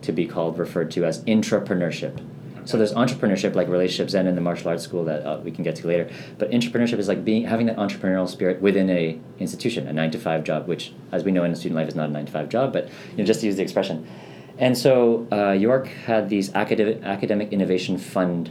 to 0.03 0.13
be 0.13 0.27
called 0.27 0.59
referred 0.59 0.91
to 0.93 1.05
as 1.05 1.25
intrapreneurship. 1.25 2.25
So 2.65 2.77
there's 2.77 2.93
entrepreneurship 2.93 3.55
like 3.55 3.69
relationships 3.69 4.15
and 4.15 4.29
in 4.29 4.35
the 4.35 4.41
martial 4.41 4.69
arts 4.69 4.85
school 4.85 5.05
that 5.05 5.27
uh, 5.27 5.41
we 5.43 5.51
can 5.51 5.65
get 5.65 5.77
to 5.77 5.87
later. 5.87 6.11
But 6.39 6.51
entrepreneurship 6.51 6.99
is 6.99 7.09
like 7.09 7.25
being 7.25 7.45
having 7.45 7.67
that 7.67 7.77
entrepreneurial 7.77 8.29
spirit 8.29 8.61
within 8.61 8.89
a 8.91 9.19
institution, 9.39 9.89
a 9.89 9.93
nine 9.93 10.11
to 10.13 10.19
five 10.19 10.45
job, 10.45 10.69
which 10.69 10.93
as 11.11 11.25
we 11.25 11.33
know 11.33 11.45
in 11.45 11.55
student 11.57 11.77
life 11.77 11.89
is 11.89 11.95
not 11.95 12.09
a 12.09 12.13
nine 12.13 12.27
to 12.27 12.33
five 12.33 12.49
job, 12.49 12.73
but 12.73 12.89
you 13.11 13.19
know 13.19 13.25
just 13.25 13.41
to 13.41 13.47
use 13.47 13.57
the 13.57 13.63
expression. 13.63 14.07
And 14.59 14.77
so 14.77 15.27
uh, 15.33 15.53
York 15.53 15.89
had 15.89 16.29
these 16.29 16.55
academic 16.55 17.03
academic 17.03 17.53
innovation 17.53 17.99
fund 17.99 18.51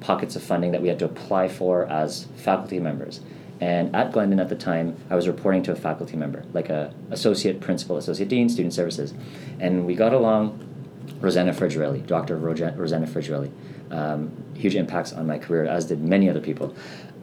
pockets 0.00 0.36
of 0.36 0.42
funding 0.42 0.72
that 0.72 0.82
we 0.82 0.88
had 0.88 0.98
to 1.00 1.04
apply 1.04 1.48
for 1.48 1.86
as 1.86 2.28
faculty 2.36 2.78
members. 2.78 3.20
And 3.60 3.94
at 3.96 4.12
Glendon 4.12 4.38
at 4.38 4.48
the 4.48 4.54
time, 4.54 4.96
I 5.10 5.16
was 5.16 5.26
reporting 5.26 5.64
to 5.64 5.72
a 5.72 5.74
faculty 5.74 6.16
member, 6.16 6.44
like 6.52 6.68
a 6.68 6.94
associate 7.10 7.60
principal, 7.60 7.96
associate 7.96 8.28
dean, 8.28 8.48
student 8.48 8.72
services, 8.72 9.14
and 9.58 9.84
we 9.84 9.94
got 9.94 10.12
along. 10.12 10.64
Rosanna 11.20 11.52
Frigerelli, 11.52 12.06
Dr. 12.06 12.36
Rosanna 12.36 13.06
Frigerelli, 13.06 13.50
um, 13.90 14.30
huge 14.54 14.76
impacts 14.76 15.12
on 15.12 15.26
my 15.26 15.38
career, 15.38 15.64
as 15.66 15.86
did 15.86 16.00
many 16.00 16.28
other 16.28 16.40
people. 16.40 16.74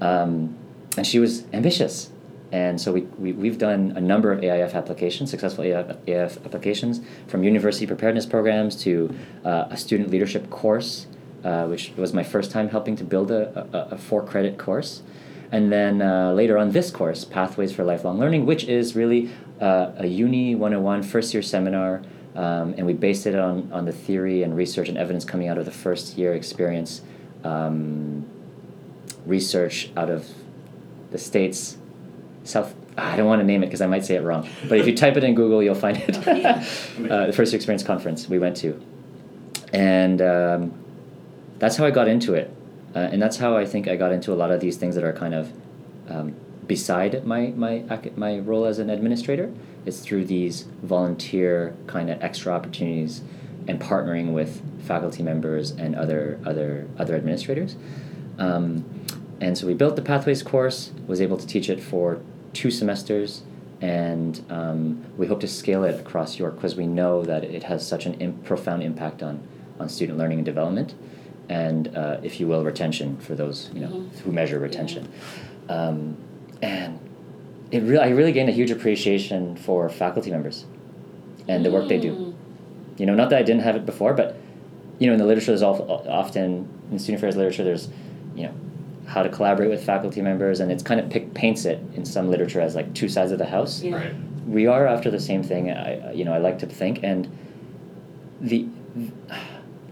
Um, 0.01 0.55
and 0.97 1.05
she 1.05 1.19
was 1.19 1.45
ambitious. 1.53 2.09
And 2.51 2.79
so 2.79 2.91
we, 2.91 3.01
we, 3.17 3.33
we've 3.33 3.57
done 3.57 3.93
a 3.95 4.01
number 4.01 4.31
of 4.31 4.39
AIF 4.39 4.75
applications, 4.75 5.29
successful 5.31 5.63
AIF, 5.63 5.97
AIF 6.07 6.45
applications, 6.45 7.01
from 7.27 7.43
university 7.43 7.85
preparedness 7.87 8.25
programs 8.25 8.75
to 8.83 9.13
uh, 9.43 9.67
a 9.69 9.77
student 9.77 10.09
leadership 10.09 10.49
course, 10.49 11.07
uh, 11.43 11.65
which 11.65 11.91
was 11.97 12.13
my 12.13 12.23
first 12.23 12.51
time 12.51 12.69
helping 12.69 12.95
to 12.95 13.03
build 13.03 13.31
a, 13.31 13.67
a, 13.73 13.95
a 13.95 13.97
four 13.97 14.25
credit 14.25 14.57
course. 14.57 15.01
And 15.51 15.71
then 15.71 16.01
uh, 16.01 16.33
later 16.33 16.57
on, 16.57 16.71
this 16.71 16.91
course, 16.91 17.23
Pathways 17.23 17.71
for 17.71 17.83
Lifelong 17.83 18.19
Learning, 18.19 18.45
which 18.45 18.63
is 18.65 18.95
really 18.95 19.29
uh, 19.61 19.91
a 19.97 20.07
Uni 20.07 20.55
101 20.55 21.03
first 21.03 21.33
year 21.33 21.43
seminar. 21.43 22.01
Um, 22.35 22.75
and 22.77 22.85
we 22.85 22.93
based 22.93 23.27
it 23.27 23.35
on, 23.35 23.71
on 23.71 23.85
the 23.85 23.93
theory 23.93 24.43
and 24.43 24.55
research 24.55 24.89
and 24.89 24.97
evidence 24.97 25.23
coming 25.23 25.47
out 25.47 25.57
of 25.57 25.65
the 25.65 25.71
first 25.71 26.17
year 26.17 26.33
experience 26.33 27.01
um, 27.45 28.25
research 29.25 29.89
out 29.95 30.09
of 30.09 30.27
the 31.11 31.17
States, 31.17 31.77
South. 32.43 32.75
I 32.97 33.15
don't 33.15 33.27
want 33.27 33.41
to 33.41 33.45
name 33.45 33.63
it 33.63 33.67
because 33.67 33.81
I 33.81 33.87
might 33.87 34.05
say 34.05 34.15
it 34.15 34.23
wrong. 34.23 34.47
But 34.67 34.79
if 34.79 34.87
you 34.87 34.95
type 34.95 35.17
it 35.17 35.23
in 35.23 35.35
Google, 35.35 35.61
you'll 35.61 35.75
find 35.75 35.97
it. 35.97 36.15
uh, 36.27 37.27
the 37.27 37.33
first 37.33 37.51
year 37.51 37.57
experience 37.57 37.83
conference 37.83 38.27
we 38.27 38.39
went 38.39 38.57
to. 38.57 38.81
And 39.73 40.21
um, 40.21 40.73
that's 41.59 41.75
how 41.75 41.85
I 41.85 41.91
got 41.91 42.07
into 42.07 42.33
it. 42.33 42.53
Uh, 42.95 42.99
and 42.99 43.21
that's 43.21 43.37
how 43.37 43.57
I 43.57 43.65
think 43.65 43.87
I 43.87 43.95
got 43.95 44.11
into 44.11 44.31
a 44.33 44.35
lot 44.35 44.51
of 44.51 44.61
these 44.61 44.77
things 44.77 44.95
that 44.95 45.03
are 45.03 45.13
kind 45.13 45.33
of 45.33 45.51
um, 46.09 46.35
beside 46.67 47.25
my, 47.25 47.47
my, 47.55 47.83
my 48.15 48.39
role 48.39 48.65
as 48.65 48.79
an 48.79 48.89
administrator. 48.89 49.51
It's 49.85 49.99
through 49.99 50.25
these 50.25 50.63
volunteer 50.81 51.75
kind 51.87 52.09
of 52.09 52.21
extra 52.23 52.51
opportunities 52.53 53.21
and 53.67 53.79
partnering 53.79 54.33
with 54.33 54.61
faculty 54.85 55.23
members 55.23 55.71
and 55.71 55.95
other, 55.95 56.39
other, 56.45 56.87
other 56.97 57.15
administrators. 57.15 57.75
Um, 58.37 58.85
and 59.41 59.57
so 59.57 59.67
we 59.67 59.73
built 59.73 59.95
the 59.95 60.01
Pathways 60.01 60.41
course, 60.43 60.91
was 61.07 61.21
able 61.21 61.37
to 61.37 61.45
teach 61.47 61.69
it 61.69 61.81
for 61.81 62.19
two 62.53 62.71
semesters, 62.71 63.43
and 63.81 64.43
um, 64.49 65.03
we 65.17 65.27
hope 65.27 65.41
to 65.41 65.47
scale 65.47 65.83
it 65.83 65.99
across 65.99 66.39
York 66.39 66.55
because 66.55 66.75
we 66.75 66.87
know 66.87 67.23
that 67.23 67.43
it 67.43 67.63
has 67.63 67.85
such 67.85 68.05
an 68.05 68.13
Im- 68.15 68.37
profound 68.43 68.81
impact 68.81 69.21
on, 69.21 69.45
on 69.79 69.89
student 69.89 70.17
learning 70.17 70.39
and 70.39 70.45
development, 70.45 70.95
and 71.49 71.95
uh, 71.97 72.17
if 72.23 72.39
you 72.39 72.47
will, 72.47 72.63
retention 72.63 73.17
for 73.17 73.35
those 73.35 73.69
you 73.73 73.81
know 73.81 73.89
Mhm. 73.89 74.19
who 74.19 74.31
measure 74.31 74.57
retention. 74.57 75.07
Um, 75.67 76.15
and 76.65 76.99
it 77.71 77.83
really, 77.83 77.99
I 77.99 78.09
really 78.09 78.31
gained 78.31 78.49
a 78.49 78.51
huge 78.51 78.71
appreciation 78.71 79.55
for 79.55 79.87
faculty 79.89 80.31
members 80.31 80.65
and 81.47 81.63
the 81.63 81.71
work 81.71 81.87
they 81.87 81.99
do. 81.99 82.13
Mm. 82.13 82.33
You 82.97 83.05
know, 83.05 83.15
not 83.15 83.29
that 83.29 83.39
I 83.39 83.43
didn't 83.43 83.61
have 83.61 83.75
it 83.75 83.85
before, 83.85 84.13
but 84.13 84.37
you 84.97 85.07
know, 85.07 85.13
in 85.13 85.19
the 85.19 85.25
literature, 85.25 85.51
there's 85.51 85.63
al- 85.63 86.07
often 86.07 86.67
in 86.91 86.97
student 86.99 87.19
affairs 87.19 87.35
literature, 87.35 87.63
there's 87.63 87.89
you 88.35 88.43
know 88.43 88.53
how 89.07 89.21
to 89.21 89.29
collaborate 89.29 89.69
with 89.69 89.83
faculty 89.83 90.21
members, 90.21 90.59
and 90.59 90.71
it's 90.71 90.81
kind 90.81 90.99
of 90.99 91.09
pick, 91.09 91.33
paints 91.33 91.65
it 91.65 91.79
in 91.93 92.05
some 92.05 92.29
literature 92.29 92.61
as 92.61 92.75
like 92.75 92.93
two 92.93 93.09
sides 93.09 93.31
of 93.31 93.37
the 93.37 93.45
house. 93.45 93.83
Yeah. 93.83 93.95
Right. 93.95 94.15
We 94.47 94.67
are 94.67 94.87
after 94.87 95.11
the 95.11 95.19
same 95.19 95.43
thing. 95.43 95.71
I 95.71 96.13
you 96.13 96.25
know 96.25 96.33
I 96.33 96.37
like 96.39 96.59
to 96.59 96.65
think, 96.65 97.03
and 97.03 97.29
the 98.41 98.67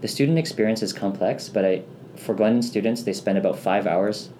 the 0.00 0.08
student 0.08 0.38
experience 0.38 0.82
is 0.82 0.92
complex, 0.92 1.48
but 1.48 1.64
I 1.64 1.82
for 2.16 2.34
Glendon 2.34 2.62
students, 2.62 3.02
they 3.02 3.12
spend 3.12 3.38
about 3.38 3.58
five 3.58 3.86
hours 3.86 4.30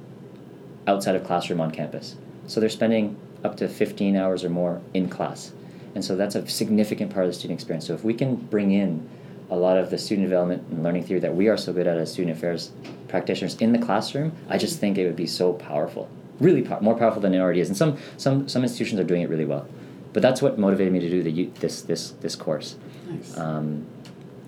outside 0.87 1.15
of 1.15 1.25
classroom 1.25 1.61
on 1.61 1.71
campus. 1.71 2.17
So 2.47 2.61
they're 2.61 2.69
spending 2.69 3.17
up 3.43 3.57
to 3.59 3.69
15 3.69 4.17
hours 4.17 4.45
or 4.45 4.51
more 4.51 4.81
in 4.95 5.09
class. 5.09 5.53
And 5.95 6.05
so 6.05 6.17
that's 6.17 6.35
a 6.35 6.47
significant 6.49 7.13
part 7.13 7.27
of 7.27 7.33
the 7.33 7.39
student 7.39 7.59
experience. 7.59 7.87
So 7.87 7.95
if 7.95 8.05
we 8.05 8.15
can 8.15 8.37
bring 8.37 8.73
in 8.73 9.09
a 9.51 9.57
lot 9.57 9.77
of 9.77 9.91
the 9.91 9.99
student 9.99 10.27
development 10.27 10.65
and 10.71 10.83
learning 10.83 11.05
theory 11.05 11.21
that 11.21 11.35
we 11.35 11.49
are 11.49 11.57
so 11.57 11.73
good 11.73 11.87
at 11.87 11.97
as 11.97 12.13
student 12.13 12.37
affairs 12.37 12.73
practitioners 13.09 13.55
in 13.57 13.73
the 13.73 13.79
classroom, 13.79 14.33
I 14.49 14.59
just 14.59 14.81
think 14.81 14.99
it 14.99 15.07
would 15.07 15.17
be 15.17 15.27
so 15.27 15.53
powerful. 15.53 16.09
Really 16.41 16.63
pow- 16.63 16.81
more 16.81 16.97
powerful 16.97 17.21
than 17.21 17.35
it 17.35 17.39
already 17.39 17.61
is. 17.61 17.69
And 17.69 17.77
some, 17.77 17.99
some, 18.17 18.49
some 18.49 18.63
institutions 18.63 19.01
are 19.01 19.05
doing 19.05 19.23
it 19.23 19.29
really 19.29 19.45
well. 19.45 19.69
But 20.13 20.23
that's 20.23 20.43
what 20.43 20.59
motivated 20.59 20.93
me 20.93 21.01
to 21.01 21.11
do 21.11 21.23
the, 21.23 21.45
this, 21.61 21.83
this, 21.83 22.13
this 22.13 22.35
course. 22.35 22.77
Nice. 23.09 23.37
Um, 23.37 23.87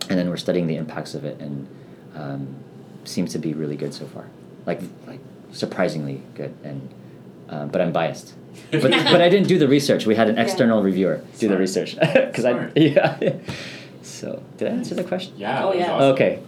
and 0.08 0.18
then 0.18 0.28
we're 0.28 0.36
studying 0.36 0.66
the 0.66 0.76
impacts 0.76 1.14
of 1.14 1.24
it, 1.24 1.40
and 1.40 1.66
um, 2.14 2.54
seems 3.04 3.32
to 3.32 3.38
be 3.38 3.54
really 3.54 3.76
good 3.76 3.92
so 3.92 4.06
far. 4.06 4.26
Like 4.64 4.80
like 5.06 5.20
surprisingly 5.52 6.22
good. 6.34 6.54
And 6.62 6.88
uh, 7.48 7.66
but 7.66 7.80
I'm 7.80 7.92
biased. 7.92 8.34
But 8.70 8.82
but 8.90 9.20
I 9.20 9.28
didn't 9.28 9.48
do 9.48 9.58
the 9.58 9.68
research. 9.68 10.06
We 10.06 10.14
had 10.16 10.28
an 10.28 10.36
Yeah. 10.36 10.42
external 10.42 10.82
reviewer 10.82 11.20
do 11.38 11.46
the 11.48 11.58
research 11.58 11.96
because 12.14 12.44
I 12.44 12.70
yeah. 12.74 13.16
So 14.02 14.42
did 14.56 14.68
I 14.68 14.70
answer 14.72 14.94
the 14.94 15.04
question? 15.04 15.34
yeah. 15.36 15.64
Oh, 15.64 15.72
yeah. 15.72 15.92
awesome. 15.92 16.12
Okay. 16.14 16.38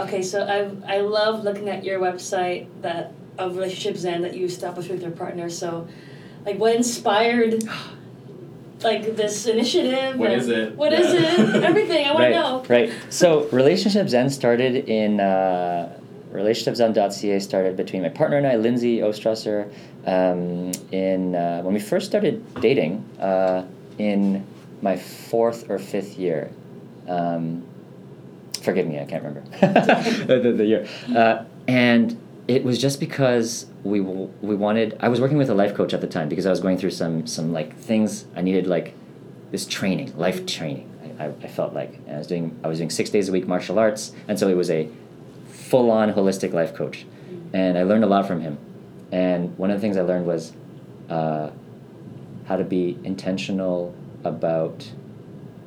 Okay, 0.00 0.22
so 0.22 0.42
I 0.44 0.96
I 0.96 1.00
love 1.00 1.44
looking 1.44 1.68
at 1.68 1.82
your 1.84 1.98
website 2.00 2.66
that 2.82 3.12
of 3.38 3.56
relationships 3.56 4.00
Zen 4.00 4.22
that 4.22 4.34
you 4.36 4.46
established 4.46 4.90
with 4.90 5.02
your 5.02 5.10
partner. 5.12 5.48
So, 5.50 5.86
like, 6.46 6.58
what 6.58 6.74
inspired 6.76 7.64
like 8.82 9.16
this 9.16 9.46
initiative? 9.46 10.16
What 10.18 10.30
is 10.32 10.48
it? 10.48 10.76
What 10.76 10.92
is 10.92 11.12
Yeah. 11.14 11.56
it? 11.56 11.64
Everything 11.64 12.06
I 12.06 12.10
want 12.12 12.20
right, 12.20 12.28
to 12.30 12.34
know. 12.40 12.64
Right. 12.68 12.92
So 13.10 13.48
Relationship 13.50 14.08
Zen 14.08 14.30
started 14.30 14.88
in 14.88 15.18
uh, 15.20 15.98
relationshipzen.ca 16.32 17.38
started 17.40 17.76
between 17.76 18.02
my 18.02 18.08
partner 18.08 18.36
and 18.36 18.46
I, 18.46 18.56
Lindsay 18.56 18.98
Ostrasser, 19.00 19.72
um, 20.06 20.72
in 20.92 21.34
uh, 21.34 21.62
when 21.62 21.74
we 21.74 21.80
first 21.80 22.06
started 22.06 22.42
dating 22.60 23.04
uh, 23.20 23.64
in 23.98 24.46
my 24.82 24.96
fourth 24.96 25.68
or 25.70 25.78
fifth 25.78 26.18
year. 26.18 26.50
Um, 27.08 27.66
forgive 28.60 28.86
me, 28.86 29.00
I 29.00 29.04
can't 29.04 29.22
remember 29.22 29.48
the, 29.60 30.40
the, 30.42 30.52
the 30.52 30.66
year. 30.66 30.88
Uh, 31.14 31.44
and 31.66 32.20
it 32.48 32.64
was 32.64 32.78
just 32.80 32.98
because 32.98 33.66
we 33.84 34.00
we 34.00 34.54
wanted. 34.54 34.96
I 35.00 35.08
was 35.08 35.20
working 35.20 35.36
with 35.36 35.50
a 35.50 35.54
life 35.54 35.74
coach 35.74 35.92
at 35.92 36.00
the 36.00 36.06
time 36.06 36.28
because 36.28 36.46
I 36.46 36.50
was 36.50 36.60
going 36.60 36.78
through 36.78 36.90
some 36.90 37.26
some 37.26 37.52
like 37.52 37.76
things 37.76 38.24
I 38.34 38.40
needed 38.40 38.66
like 38.66 38.94
this 39.50 39.66
training, 39.66 40.16
life 40.18 40.46
training. 40.46 40.90
I, 41.18 41.26
I, 41.26 41.28
I 41.28 41.48
felt 41.48 41.74
like 41.74 41.94
and 42.06 42.16
I 42.16 42.18
was 42.18 42.26
doing 42.26 42.58
I 42.64 42.68
was 42.68 42.78
doing 42.78 42.90
six 42.90 43.10
days 43.10 43.28
a 43.28 43.32
week 43.32 43.46
martial 43.46 43.78
arts, 43.78 44.12
and 44.28 44.38
so 44.38 44.48
it 44.48 44.56
was 44.56 44.70
a 44.70 44.88
full 45.68 45.90
on 45.90 46.12
holistic 46.12 46.52
life 46.52 46.74
coach, 46.74 47.06
and 47.52 47.76
I 47.76 47.82
learned 47.82 48.04
a 48.04 48.06
lot 48.06 48.26
from 48.26 48.40
him. 48.40 48.58
And 49.10 49.56
one 49.58 49.70
of 49.70 49.76
the 49.76 49.80
things 49.80 49.96
I 49.96 50.02
learned 50.02 50.26
was 50.26 50.52
uh, 51.08 51.50
how 52.46 52.56
to 52.56 52.64
be 52.64 52.98
intentional 53.04 53.94
about 54.24 54.90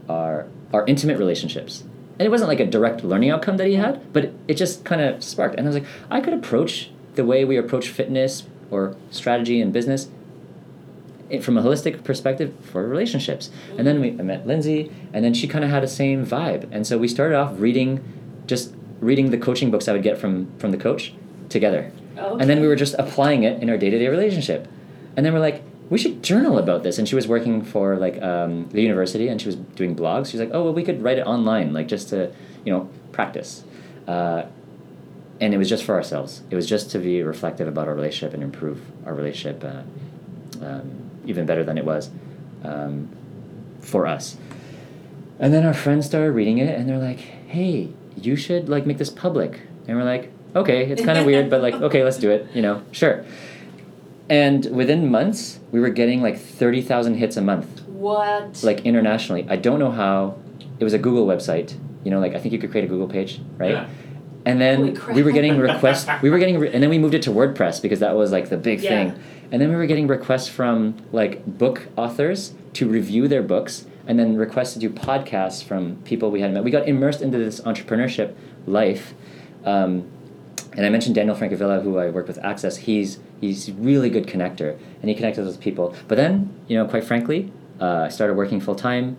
our 0.10 0.48
our 0.74 0.86
intimate 0.88 1.18
relationships. 1.18 1.84
And 2.18 2.26
it 2.28 2.30
wasn't 2.30 2.50
like 2.50 2.60
a 2.60 2.66
direct 2.66 3.04
learning 3.04 3.30
outcome 3.32 3.58
that 3.58 3.68
he 3.68 3.76
had, 3.76 4.14
but 4.14 4.32
it, 4.48 4.54
just 4.54 4.86
kind 4.86 5.02
of 5.02 5.24
sparked. 5.24 5.56
And 5.56 5.68
I 5.68 5.70
was 5.70 5.76
like, 5.76 5.88
I 6.10 6.22
could 6.22 6.34
approach 6.34 6.92
the 7.16 7.26
way 7.26 7.44
we 7.44 7.58
approach 7.58 7.90
fitness 7.90 8.44
or 8.70 8.96
strategy 9.10 9.60
and 9.60 9.74
business 9.74 10.08
from 11.42 11.58
a 11.58 11.64
holistic 11.64 12.04
perspective 12.04 12.54
for 12.62 12.88
relationships. 12.88 13.50
And 13.78 13.88
then 13.88 14.00
we 14.02 14.10
I 14.12 14.24
met 14.24 14.46
Lindsay, 14.46 14.92
and 15.14 15.26
then 15.26 15.34
she 15.34 15.48
kind 15.48 15.64
of 15.64 15.72
had 15.72 15.84
the 15.84 15.88
same 15.88 16.26
vibe. 16.26 16.70
And 16.72 16.86
so 16.86 16.98
we 16.98 17.08
started 17.08 17.36
off 17.36 17.54
reading, 17.58 18.04
just 18.48 18.76
reading 19.02 19.32
the 19.32 19.38
coaching 19.38 19.70
books 19.72 19.88
I 19.90 19.94
would 19.94 20.04
get 20.04 20.18
from 20.18 20.58
from 20.58 20.72
the 20.72 20.78
coach 20.78 21.14
together. 21.50 21.92
Oh, 22.18 22.38
And 22.38 22.50
then 22.50 22.62
we 22.62 22.68
were 22.68 22.76
just 22.76 22.96
applying 22.98 23.44
it 23.44 23.62
in 23.62 23.70
our 23.70 23.78
day 23.78 23.90
to 23.90 24.00
day 24.00 24.08
relationship. 24.08 24.68
And 25.18 25.26
then 25.26 25.34
we're 25.34 25.40
like, 25.40 25.64
we 25.90 25.98
should 25.98 26.24
journal 26.24 26.58
about 26.58 26.84
this. 26.84 26.98
And 26.98 27.08
she 27.08 27.16
was 27.16 27.28
working 27.28 27.62
for 27.64 27.98
like 27.98 28.22
um, 28.22 28.70
the 28.70 28.82
university, 28.82 29.28
and 29.28 29.42
she 29.42 29.48
was 29.48 29.58
doing 29.58 29.96
blogs. 29.96 30.28
She 30.28 30.38
was 30.38 30.48
like, 30.48 30.56
oh 30.56 30.64
well, 30.64 30.74
we 30.74 30.84
could 30.84 31.04
write 31.04 31.18
it 31.18 31.28
online, 31.28 31.74
like 31.74 31.88
just 31.88 32.10
to 32.10 32.34
you 32.64 32.72
know 32.72 32.90
practice. 33.12 33.64
Uh, 34.08 34.44
and 35.42 35.54
it 35.54 35.58
was 35.58 35.68
just 35.68 35.84
for 35.84 35.96
ourselves. 35.96 36.44
It 36.52 36.56
was 36.56 36.70
just 36.70 36.92
to 36.92 37.00
be 37.00 37.24
reflective 37.24 37.68
about 37.68 37.88
our 37.88 37.96
relationship 37.96 38.34
and 38.36 38.44
improve 38.44 38.80
our 39.06 39.14
relationship 39.14 39.64
uh, 39.64 39.82
um, 40.64 41.10
even 41.26 41.46
better 41.46 41.64
than 41.64 41.78
it 41.78 41.84
was 41.86 42.12
um, 42.64 43.10
for 43.82 44.06
us. 44.06 44.38
And 45.40 45.52
then 45.52 45.66
our 45.66 45.74
friends 45.74 46.06
started 46.06 46.32
reading 46.34 46.60
it, 46.60 46.78
and 46.80 46.88
they're 46.88 47.00
like, 47.00 47.20
"Hey, 47.20 47.90
you 48.16 48.36
should 48.36 48.70
like 48.70 48.86
make 48.86 48.98
this 48.98 49.10
public." 49.10 49.62
And 49.88 49.98
we're 49.98 50.04
like, 50.04 50.32
"Okay, 50.56 50.86
it's 50.86 51.04
kind 51.04 51.18
of 51.18 51.26
weird, 51.26 51.50
but 51.50 51.62
like, 51.62 51.76
okay, 51.76 52.04
let's 52.04 52.18
do 52.18 52.30
it. 52.32 52.48
You 52.54 52.62
know, 52.62 52.82
sure." 52.92 53.24
And 54.30 54.66
within 54.72 55.10
months, 55.12 55.60
we 55.72 55.80
were 55.80 55.90
getting 55.90 56.22
like 56.22 56.38
thirty 56.40 56.82
thousand 56.82 57.16
hits 57.16 57.36
a 57.38 57.42
month 57.42 57.82
What? 57.88 58.64
like 58.64 58.86
internationally. 58.86 59.46
I 59.50 59.56
don't 59.58 59.80
know 59.80 59.92
how. 59.92 60.38
It 60.80 60.84
was 60.84 60.94
a 60.94 60.98
Google 61.00 61.28
website. 61.28 61.76
You 62.04 62.12
know, 62.12 62.20
like 62.20 62.34
I 62.34 62.40
think 62.40 62.54
you 62.54 62.60
could 62.60 62.72
create 62.72 62.86
a 62.86 62.88
Google 62.88 63.08
page, 63.08 63.40
right? 63.58 63.72
Yeah. 63.72 63.88
And 64.44 64.60
then 64.60 65.00
we 65.14 65.22
were 65.22 65.32
getting 65.32 65.60
requests. 65.60 66.08
We 66.24 66.32
were 66.32 66.40
getting, 66.40 66.58
re- 66.58 66.74
and 66.74 66.82
then 66.82 66.90
we 66.90 66.98
moved 66.98 67.14
it 67.14 67.22
to 67.24 67.30
WordPress 67.30 67.80
because 67.80 68.00
that 68.00 68.16
was 68.16 68.32
like 68.32 68.50
the 68.50 68.58
big 68.58 68.82
Yeah. 68.82 68.90
thing. 68.90 69.20
And 69.52 69.62
then 69.62 69.70
we 69.70 69.76
were 69.76 69.86
getting 69.86 70.08
requests 70.08 70.48
from 70.48 70.96
like 71.12 71.46
book 71.46 71.88
authors 71.96 72.54
to 72.74 72.88
review 72.90 73.28
their 73.28 73.44
books, 73.44 73.86
and 74.12 74.20
then 74.20 74.36
requests 74.36 74.74
to 74.74 74.80
do 74.80 74.90
podcasts 74.90 75.64
from 75.64 75.96
people 76.04 76.32
we 76.32 76.42
hadn't 76.42 76.54
met. 76.54 76.66
We 76.66 76.70
got 76.70 76.86
immersed 76.86 77.22
into 77.22 77.38
this 77.38 77.62
entrepreneurship 77.62 78.36
life. 78.68 79.14
Um, 79.64 80.12
and 80.74 80.86
I 80.86 80.90
mentioned 80.90 81.16
Daniel 81.16 81.34
Francavilla, 81.34 81.82
who 81.82 81.98
I 81.98 82.10
work 82.10 82.28
with 82.28 82.38
Access. 82.40 82.76
He's 82.76 83.20
he's 83.40 83.70
a 83.70 83.74
really 83.74 84.10
good 84.10 84.28
connector, 84.28 84.78
and 85.00 85.10
he 85.10 85.16
connected 85.16 85.46
with 85.46 85.62
people. 85.62 85.96
But 86.10 86.16
then, 86.16 86.54
you 86.68 86.78
know, 86.78 86.86
quite 86.86 87.06
frankly, 87.06 87.54
uh, 87.80 88.08
I 88.08 88.10
started 88.10 88.34
working 88.34 88.60
full 88.60 88.76
time, 88.76 89.16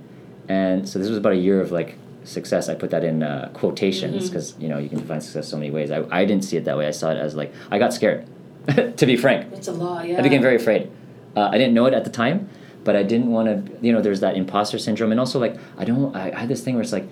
and 0.47 0.87
so 0.87 0.99
this 0.99 1.09
was 1.09 1.17
about 1.17 1.33
a 1.33 1.37
year 1.37 1.63
of 1.63 1.73
like 1.73 1.97
success. 2.25 2.69
I 2.69 2.75
put 2.75 2.91
that 2.91 3.03
in 3.03 3.23
uh, 3.23 3.51
quotations 3.55 4.29
because 4.29 4.55
you 4.59 4.69
know 4.69 4.77
you 4.77 4.91
can 4.91 4.99
define 4.99 5.23
success 5.23 5.49
so 5.49 5.57
many 5.57 5.71
ways. 5.71 5.91
I, 5.91 6.05
I 6.11 6.27
didn't 6.27 6.45
see 6.45 6.59
it 6.59 6.67
that 6.67 6.77
way. 6.77 6.87
I 6.87 6.91
saw 6.91 7.11
it 7.13 7.17
as 7.17 7.35
like 7.35 7.51
I 7.71 7.79
got 7.79 7.95
scared, 7.95 8.27
to 8.99 9.07
be 9.07 9.17
frank. 9.17 9.55
It's 9.55 9.69
a 9.69 9.73
law, 9.73 10.03
yeah. 10.03 10.19
I 10.19 10.21
became 10.21 10.43
very 10.43 10.57
afraid. 10.57 10.91
Uh, 11.35 11.49
I 11.51 11.57
didn't 11.57 11.73
know 11.73 11.87
it 11.87 11.95
at 11.95 12.05
the 12.05 12.11
time, 12.11 12.51
but 12.85 12.97
I 12.97 13.03
didn't 13.03 13.31
want 13.31 13.49
to. 13.49 13.87
You 13.87 13.93
know, 13.93 14.01
there's 14.01 14.21
that 14.21 14.37
imposter 14.37 14.79
syndrome, 14.79 15.11
and 15.11 15.21
also 15.21 15.39
like 15.39 15.57
I 15.79 15.85
don't. 15.85 16.15
I, 16.15 16.31
I 16.33 16.41
had 16.41 16.49
this 16.49 16.63
thing 16.63 16.75
where 16.75 16.83
it's 16.83 16.93
like, 16.93 17.09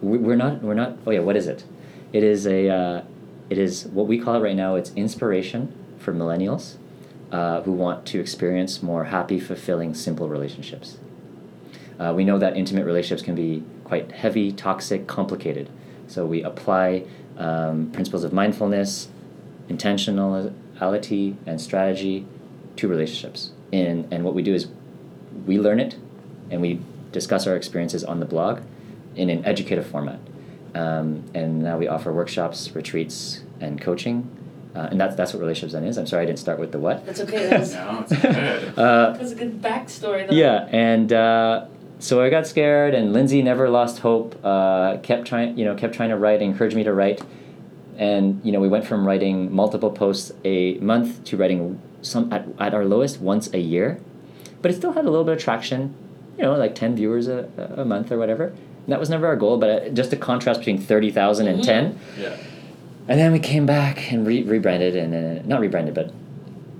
we- 0.00 0.18
we're 0.18 0.36
not. 0.36 0.62
We're 0.62 0.74
not. 0.74 0.96
Oh 1.06 1.10
yeah, 1.10 1.20
what 1.20 1.36
is 1.36 1.46
it? 1.46 1.64
It 2.12 2.22
is 2.22 2.46
a. 2.46 2.68
Uh, 2.68 3.02
it 3.50 3.58
is 3.58 3.86
what 3.86 4.06
we 4.06 4.18
call 4.18 4.34
it 4.36 4.40
right 4.40 4.56
now. 4.56 4.74
It's 4.74 4.92
inspiration 4.96 5.72
for 5.98 6.12
millennials, 6.12 6.76
uh, 7.30 7.62
who 7.62 7.72
want 7.72 8.04
to 8.06 8.20
experience 8.20 8.82
more 8.82 9.04
happy, 9.04 9.38
fulfilling, 9.38 9.94
simple 9.94 10.28
relationships. 10.28 10.98
Uh, 11.98 12.12
we 12.14 12.24
know 12.24 12.38
that 12.38 12.56
intimate 12.56 12.84
relationships 12.84 13.22
can 13.22 13.34
be 13.34 13.62
quite 13.84 14.12
heavy, 14.12 14.52
toxic, 14.52 15.06
complicated. 15.06 15.70
So 16.08 16.26
we 16.26 16.42
apply 16.42 17.04
um, 17.38 17.90
principles 17.92 18.22
of 18.24 18.32
mindfulness, 18.32 19.08
intentionality, 19.68 21.36
and 21.46 21.60
strategy 21.60 22.26
to 22.76 22.88
relationships. 22.88 23.50
And, 23.72 24.12
and 24.12 24.24
what 24.24 24.34
we 24.34 24.42
do 24.42 24.54
is 24.54 24.68
we 25.46 25.58
learn 25.58 25.80
it 25.80 25.96
and 26.50 26.60
we 26.60 26.80
discuss 27.12 27.46
our 27.46 27.56
experiences 27.56 28.04
on 28.04 28.20
the 28.20 28.26
blog 28.26 28.60
in 29.14 29.30
an 29.30 29.44
educative 29.44 29.86
format. 29.86 30.18
Um, 30.74 31.24
and 31.34 31.62
now 31.62 31.78
we 31.78 31.88
offer 31.88 32.12
workshops, 32.12 32.70
retreats, 32.74 33.42
and 33.60 33.80
coaching. 33.80 34.28
Uh, 34.74 34.88
and 34.90 35.00
that's, 35.00 35.16
that's 35.16 35.32
what 35.32 35.40
Relationships 35.40 35.72
Zen 35.72 35.84
is. 35.84 35.96
I'm 35.96 36.06
sorry 36.06 36.24
I 36.24 36.26
didn't 36.26 36.38
start 36.38 36.58
with 36.58 36.70
the 36.72 36.78
what. 36.78 37.06
That's 37.06 37.20
okay. 37.20 37.48
That's, 37.48 37.72
No, 37.74 38.00
it's 38.06 38.12
good. 38.22 38.78
uh, 38.78 39.12
that's 39.16 39.32
a 39.32 39.34
good 39.34 39.62
backstory, 39.62 40.28
though. 40.28 40.34
yeah, 40.36 40.68
and 40.70 41.10
uh, 41.14 41.66
so 41.98 42.22
I 42.22 42.28
got 42.28 42.46
scared, 42.46 42.92
and 42.92 43.14
Lindsay 43.14 43.40
never 43.42 43.70
lost 43.70 44.00
hope. 44.00 44.38
Uh, 44.44 44.98
kept 44.98 45.26
trying, 45.26 45.56
you 45.56 45.64
know, 45.64 45.74
kept 45.74 45.94
trying 45.94 46.10
to 46.10 46.16
write, 46.18 46.42
encouraged 46.42 46.76
me 46.76 46.84
to 46.84 46.92
write, 46.92 47.22
and 47.96 48.38
you 48.44 48.52
know, 48.52 48.60
we 48.60 48.68
went 48.68 48.84
from 48.86 49.06
writing 49.06 49.50
multiple 49.54 49.90
posts 49.90 50.30
a 50.44 50.74
month 50.80 51.24
to 51.24 51.38
writing 51.38 51.80
some 52.02 52.30
at, 52.30 52.46
at 52.58 52.74
our 52.74 52.84
lowest 52.84 53.18
once 53.18 53.50
a 53.54 53.58
year, 53.58 53.98
but 54.62 54.70
it 54.70 54.74
still 54.74 54.92
had 54.92 55.04
a 55.04 55.10
little 55.10 55.24
bit 55.24 55.34
of 55.36 55.42
traction. 55.42 55.94
You 56.36 56.42
know, 56.44 56.54
like 56.54 56.74
ten 56.74 56.94
viewers 56.96 57.28
a, 57.28 57.48
a 57.76 57.84
month 57.84 58.12
or 58.12 58.18
whatever. 58.18 58.46
And 58.46 58.92
that 58.92 59.00
was 59.00 59.08
never 59.10 59.26
our 59.26 59.36
goal, 59.36 59.56
but 59.58 59.70
uh, 59.70 59.88
just 59.90 60.12
a 60.12 60.16
contrast 60.16 60.60
between 60.60 60.78
thirty 60.78 61.10
thousand 61.10 61.48
and 61.48 61.60
Mhm. 61.60 61.64
ten. 61.64 61.98
Yeah. 62.20 62.36
And 63.08 63.18
then 63.20 63.32
we 63.32 63.38
came 63.38 63.66
back 63.66 64.12
and 64.12 64.26
re- 64.26 64.42
rebranded 64.42 64.96
and 64.96 65.14
uh, 65.14 65.42
not 65.46 65.60
rebranded, 65.60 65.94
but 65.94 66.12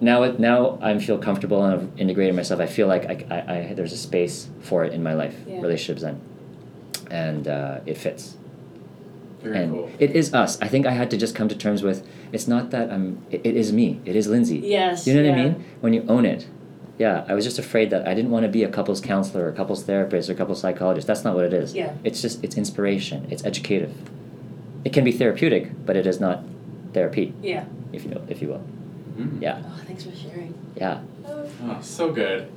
now 0.00 0.24
it, 0.24 0.38
now 0.38 0.78
I 0.82 0.98
feel 0.98 1.18
comfortable 1.18 1.64
and 1.64 1.72
I've 1.74 1.88
integrated 2.00 2.34
myself. 2.36 2.60
I 2.60 2.66
feel 2.66 2.86
like 2.86 3.06
I, 3.06 3.24
I, 3.30 3.58
I 3.70 3.72
there's 3.74 3.92
a 3.92 3.96
space 3.96 4.48
for 4.60 4.84
it 4.84 4.92
in 4.92 5.02
my 5.02 5.14
life, 5.14 5.36
Yeah. 5.46 5.60
Relationship 5.62 6.00
Zen, 6.00 6.20
and 7.10 7.48
uh, 7.48 7.80
it 7.86 7.96
fits. 7.96 8.36
Very 9.42 9.58
and 9.58 9.72
cool. 9.72 9.90
it 9.98 10.10
is 10.16 10.34
us. 10.34 10.60
I 10.60 10.68
think 10.68 10.86
I 10.86 10.90
had 10.92 11.10
to 11.12 11.16
just 11.16 11.34
come 11.34 11.48
to 11.48 11.56
terms 11.56 11.82
with 11.82 12.06
it's 12.32 12.48
not 12.48 12.70
that 12.70 12.90
I'm. 12.90 13.22
It, 13.30 13.42
it 13.44 13.56
is 13.56 13.72
me. 13.72 14.00
It 14.04 14.16
is 14.16 14.26
Lindsay. 14.26 14.58
Yes. 14.58 15.06
You 15.06 15.14
know 15.14 15.22
what 15.30 15.36
yeah. 15.38 15.44
I 15.44 15.48
mean? 15.48 15.64
When 15.80 15.92
you 15.92 16.04
own 16.08 16.24
it. 16.26 16.46
Yeah, 16.98 17.24
I 17.28 17.34
was 17.34 17.44
just 17.44 17.58
afraid 17.58 17.90
that 17.90 18.08
I 18.08 18.14
didn't 18.14 18.30
want 18.30 18.44
to 18.44 18.48
be 18.50 18.62
a 18.64 18.68
couples 18.68 19.00
counselor 19.00 19.44
or 19.44 19.48
a 19.50 19.52
couples 19.52 19.84
therapist 19.84 20.30
or 20.30 20.32
a 20.32 20.36
couples 20.36 20.60
psychologist. 20.60 21.06
That's 21.06 21.24
not 21.24 21.34
what 21.34 21.44
it 21.44 21.52
is. 21.52 21.74
Yeah. 21.74 21.92
It's 22.04 22.22
just 22.22 22.42
it's 22.42 22.56
inspiration. 22.56 23.26
It's 23.30 23.44
educative. 23.44 23.92
It 24.84 24.92
can 24.92 25.04
be 25.04 25.12
therapeutic, 25.12 25.84
but 25.84 25.96
it 25.96 26.06
is 26.06 26.20
not 26.20 26.42
therapy, 26.94 27.34
Yeah. 27.42 27.64
if 27.92 28.04
you 28.04 28.10
know, 28.12 28.22
if 28.28 28.40
you 28.40 28.48
will. 28.48 28.62
Mm. 29.18 29.42
Yeah, 29.42 29.62
Oh, 29.64 29.80
thanks 29.86 30.04
for 30.04 30.14
sharing. 30.14 30.54
yeah. 30.76 31.00
Oh, 31.26 31.78
so 31.82 32.12
good. 32.12 32.48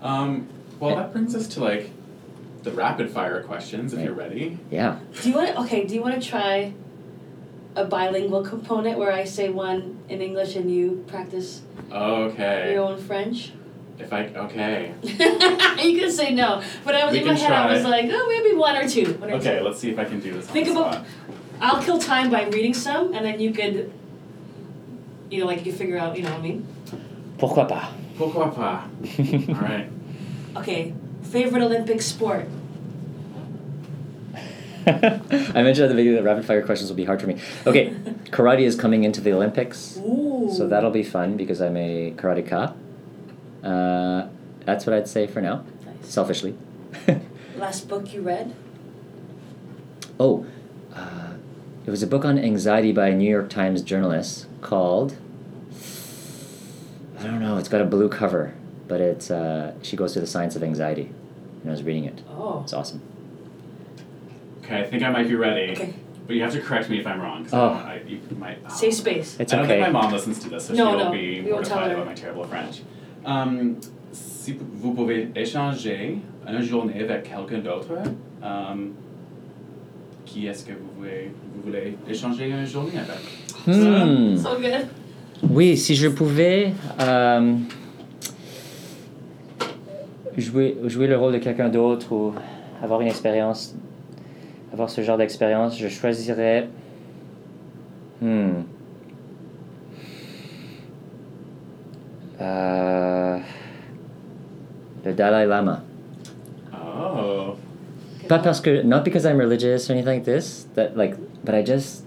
Um, 0.00 0.46
well, 0.78 0.94
that 0.96 1.12
brings 1.12 1.34
us 1.34 1.46
to 1.48 1.60
like 1.60 1.90
the 2.62 2.70
rapid 2.70 3.10
fire 3.10 3.42
questions, 3.42 3.92
if 3.92 3.98
Right. 3.98 4.04
you're 4.06 4.14
ready. 4.14 4.58
Yeah. 4.70 4.98
Do 5.22 5.28
you 5.28 5.34
want? 5.34 5.48
To, 5.48 5.60
Okay. 5.62 5.84
Do 5.86 5.94
you 5.94 6.00
want 6.02 6.20
to 6.20 6.26
try 6.26 6.72
a 7.74 7.84
bilingual 7.84 8.42
component 8.42 8.98
where 8.98 9.12
I 9.12 9.24
say 9.24 9.48
one 9.50 9.98
in 10.08 10.22
English 10.22 10.56
and 10.56 10.70
you 10.70 11.04
practice 11.08 11.62
Okay. 11.92 12.72
your 12.72 12.84
own 12.84 12.96
French? 12.98 13.52
If 13.98 14.12
I 14.12 14.26
okay. 14.26 14.92
you 15.02 15.98
can 16.00 16.10
say 16.10 16.34
no, 16.34 16.62
but 16.84 16.94
I 16.94 17.04
was 17.06 17.12
We 17.12 17.20
in 17.20 17.26
my 17.26 17.34
can 17.34 17.42
head. 17.42 17.52
I 17.52 17.72
was 17.72 17.80
try. 17.82 17.90
like, 17.90 18.10
oh, 18.12 18.26
maybe 18.28 18.56
one 18.56 18.76
or 18.76 18.88
two. 18.88 19.14
One 19.14 19.30
or 19.30 19.34
Okay, 19.34 19.58
two. 19.58 19.64
let's 19.64 19.78
see 19.80 19.90
if 19.90 19.98
I 19.98 20.04
can 20.04 20.20
do 20.20 20.32
this 20.34 20.46
on 20.46 20.52
Think 20.52 20.66
the 20.66 20.72
about- 20.72 20.94
spot. 20.94 21.06
I'll 21.60 21.82
kill 21.82 21.98
time 21.98 22.30
by 22.30 22.44
reading 22.48 22.74
some, 22.74 23.14
and 23.14 23.24
then 23.24 23.40
you 23.40 23.50
could, 23.52 23.90
you 25.30 25.40
know, 25.40 25.46
like 25.46 25.64
you 25.64 25.72
figure 25.72 25.96
out. 25.96 26.16
You 26.16 26.24
know 26.24 26.30
what 26.32 26.40
I 26.40 26.42
mean? 26.42 26.66
Pourquoi 27.38 27.64
pas? 27.66 27.88
Pourquoi 28.18 28.50
pas? 28.54 28.82
All 29.48 29.54
right. 29.54 29.88
Okay. 30.56 30.92
Favorite 31.22 31.62
Olympic 31.62 32.02
sport? 32.02 32.46
I 34.86 35.62
mentioned 35.62 35.84
at 35.84 35.88
the 35.88 35.94
beginning 35.96 36.14
that 36.16 36.22
rapid 36.22 36.44
fire 36.44 36.62
questions 36.62 36.90
will 36.90 36.96
be 36.96 37.04
hard 37.04 37.20
for 37.20 37.26
me. 37.26 37.38
Okay, 37.66 37.90
karate 38.30 38.60
is 38.60 38.76
coming 38.76 39.02
into 39.04 39.20
the 39.20 39.32
Olympics, 39.32 39.96
Ooh. 39.98 40.48
so 40.56 40.68
that'll 40.68 40.90
be 40.92 41.02
fun 41.02 41.36
because 41.36 41.60
I'm 41.60 41.76
a 41.76 42.12
karateka. 42.16 42.74
Uh, 43.66 44.28
that's 44.64 44.86
what 44.86 44.94
I'd 44.94 45.08
say 45.08 45.26
for 45.26 45.40
now, 45.40 45.64
Nice. 45.84 46.08
selfishly. 46.08 46.56
Last 47.56 47.88
book 47.88 48.12
you 48.12 48.20
read? 48.22 48.54
oh, 50.20 50.46
uh, 50.94 51.32
it 51.84 51.90
was 51.90 52.02
a 52.02 52.06
book 52.06 52.24
on 52.24 52.38
anxiety 52.38 52.92
by 52.92 53.08
a 53.08 53.14
New 53.14 53.28
York 53.28 53.50
Times 53.50 53.82
journalist 53.82 54.46
called. 54.62 55.16
I 57.18 57.24
don't 57.24 57.40
know. 57.40 57.58
It's 57.58 57.68
got 57.68 57.80
a 57.80 57.84
blue 57.84 58.08
cover, 58.08 58.54
but 58.88 59.00
it's 59.00 59.30
uh, 59.30 59.74
she 59.82 59.96
goes 59.96 60.12
through 60.12 60.22
the 60.22 60.26
science 60.28 60.54
of 60.56 60.62
anxiety, 60.62 61.10
and 61.62 61.66
I 61.68 61.70
was 61.72 61.82
reading 61.82 62.04
it. 62.04 62.22
Oh. 62.30 62.60
It's 62.62 62.72
awesome. 62.72 63.00
Okay, 64.62 64.80
I 64.80 64.84
think 64.84 65.02
I 65.02 65.10
might 65.10 65.28
be 65.28 65.34
ready. 65.34 65.72
Okay. 65.72 65.94
But 66.26 66.34
you 66.36 66.42
have 66.42 66.52
to 66.52 66.60
correct 66.60 66.88
me 66.90 66.98
if 66.98 67.06
I'm 67.06 67.20
wrong. 67.20 67.44
'cause 67.44 67.52
Oh. 67.54 67.68
I, 67.68 67.94
I 67.94 68.02
you 68.06 68.20
might. 68.38 68.58
oh. 68.64 68.68
Safe 68.74 68.94
space. 68.94 69.36
It's 69.40 69.52
I 69.52 69.56
don't 69.56 69.64
okay. 69.66 69.80
think 69.80 69.92
my 69.92 70.00
mom 70.02 70.12
listens 70.12 70.38
to 70.40 70.48
this, 70.48 70.66
so 70.66 70.74
No, 70.74 70.90
she 70.90 70.96
will 70.96 71.04
no, 71.04 71.10
be 71.12 71.18
we 71.40 71.52
won't 71.52 71.68
mortified 71.68 71.92
about 71.92 72.06
my 72.06 72.14
terrible 72.14 72.44
French. 72.44 72.80
Um, 73.26 73.74
si 74.12 74.56
vous 74.74 74.92
pouvez 74.92 75.30
échanger 75.34 76.18
une 76.48 76.62
journée 76.62 77.02
avec 77.02 77.24
quelqu'un 77.24 77.58
d'autre, 77.58 77.92
um, 78.40 78.92
qui 80.24 80.46
est-ce 80.46 80.64
que 80.64 80.72
vous 80.72 80.90
voulez, 80.98 81.32
vous 81.54 81.62
voulez 81.62 81.96
échanger 82.08 82.48
une 82.48 82.64
journée 82.64 82.92
avec? 82.96 83.76
Hmm. 83.76 84.36
So 84.36 84.50
good. 84.60 84.86
Oui, 85.50 85.76
si 85.76 85.96
je 85.96 86.06
pouvais 86.08 86.72
euh, 87.00 87.54
jouer, 90.38 90.76
jouer 90.84 91.08
le 91.08 91.16
rôle 91.16 91.32
de 91.32 91.38
quelqu'un 91.38 91.68
d'autre 91.68 92.12
ou 92.12 92.32
avoir 92.80 93.00
une 93.00 93.08
expérience, 93.08 93.74
avoir 94.72 94.88
ce 94.88 95.00
genre 95.00 95.18
d'expérience, 95.18 95.76
je 95.76 95.88
choisirais. 95.88 96.68
Hmm. 98.22 98.62
Euh, 102.40 103.38
le 105.04 105.12
Dalai 105.12 105.46
Lama. 105.46 105.82
Oh. 106.72 107.56
Not 108.28 108.42
parce 108.42 108.60
que, 108.60 108.82
not 108.82 109.04
because 109.04 109.24
I'm 109.24 109.38
religious 109.38 109.88
or 109.88 109.94
anything 109.94 110.16
like 110.16 110.24
this. 110.24 110.66
That 110.74 110.96
like, 110.96 111.16
but 111.44 111.54
I 111.54 111.62
just, 111.62 112.02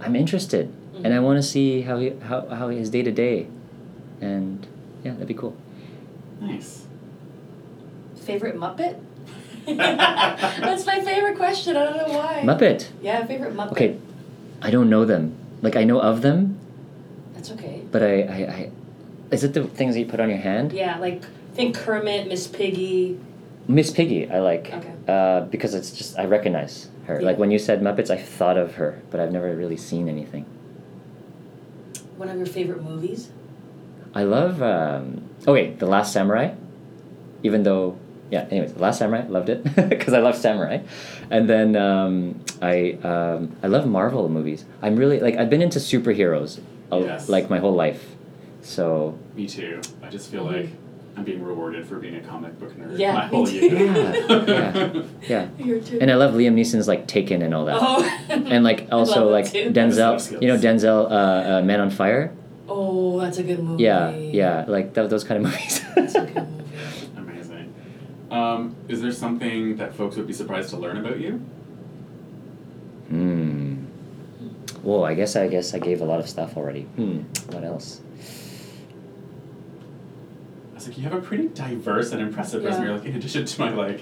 I'm 0.00 0.16
interested, 0.16 0.72
and 0.94 1.06
I 1.06 1.10
mm-hmm. 1.10 1.24
want 1.24 1.36
to 1.38 1.42
see 1.42 1.82
how 1.82 1.98
he, 1.98 2.10
how 2.24 2.46
how 2.48 2.68
his 2.68 2.90
day 2.90 3.02
to 3.02 3.12
day, 3.12 3.46
and 4.20 4.66
yeah, 5.04 5.12
that'd 5.12 5.28
be 5.28 5.34
cool. 5.34 5.54
Nice. 6.40 6.86
Favorite 8.16 8.56
Muppet? 8.56 8.96
That's 9.66 10.86
my 10.86 11.00
favorite 11.00 11.36
question. 11.36 11.76
I 11.76 11.84
don't 11.84 11.96
know 11.96 12.18
why. 12.18 12.42
Muppet. 12.44 12.88
Yeah, 13.02 13.26
favorite 13.26 13.54
Muppet. 13.54 13.72
Okay, 13.72 13.98
I 14.62 14.70
don't 14.70 14.88
know 14.88 15.04
them. 15.04 15.36
Like 15.60 15.76
I 15.76 15.84
know 15.84 16.00
of 16.00 16.22
them, 16.22 16.58
That's 17.34 17.50
okay. 17.52 17.82
but 17.90 18.02
I, 18.02 18.22
I, 18.22 18.38
I 18.48 18.70
is 19.30 19.44
it 19.44 19.52
the 19.54 19.64
things 19.64 19.94
that 19.94 20.00
you 20.00 20.06
put 20.06 20.20
on 20.20 20.28
your 20.28 20.38
hand? 20.38 20.72
Yeah, 20.72 20.98
like 20.98 21.22
think 21.54 21.76
Kermit, 21.76 22.28
Miss 22.28 22.46
Piggy. 22.46 23.18
Miss 23.66 23.90
Piggy, 23.90 24.30
I 24.30 24.40
like. 24.40 24.72
Okay. 24.72 24.92
Uh, 25.06 25.40
because 25.42 25.74
it's 25.74 25.90
just 25.90 26.18
I 26.18 26.24
recognize 26.24 26.88
her. 27.06 27.20
Yeah. 27.20 27.26
Like 27.26 27.38
when 27.38 27.50
you 27.50 27.58
said 27.58 27.80
Muppets, 27.82 28.10
I 28.10 28.16
thought 28.16 28.56
of 28.56 28.74
her, 28.76 29.02
but 29.10 29.20
I've 29.20 29.32
never 29.32 29.54
really 29.54 29.76
seen 29.76 30.08
anything. 30.08 30.44
One 32.16 32.28
of 32.28 32.36
your 32.36 32.46
favorite 32.46 32.82
movies? 32.82 33.30
I 34.14 34.24
love. 34.24 34.62
Um, 34.62 35.28
okay, 35.46 35.72
The 35.74 35.86
Last 35.86 36.12
Samurai. 36.12 36.54
Even 37.42 37.62
though 37.62 37.96
yeah. 38.30 38.46
Anyways, 38.50 38.72
The 38.74 38.80
Last 38.80 38.98
Samurai 38.98 39.24
loved 39.28 39.48
it 39.48 39.62
because 39.88 40.12
I 40.12 40.18
love 40.18 40.34
samurai, 40.36 40.78
and 41.30 41.48
then 41.48 41.76
um, 41.76 42.40
I 42.60 42.98
um, 43.02 43.56
I 43.62 43.68
love 43.68 43.86
Marvel 43.86 44.28
movies. 44.28 44.64
I'm 44.82 44.96
really 44.96 45.20
like 45.20 45.36
I've 45.36 45.48
been 45.50 45.62
into 45.62 45.78
superheroes, 45.78 46.60
Yes. 46.92 47.28
like 47.28 47.48
my 47.48 47.58
whole 47.58 47.72
life. 47.74 48.14
So 48.68 49.18
Me 49.34 49.46
too. 49.48 49.80
I 50.02 50.10
just 50.10 50.30
feel 50.30 50.44
like 50.44 50.68
I'm 51.16 51.24
being 51.24 51.42
rewarded 51.42 51.86
for 51.86 51.96
being 51.98 52.16
a 52.16 52.20
comic 52.20 52.58
book 52.60 52.76
nerd 52.76 52.98
Yeah, 52.98 53.14
my 53.14 53.26
whole 53.26 53.48
year. 53.48 53.72
yeah, 53.74 55.02
yeah. 55.26 55.48
You're 55.58 55.80
too. 55.80 55.98
And 56.02 56.10
I 56.10 56.14
love 56.16 56.34
Liam 56.34 56.52
Neeson's 56.54 56.86
like 56.86 57.06
Taken 57.06 57.40
and 57.40 57.54
all 57.54 57.64
that. 57.64 57.78
oh. 57.80 58.04
And 58.28 58.62
like 58.64 58.88
also 58.92 59.30
like 59.30 59.50
too. 59.50 59.70
Denzel, 59.70 60.20
you 60.42 60.48
know 60.48 60.58
Denzel, 60.58 61.10
uh, 61.10 61.14
uh, 61.58 61.62
Man 61.62 61.80
on 61.80 61.88
Fire. 61.90 62.34
Oh, 62.68 63.18
that's 63.18 63.38
a 63.38 63.42
good 63.42 63.58
movie. 63.64 63.82
Yeah, 63.84 64.10
yeah, 64.10 64.66
like 64.68 64.94
th- 64.94 65.08
those 65.08 65.24
kind 65.24 65.42
of 65.44 65.50
movies. 65.50 65.80
That's 65.96 66.14
a 66.14 66.26
good 66.26 66.46
movie. 66.46 67.10
Amazing. 67.16 67.74
Um, 68.30 68.76
is 68.88 69.00
there 69.00 69.12
something 69.12 69.76
that 69.78 69.94
folks 69.94 70.16
would 70.16 70.26
be 70.26 70.34
surprised 70.34 70.68
to 70.70 70.76
learn 70.76 70.98
about 70.98 71.18
you? 71.18 71.40
Hmm. 73.08 73.86
Well, 74.82 75.04
I 75.04 75.14
guess 75.14 75.34
I 75.36 75.48
guess 75.48 75.72
I 75.72 75.78
gave 75.78 76.02
a 76.02 76.04
lot 76.04 76.20
of 76.20 76.28
stuff 76.28 76.58
already. 76.58 76.82
Hmm. 76.82 77.20
What 77.50 77.64
else? 77.64 78.02
I 80.88 80.90
was 80.90 80.96
like, 80.96 81.04
you 81.04 81.10
have 81.10 81.22
a 81.22 81.26
pretty 81.26 81.48
diverse 81.48 82.12
and 82.12 82.22
impressive 82.22 82.64
resume. 82.64 82.86
Yeah. 82.86 82.92
Like, 82.94 83.04
in 83.04 83.16
addition 83.16 83.44
to 83.44 83.60
my 83.60 83.70
like, 83.70 84.00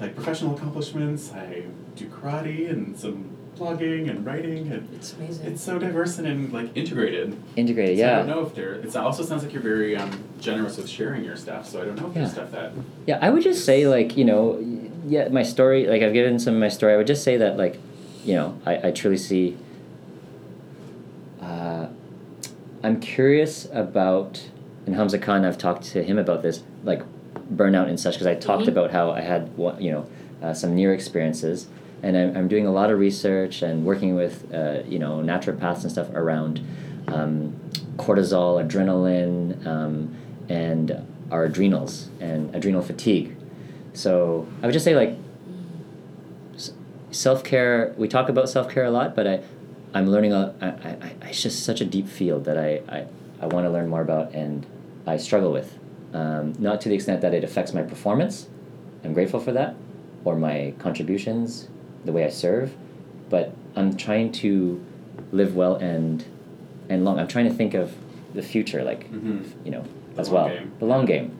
like 0.00 0.14
professional 0.14 0.56
accomplishments, 0.56 1.30
I 1.32 1.64
do 1.94 2.06
karate 2.08 2.70
and 2.70 2.98
some 2.98 3.36
blogging 3.58 4.08
and 4.08 4.24
writing, 4.24 4.72
and 4.72 4.88
It's 4.94 5.12
amazing. 5.12 5.46
it's 5.52 5.60
so 5.62 5.78
diverse 5.78 6.16
and 6.18 6.26
in, 6.26 6.50
like 6.52 6.74
integrated. 6.74 7.36
Integrated. 7.56 7.98
Yeah. 7.98 8.12
I 8.14 8.16
don't 8.20 8.28
know 8.28 8.46
if 8.46 8.54
there. 8.54 8.74
It 8.74 8.96
also 8.96 9.22
sounds 9.22 9.42
like 9.42 9.52
you're 9.52 9.60
very 9.62 9.94
um, 9.96 10.10
generous 10.40 10.78
with 10.78 10.88
sharing 10.88 11.22
your 11.24 11.36
stuff. 11.36 11.68
So 11.68 11.82
I 11.82 11.84
don't 11.84 12.00
know 12.00 12.06
if 12.08 12.14
there's 12.14 12.28
Yeah. 12.28 12.32
stuff 12.32 12.52
that. 12.52 12.72
Yeah, 13.06 13.18
I 13.20 13.28
would 13.28 13.42
just 13.42 13.66
say 13.66 13.86
like 13.86 14.16
you 14.16 14.24
know, 14.24 14.58
yeah, 15.06 15.28
my 15.28 15.42
story. 15.42 15.86
Like 15.86 16.00
I've 16.02 16.14
given 16.14 16.38
some 16.38 16.54
of 16.54 16.60
my 16.60 16.68
story. 16.68 16.94
I 16.94 16.96
would 16.96 17.06
just 17.08 17.22
say 17.24 17.36
that 17.36 17.58
like, 17.58 17.78
you 18.24 18.34
know, 18.36 18.58
I, 18.64 18.88
I 18.88 18.90
truly 18.92 19.18
see. 19.18 19.58
Uh, 21.42 21.88
I'm 22.82 23.00
curious 23.00 23.66
about, 23.72 24.48
and 24.90 24.96
Hamza 24.98 25.18
Khan. 25.18 25.44
I've 25.44 25.56
talked 25.56 25.84
to 25.92 26.02
him 26.02 26.18
about 26.18 26.42
this, 26.42 26.64
like 26.82 27.02
burnout 27.54 27.88
and 27.88 27.98
such, 27.98 28.14
because 28.14 28.26
I 28.26 28.34
talked 28.34 28.64
Mhm. 28.64 28.68
about 28.68 28.90
how 28.90 29.12
I 29.12 29.20
had 29.20 29.48
you 29.78 29.92
know, 29.92 30.04
uh, 30.42 30.52
some 30.52 30.74
near 30.74 30.92
experiences, 30.92 31.68
and 32.02 32.16
I'm, 32.16 32.36
I'm 32.36 32.48
doing 32.48 32.66
a 32.66 32.72
lot 32.72 32.90
of 32.90 32.98
research 32.98 33.62
and 33.62 33.84
working 33.84 34.16
with, 34.16 34.52
uh, 34.52 34.78
you 34.88 34.98
know, 34.98 35.18
naturopaths 35.18 35.82
and 35.82 35.92
stuff 35.92 36.08
around 36.14 36.60
um, 37.08 37.54
cortisol, 37.98 38.64
adrenaline, 38.64 39.64
um, 39.66 40.14
and 40.48 41.06
our 41.30 41.44
adrenals 41.44 42.08
and 42.20 42.52
adrenal 42.54 42.82
fatigue. 42.82 43.36
So 43.92 44.46
I 44.62 44.66
would 44.66 44.72
just 44.72 44.84
say 44.84 44.96
like 44.96 45.16
self 47.12 47.44
care. 47.44 47.94
We 47.96 48.08
talk 48.08 48.28
about 48.28 48.48
self 48.48 48.68
care 48.68 48.84
a 48.84 48.90
lot, 48.90 49.14
but 49.14 49.26
I, 49.26 49.40
I'm 49.94 50.08
learning 50.08 50.32
a. 50.32 50.54
I, 50.60 50.66
I, 50.66 50.96
I, 51.22 51.28
it's 51.28 51.42
just 51.42 51.64
such 51.64 51.80
a 51.80 51.84
deep 51.84 52.08
field 52.08 52.44
that 52.46 52.58
I, 52.58 52.80
I, 52.88 53.06
I 53.40 53.46
want 53.46 53.66
to 53.66 53.70
learn 53.70 53.88
more 53.88 54.00
about, 54.02 54.32
and 54.34 54.66
I 55.10 55.16
struggle 55.16 55.52
with. 55.52 55.76
Um, 56.14 56.54
not 56.58 56.80
to 56.82 56.88
the 56.88 56.94
extent 56.94 57.20
that 57.20 57.34
it 57.34 57.44
affects 57.44 57.72
my 57.74 57.82
performance. 57.82 58.48
I'm 59.04 59.12
grateful 59.12 59.40
for 59.40 59.52
that, 59.52 59.74
or 60.24 60.36
my 60.36 60.72
contributions, 60.78 61.68
the 62.04 62.12
way 62.12 62.24
I 62.24 62.30
serve, 62.30 62.74
but 63.28 63.54
I'm 63.76 63.96
trying 63.96 64.32
to 64.44 64.82
live 65.32 65.54
well 65.54 65.74
and, 65.76 66.24
and 66.88 67.04
long. 67.04 67.18
I'm 67.18 67.28
trying 67.28 67.48
to 67.48 67.54
think 67.54 67.74
of 67.74 67.94
the 68.34 68.42
future, 68.42 68.82
like 68.84 69.10
Mhm. 69.12 69.42
you 69.64 69.70
know, 69.70 69.84
The 70.14 70.20
as 70.22 70.30
well, 70.30 70.48
game. 70.48 70.72
the 70.78 70.86
long 70.86 71.04
game. 71.06 71.32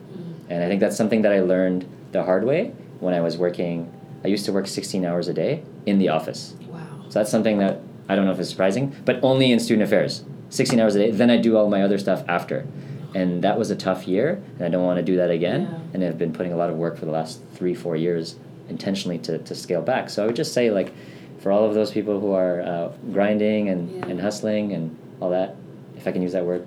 And 0.49 0.63
I 0.63 0.67
think 0.67 0.81
that's 0.81 0.97
something 0.97 1.21
that 1.21 1.31
I 1.31 1.39
learned 1.41 1.85
the 2.11 2.23
hard 2.23 2.43
way 2.45 2.71
when 2.99 3.13
I 3.13 3.21
was 3.21 3.37
working. 3.37 3.87
I 4.23 4.27
used 4.27 4.45
to 4.45 4.51
work 4.51 4.67
16 4.67 5.05
hours 5.05 5.27
a 5.29 5.33
day 5.33 5.61
in 5.85 5.97
the 5.97 6.09
office. 6.09 6.55
Wow. 6.69 6.79
So 7.09 7.19
that's 7.19 7.31
something 7.31 7.57
that 7.59 7.79
I 8.09 8.15
don't 8.15 8.25
know 8.25 8.31
if 8.31 8.39
it's 8.39 8.49
surprising, 8.49 8.91
but 9.05 9.19
only 9.23 9.51
in 9.51 9.59
student 9.59 9.83
affairs. 9.87 10.23
16 10.49 10.79
hours 10.81 10.95
a 10.95 10.99
day. 10.99 11.11
Then 11.11 11.29
I 11.29 11.37
do 11.37 11.55
all 11.57 11.69
my 11.69 11.81
other 11.81 11.97
stuff 11.97 12.23
after. 12.27 12.65
And 13.13 13.43
that 13.43 13.57
was 13.59 13.71
a 13.71 13.75
tough 13.75 14.07
year, 14.07 14.41
and 14.57 14.63
I 14.65 14.69
don't 14.69 14.83
want 14.85 14.97
to 14.97 15.03
do 15.03 15.17
that 15.17 15.29
again. 15.29 15.63
Yeah. 15.63 15.79
And 15.93 16.03
I've 16.03 16.17
been 16.17 16.31
putting 16.33 16.53
a 16.53 16.55
lot 16.55 16.69
of 16.69 16.77
work 16.77 16.97
for 16.97 17.05
the 17.05 17.11
last 17.11 17.41
three, 17.53 17.73
four 17.73 17.95
years 17.95 18.35
intentionally 18.69 19.17
to, 19.19 19.37
to 19.39 19.53
scale 19.53 19.81
back. 19.81 20.09
So 20.09 20.23
I 20.23 20.25
would 20.27 20.35
just 20.35 20.53
say, 20.53 20.71
like, 20.71 20.93
for 21.39 21.51
all 21.51 21.65
of 21.65 21.73
those 21.73 21.91
people 21.91 22.19
who 22.21 22.31
are 22.31 22.61
uh, 22.61 22.91
grinding 23.11 23.67
and, 23.69 23.91
Yeah. 23.91 24.05
and 24.07 24.21
hustling 24.21 24.71
and 24.73 24.97
all 25.19 25.29
that, 25.31 25.55
if 25.97 26.07
I 26.07 26.11
can 26.13 26.21
use 26.21 26.31
that 26.33 26.45
word, 26.45 26.65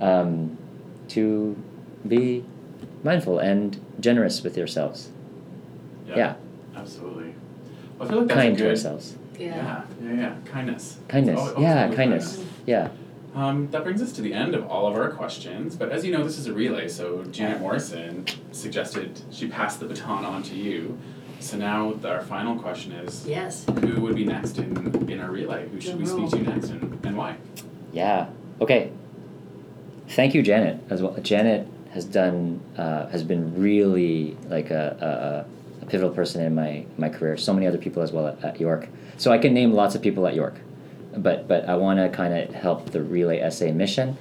um, 0.00 0.58
to 1.08 1.56
be 2.06 2.44
mindful 3.02 3.38
and 3.38 3.80
generous 4.00 4.42
with 4.42 4.56
yourselves. 4.58 5.08
Yeah. 6.06 6.16
yeah. 6.16 6.34
Absolutely. 6.76 7.34
Well, 7.98 8.08
I 8.08 8.10
feel 8.10 8.18
like 8.20 8.28
that's 8.28 8.40
Kind 8.40 8.54
a 8.54 8.58
to 8.58 8.68
ourselves. 8.68 9.16
Yeah. 9.38 9.46
Yeah, 9.46 9.84
yeah, 10.02 10.12
yeah. 10.14 10.34
Kindness. 10.44 10.98
Kindness. 11.08 11.38
Always- 11.38 11.54
always 11.54 11.62
yeah, 11.68 11.94
kindness. 11.94 12.44
Yeah. 12.66 12.88
Um, 13.38 13.70
that 13.70 13.84
brings 13.84 14.02
us 14.02 14.10
to 14.14 14.20
the 14.20 14.32
end 14.34 14.56
of 14.56 14.66
all 14.68 14.88
of 14.88 14.96
our 14.96 15.10
questions. 15.10 15.76
But 15.76 15.90
as 15.90 16.04
you 16.04 16.10
know, 16.10 16.24
this 16.24 16.38
is 16.38 16.48
a 16.48 16.52
relay, 16.52 16.88
so 16.88 17.22
Janet 17.26 17.60
Morrison 17.60 18.26
suggested 18.50 19.20
she 19.30 19.46
passed 19.46 19.78
the 19.78 19.86
baton 19.86 20.24
on 20.24 20.42
to 20.42 20.56
you. 20.56 20.98
So 21.38 21.56
now 21.56 21.94
our 22.04 22.22
final 22.22 22.58
question 22.58 22.90
is 22.90 23.24
Yes. 23.28 23.64
who 23.80 24.00
would 24.00 24.16
be 24.16 24.24
next 24.24 24.58
in, 24.58 25.08
in 25.08 25.20
our 25.20 25.30
relay? 25.30 25.68
Who 25.68 25.80
should 25.80 26.00
we 26.00 26.06
speak 26.06 26.30
to 26.30 26.38
next 26.42 26.70
and, 26.70 27.06
and 27.06 27.16
why? 27.16 27.36
Yeah. 27.92 28.26
Okay. 28.60 28.90
Thank 30.08 30.34
you, 30.34 30.42
Janet, 30.42 30.82
as 30.90 31.00
well. 31.00 31.14
Janet 31.22 31.68
has 31.92 32.06
done 32.06 32.60
uh, 32.76 33.06
has 33.06 33.22
been 33.22 33.54
really 33.54 34.36
like 34.48 34.70
a, 34.72 35.46
a, 35.80 35.84
a 35.84 35.86
pivotal 35.86 36.10
person 36.10 36.42
in 36.42 36.56
my 36.56 36.84
my 36.96 37.08
career. 37.08 37.36
So 37.36 37.52
many 37.52 37.68
other 37.68 37.78
people 37.78 38.02
as 38.02 38.10
well 38.10 38.26
at, 38.26 38.42
at 38.42 38.58
York. 38.60 38.88
So 39.16 39.30
I 39.30 39.38
can 39.38 39.54
name 39.54 39.72
lots 39.74 39.94
of 39.94 40.02
people 40.02 40.26
at 40.26 40.34
York, 40.34 40.54
but 41.22 41.48
but 41.48 41.68
I 41.68 41.76
want 41.76 41.98
to 41.98 42.08
kind 42.08 42.34
of 42.34 42.54
help 42.54 42.90
the 42.90 43.02
Relay 43.02 43.48
SA 43.50 43.66
mission, 43.72 44.16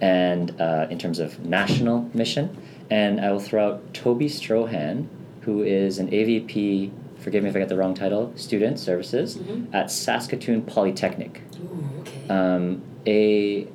and 0.00 0.58
uh, 0.60 0.86
in 0.90 0.98
terms 0.98 1.18
of 1.18 1.44
national 1.44 2.08
mission, 2.14 2.56
and 2.90 3.20
I 3.20 3.30
will 3.32 3.40
throw 3.40 3.66
out 3.72 3.94
Toby 3.94 4.28
Strohan, 4.28 5.06
who 5.42 5.62
is 5.62 5.98
an 5.98 6.08
AVP. 6.10 6.90
Forgive 7.18 7.42
me 7.42 7.50
if 7.50 7.56
I 7.56 7.58
get 7.58 7.68
the 7.68 7.76
wrong 7.76 7.94
title. 7.94 8.32
Student 8.36 8.78
Services 8.78 9.36
Mhm. 9.36 9.66
at 9.74 9.90
Saskatoon 9.90 10.62
Polytechnic 10.62 11.42
Ooh, 11.64 12.00
okay. 12.00 12.28
um, 12.28 12.82
a 13.06 13.66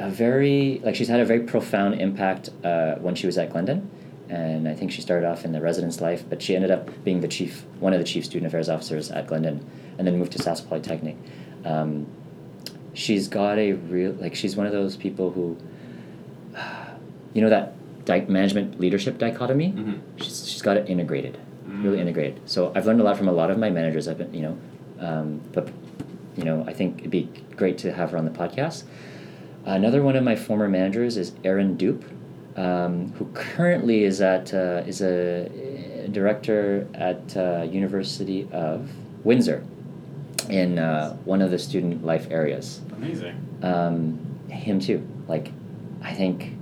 a 0.00 0.10
very 0.10 0.80
like 0.84 0.94
she's 0.94 1.08
had 1.08 1.20
a 1.20 1.24
very 1.24 1.40
profound 1.40 2.00
impact 2.00 2.50
uh, 2.64 2.94
when 2.96 3.14
she 3.14 3.26
was 3.26 3.36
at 3.38 3.50
Glendon, 3.50 3.88
and 4.28 4.66
I 4.68 4.74
think 4.74 4.90
she 4.92 5.02
started 5.02 5.26
off 5.26 5.44
in 5.44 5.52
the 5.52 5.60
residence 5.60 6.00
life, 6.00 6.24
but 6.28 6.40
she 6.42 6.56
ended 6.56 6.70
up 6.70 6.90
being 7.04 7.20
the 7.20 7.28
chief 7.28 7.64
one 7.80 7.92
of 7.92 7.98
the 7.98 8.04
chief 8.04 8.24
student 8.24 8.46
affairs 8.46 8.68
officers 8.68 9.10
at 9.10 9.26
Glendon, 9.26 9.64
and 9.98 10.06
then 10.06 10.18
moved 10.18 10.32
to 10.32 10.38
Sask 10.38 10.66
Polytechnic. 10.68 11.16
Um, 11.64 12.06
she's 12.92 13.26
got 13.28 13.58
a 13.58 13.72
real 13.72 14.12
like 14.12 14.34
she's 14.34 14.56
one 14.56 14.66
of 14.66 14.72
those 14.72 14.96
people 14.96 15.30
who, 15.30 15.56
you 17.32 17.40
know 17.42 17.48
that 17.50 17.72
di- 18.04 18.26
management 18.28 18.78
leadership 18.80 19.18
dichotomy. 19.18 19.72
Mhm. 19.72 19.98
She's, 20.16 20.48
she's 20.48 20.62
got 20.62 20.76
it 20.76 20.88
integrated, 20.88 21.38
really 21.66 21.96
Mm. 21.98 22.02
integrated. 22.02 22.40
So 22.46 22.70
I've 22.74 22.86
learned 22.86 23.00
a 23.00 23.04
lot 23.04 23.16
from 23.16 23.28
a 23.28 23.32
lot 23.32 23.50
of 23.50 23.58
my 23.58 23.70
managers. 23.70 24.06
I've 24.08 24.18
been, 24.18 24.32
you 24.34 24.42
know, 24.42 24.56
um, 25.00 25.40
but 25.52 25.68
you 26.36 26.44
know, 26.44 26.64
I 26.66 26.72
think 26.72 26.98
it'd 27.00 27.10
be 27.10 27.28
great 27.56 27.78
to 27.78 27.92
have 27.92 28.10
her 28.10 28.18
on 28.18 28.24
the 28.24 28.30
podcast. 28.30 28.84
Another 29.64 30.02
one 30.02 30.16
of 30.16 30.24
my 30.24 30.36
former 30.36 30.68
managers 30.68 31.16
is 31.16 31.32
Erin 31.44 31.76
Dupe, 31.76 32.04
um, 32.56 33.12
who 33.16 33.24
currently 33.34 34.04
is 34.04 34.20
at 34.20 34.52
uh, 34.52 34.82
is 34.86 35.00
a 35.00 35.48
director 36.12 36.86
at 36.94 37.36
uh, 37.36 37.66
University 37.70 38.46
of 38.52 38.90
Windsor, 39.24 39.64
in 40.50 40.78
uh, 40.78 41.14
one 41.24 41.42
of 41.42 41.50
the 41.50 41.58
student 41.58 42.04
life 42.04 42.26
areas. 42.30 42.80
Amazing. 42.96 43.36
Um, 43.62 44.18
him 44.48 44.80
too. 44.80 45.06
Like, 45.28 45.50
I 46.02 46.12
think 46.12 46.52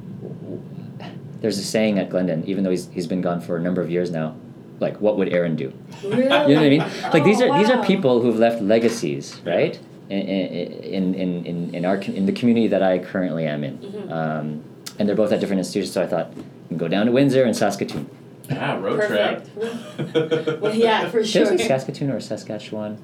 there's 1.41 1.59
a 1.59 1.65
saying 1.65 1.99
at 1.99 2.09
Glendon, 2.11 2.45
even 2.47 2.65
though 2.65 2.71
he's 2.71 2.89
he's 2.91 3.07
been 3.07 3.21
gone 3.21 3.41
for 3.41 3.57
a 3.57 3.61
number 3.61 3.81
of 3.83 3.91
years 3.91 4.11
now. 4.11 4.37
Like, 4.81 5.01
what 5.01 5.17
would 5.17 5.29
Aaron 5.33 5.55
do? 5.57 5.73
Really? 6.03 6.23
You 6.25 6.29
know 6.29 6.39
what 6.39 6.59
I 6.59 6.69
mean? 6.71 6.85
Like 7.13 7.25
these 7.25 7.41
Oh, 7.41 7.51
are 7.51 7.59
these 7.59 7.71
are 7.71 7.85
people 7.85 8.21
who've 8.21 8.39
left 8.39 8.61
legacies, 8.63 9.41
right? 9.45 9.79
In 10.11 10.19
in 10.21 11.15
in 11.15 11.47
in, 11.47 11.75
in 11.75 11.85
our 11.85 11.97
in 11.97 12.27
the 12.27 12.33
community 12.33 12.69
that 12.69 12.83
I 12.83 12.99
currently 12.99 13.47
am 13.47 13.63
in, 13.65 13.79
Mhm. 13.79 14.11
um, 14.13 14.63
and 14.99 15.09
they're 15.09 15.17
both 15.17 15.33
at 15.33 15.41
different 15.41 15.61
institutions. 15.61 15.93
So 15.95 16.03
I 16.03 16.07
thought, 16.07 16.35
we 16.35 16.43
can 16.69 16.79
go 16.79 16.89
down 16.89 17.07
to 17.07 17.13
Windsor 17.13 17.45
and 17.45 17.57
Saskatoon. 17.57 18.07
Yeah, 18.51 18.79
road 18.81 19.01
Perfect. 19.01 19.55
trip. 19.55 20.61
Well, 20.61 20.75
yeah, 20.75 21.09
for 21.09 21.19
Did 21.23 21.27
I 21.27 21.31
sure. 21.31 21.47
say 21.59 21.69
Saskatoon 21.69 22.11
or 22.11 22.21
Saskatchewan? 22.21 22.99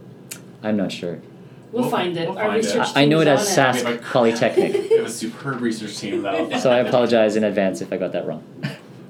I'm 0.62 0.76
not 0.76 0.92
sure. 0.92 1.20
We'll, 1.70 1.82
We'll- 1.82 1.90
find 1.90 2.16
it. 2.16 2.28
we'll 2.28 2.38
Our 2.38 2.44
find 2.46 2.56
it. 2.56 2.64
research 2.66 2.88
I, 2.94 3.02
I 3.02 3.04
know 3.04 3.20
it 3.20 3.24
team 3.26 3.34
as 3.34 3.50
is 3.50 3.58
on 3.58 3.74
Sask 3.74 3.92
We 3.92 3.98
Polytechnic. 4.12 4.72
we 4.90 4.96
have 4.96 5.06
a 5.06 5.10
superb 5.10 5.60
research 5.60 5.98
team 5.98 6.22
that'll. 6.22 6.50
so 6.60 6.70
I 6.70 6.78
apologize 6.78 7.36
in 7.36 7.44
advance 7.44 7.80
if 7.80 7.92
I 7.92 7.96
got 7.98 8.12
that 8.12 8.26
wrong. 8.26 8.42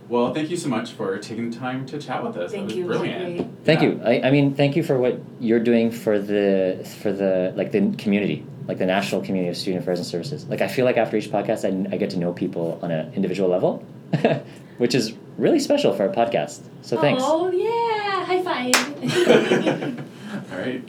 Well, 0.08 0.32
thank 0.32 0.48
you 0.50 0.56
so 0.56 0.68
much 0.70 0.92
for 0.92 1.18
taking 1.18 1.50
the 1.50 1.56
time 1.56 1.84
to 1.86 1.98
chat 2.00 2.24
with 2.24 2.36
us. 2.38 2.50
Thank 2.50 2.70
that 2.70 2.76
you, 2.76 2.86
was 2.86 2.96
it 2.96 3.00
brilliant. 3.00 3.36
great. 3.36 3.46
Thank 3.64 3.82
Yeah. 3.82 3.88
you. 3.88 4.00
I, 4.22 4.28
I 4.28 4.30
mean, 4.30 4.54
thank 4.54 4.74
you 4.74 4.82
for 4.82 4.98
what 4.98 5.20
you're 5.38 5.60
doing 5.60 5.90
for 5.90 6.18
the 6.18 6.78
for 7.02 7.12
the 7.12 7.52
like 7.56 7.72
the 7.72 7.92
community, 7.98 8.44
like 8.66 8.78
the 8.78 8.86
national 8.86 9.20
community 9.20 9.50
of 9.50 9.56
student 9.56 9.82
affairs 9.82 9.98
and 9.98 10.06
services. 10.06 10.46
Like 10.46 10.62
I 10.62 10.68
feel 10.68 10.84
like 10.86 10.96
after 10.96 11.16
each 11.16 11.30
podcast, 11.30 11.64
I, 11.64 11.94
I 11.94 11.98
get 11.98 12.10
to 12.10 12.18
know 12.18 12.32
people 12.32 12.78
on 12.82 12.90
an 12.90 13.12
individual 13.14 13.50
level, 13.50 13.84
which 14.78 14.94
is 14.94 15.12
really 15.36 15.60
special 15.60 15.92
for 15.94 16.06
a 16.06 16.12
podcast. 16.12 16.60
So 16.82 16.98
thanks. 17.00 17.22
Oh 17.24 17.50
yeah! 17.50 18.24
High 18.24 18.42
five. 18.42 18.74
All 20.52 20.58
right. 20.58 20.82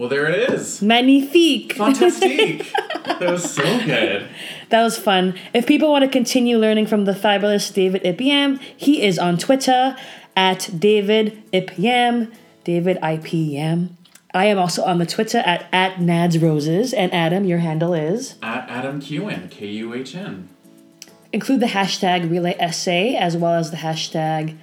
Well, 0.00 0.08
there 0.08 0.26
it 0.28 0.50
is. 0.50 0.80
Magnifique. 0.80 1.74
Fantastique. 1.74 2.72
that 3.04 3.20
was 3.20 3.52
so 3.52 3.62
good. 3.84 4.26
That 4.70 4.82
was 4.82 4.96
fun. 4.96 5.34
If 5.52 5.66
people 5.66 5.90
want 5.90 6.04
to 6.04 6.10
continue 6.10 6.56
learning 6.56 6.86
from 6.86 7.04
the 7.04 7.14
fabulous 7.14 7.70
David 7.70 8.02
Ibiam, 8.04 8.58
he 8.74 9.02
is 9.02 9.18
on 9.18 9.36
Twitter 9.36 9.94
at 10.34 10.70
David 10.78 11.42
Ibiam, 11.52 12.32
David 12.64 12.96
IPM. 13.02 13.90
I 14.32 14.46
am 14.46 14.58
also 14.58 14.82
on 14.84 14.96
the 14.96 15.04
Twitter 15.04 15.42
at, 15.44 15.66
at 15.70 15.96
Nads 15.96 16.40
Roses. 16.40 16.94
And 16.94 17.12
Adam, 17.12 17.44
your 17.44 17.58
handle 17.58 17.92
is? 17.92 18.36
At 18.42 18.70
Adam 18.70 19.02
Kuhn, 19.02 19.50
K 19.50 19.66
U 19.66 19.92
H 19.92 20.14
N. 20.14 20.48
Include 21.30 21.60
the 21.60 21.66
hashtag 21.66 22.30
relay 22.30 22.56
essay 22.58 23.16
as 23.16 23.36
well 23.36 23.52
as 23.52 23.70
the 23.70 23.76
hashtag 23.76 24.56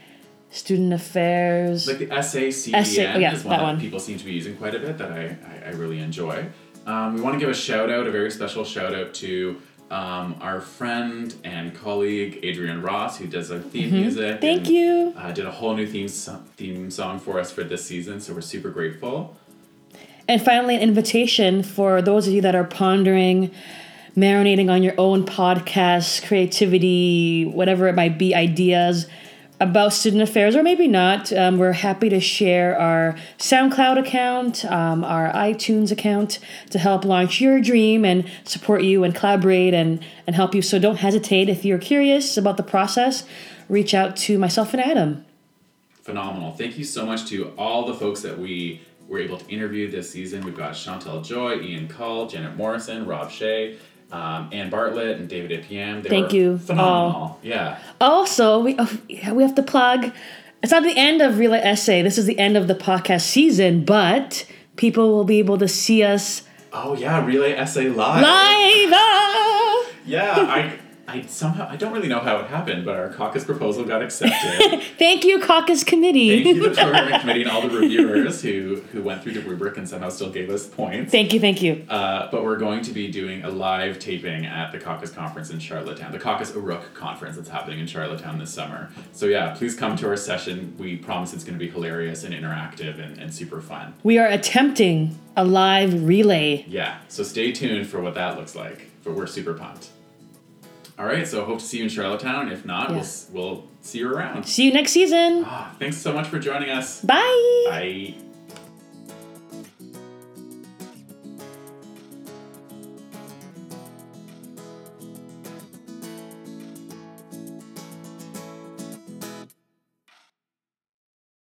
student 0.57 0.93
affairs. 0.93 1.87
Like 1.87 1.99
the 1.99 2.07
SACDN 2.07 2.73
Essay- 2.73 3.13
oh, 3.13 3.17
yeah, 3.17 3.33
is 3.33 3.43
one 3.43 3.51
that 3.51 3.57
that, 3.57 3.63
one. 3.63 3.79
people 3.79 3.99
seem 3.99 4.17
to 4.17 4.25
be 4.25 4.33
using 4.33 4.57
quite 4.57 4.75
a 4.75 4.79
bit 4.79 4.97
that 4.97 5.11
I, 5.11 5.37
I, 5.45 5.67
I 5.67 5.69
really 5.71 5.99
enjoy. 5.99 6.47
Um, 6.85 7.15
we 7.15 7.21
want 7.21 7.35
to 7.35 7.39
give 7.39 7.49
a 7.49 7.53
shout 7.53 7.89
out, 7.89 8.07
a 8.07 8.11
very 8.11 8.31
special 8.31 8.63
shout 8.63 8.95
out 8.95 9.13
to 9.15 9.61
um, 9.91 10.35
our 10.41 10.59
friend 10.59 11.33
and 11.43 11.73
colleague 11.75 12.39
Adrian 12.43 12.81
Ross, 12.81 13.17
who 13.17 13.27
does 13.27 13.51
our 13.51 13.59
theme 13.59 13.91
music. 13.91 14.23
Mm-hmm. 14.23 14.41
Thank 14.41 14.59
and, 14.59 14.67
you. 14.67 15.13
Uh, 15.15 15.31
did 15.31 15.45
a 15.45 15.51
whole 15.51 15.75
new 15.75 15.87
theme 15.87 16.07
so- 16.07 16.41
theme 16.55 16.89
song 16.91 17.19
for 17.19 17.39
us 17.39 17.51
for 17.51 17.63
this 17.63 17.85
season, 17.85 18.19
so 18.19 18.33
we're 18.33 18.41
super 18.41 18.69
grateful. 18.69 19.35
And 20.27 20.41
finally, 20.41 20.75
an 20.75 20.81
invitation 20.81 21.63
for 21.63 22.01
those 22.01 22.27
of 22.27 22.33
you 22.33 22.41
that 22.41 22.53
are 22.53 22.65
pondering, 22.65 23.51
marinating 24.17 24.69
on 24.69 24.83
your 24.83 24.93
own 24.97 25.25
podcast, 25.25 26.25
creativity, 26.27 27.45
whatever 27.45 27.87
it 27.87 27.95
might 27.95 28.17
be, 28.17 28.35
ideas 28.35 29.07
about 29.59 29.91
student 29.91 30.21
affairs, 30.21 30.55
or 30.55 30.61
maybe 30.61 30.87
not. 30.87 31.33
Um, 31.33 31.57
we're 31.57 31.73
happy 31.73 32.09
to 32.09 32.19
share 32.19 32.77
our 32.79 33.15
SoundCloud 33.39 33.97
account, 33.99 34.63
um, 34.65 35.03
our 35.03 35.31
iTunes 35.33 35.91
account 35.91 36.39
to 36.69 36.77
help 36.79 37.03
launch 37.03 37.41
your 37.41 37.59
dream 37.59 38.05
and 38.05 38.29
support 38.43 38.83
you 38.83 39.03
and 39.03 39.15
collaborate 39.15 39.73
and, 39.73 40.03
and 40.27 40.35
help 40.35 40.53
you. 40.53 40.61
So 40.61 40.77
don't 40.77 40.97
hesitate. 40.97 41.49
If 41.49 41.65
you're 41.65 41.79
curious 41.79 42.37
about 42.37 42.57
the 42.57 42.63
process, 42.63 43.23
reach 43.67 43.93
out 43.93 44.15
to 44.17 44.37
myself 44.37 44.73
and 44.73 44.81
Adam. 44.81 45.25
phenomenal. 46.03 46.51
Thank 46.53 46.77
you 46.77 46.85
so 46.85 47.05
much 47.05 47.25
to 47.29 47.49
all 47.57 47.85
the 47.85 47.93
folks 47.93 48.21
that 48.21 48.37
we 48.37 48.81
were 49.07 49.19
able 49.19 49.37
to 49.37 49.49
interview 49.49 49.89
this 49.89 50.09
season. 50.09 50.43
We've 50.45 50.55
got 50.55 50.73
Chantel 50.73 51.23
Joy, 51.23 51.59
Ian 51.61 51.87
Cull, 51.87 52.27
Janet 52.27 52.55
Morrison, 52.55 53.05
Rob 53.05 53.31
Shea, 53.31 53.77
um, 54.11 54.49
Ann 54.51 54.69
Bartlett, 54.69 55.17
and 55.19 55.29
David 55.29 55.63
Ibiam. 55.63 56.03
They 56.03 56.09
Thank 56.09 56.33
you. 56.33 56.57
Phenomenal. 56.59 57.39
Yeah. 57.43 57.79
Also, 57.99 58.59
we 58.59 58.75
oh, 58.77 58.97
yeah, 59.09 59.31
we 59.33 59.43
have 59.43 59.55
to 59.55 59.63
plug. 59.63 60.11
It's 60.63 60.71
not 60.71 60.83
the 60.83 60.97
end 60.97 61.21
of 61.21 61.37
Relay 61.37 61.75
SA. 61.75 62.03
This 62.03 62.17
is 62.17 62.25
the 62.25 62.37
end 62.39 62.57
of 62.57 62.67
the 62.67 62.75
podcast 62.75 63.21
season, 63.21 63.85
but 63.85 64.45
people 64.75 65.09
will 65.09 65.23
be 65.23 65.39
able 65.39 65.57
to 65.57 65.67
see 65.67 66.03
us 66.03 66.43
Oh 66.73 66.95
yeah, 66.95 67.25
Relay 67.25 67.53
SA 67.65 67.81
Live. 67.81 67.95
live. 67.95 68.23
Ah! 68.93 69.89
Yeah, 70.05 70.35
I 70.37 70.79
I 71.09 71.21
somehow 71.21 71.67
I 71.69 71.77
don't 71.77 71.93
really 71.93 72.09
know 72.09 72.19
how 72.19 72.37
it 72.39 72.47
happened, 72.47 72.83
but 72.83 72.97
our 72.97 73.07
CACUSS 73.07 73.45
proposal 73.45 73.85
got 73.85 74.01
accepted. 74.01 74.81
Thank 74.99 75.23
you, 75.23 75.39
CACUSS 75.39 75.85
committee. 75.85 76.43
Thank 76.43 76.57
you, 76.57 76.69
the 76.69 76.75
programming 76.81 77.19
committee, 77.21 77.43
and 77.43 77.49
all 77.49 77.61
the 77.61 77.79
reviewers 77.79 78.41
who 78.41 78.81
who 78.91 79.01
went 79.01 79.23
through 79.23 79.31
the 79.31 79.41
rubric 79.41 79.77
and 79.77 79.87
somehow 79.87 80.09
still 80.09 80.29
gave 80.29 80.49
us 80.49 80.67
points. 80.67 81.09
thank 81.11 81.33
you, 81.33 81.39
thank 81.39 81.61
you. 81.61 81.85
Uh, 81.87 82.29
but 82.29 82.43
we're 82.43 82.57
going 82.57 82.81
to 82.81 82.91
be 82.91 83.09
doing 83.09 83.43
a 83.45 83.49
live 83.49 83.99
taping 83.99 84.45
at 84.45 84.73
the 84.73 84.79
CACUSS 84.79 85.13
Conference 85.15 85.49
in 85.49 85.59
Charlottetown, 85.59 86.11
the 86.11 86.19
CACUSS 86.19 86.53
Uruk 86.55 86.93
Conference 86.93 87.37
that's 87.37 87.49
happening 87.49 87.79
in 87.79 87.87
Charlottetown 87.87 88.37
this 88.37 88.53
summer. 88.53 88.89
So, 89.13 89.27
yeah, 89.27 89.53
please 89.55 89.75
come 89.75 89.95
to 89.97 90.07
our 90.09 90.17
session. 90.17 90.75
We 90.77 90.97
promise 90.97 91.33
it's 91.33 91.45
going 91.45 91.57
to 91.57 91.63
be 91.65 91.71
hilarious 91.71 92.25
and 92.25 92.33
interactive 92.35 92.99
and, 93.01 93.17
and 93.17 93.33
super 93.33 93.61
fun. 93.61 93.93
We 94.03 94.17
are 94.17 94.27
attempting 94.27 95.17
a 95.37 95.45
live 95.45 96.05
relay. 96.05 96.65
Yeah, 96.67 96.99
so 97.07 97.23
stay 97.23 97.53
tuned 97.53 97.87
for 97.87 98.01
what 98.01 98.15
that 98.15 98.37
looks 98.37 98.55
like. 98.55 98.89
But 99.05 99.13
we're 99.13 99.27
super 99.27 99.53
pumped. 99.53 99.91
All 100.99 101.05
right, 101.05 101.27
so 101.27 101.45
hope 101.45 101.59
to 101.59 101.65
see 101.65 101.77
you 101.77 101.83
in 101.83 101.89
Charlottetown. 101.89 102.51
If 102.51 102.65
not, 102.65 102.89
we'll, 102.89 103.05
we'll 103.31 103.63
see 103.81 103.99
you 103.99 104.11
around. 104.11 104.45
See 104.45 104.65
you 104.65 104.73
next 104.73 104.91
season. 104.91 105.43
Ah, 105.45 105.75
thanks 105.77 105.97
so 105.97 106.11
much 106.11 106.27
for 106.27 106.39
joining 106.39 106.69
us. 106.71 107.01
Bye. 107.01 107.65
Bye. 107.69 108.15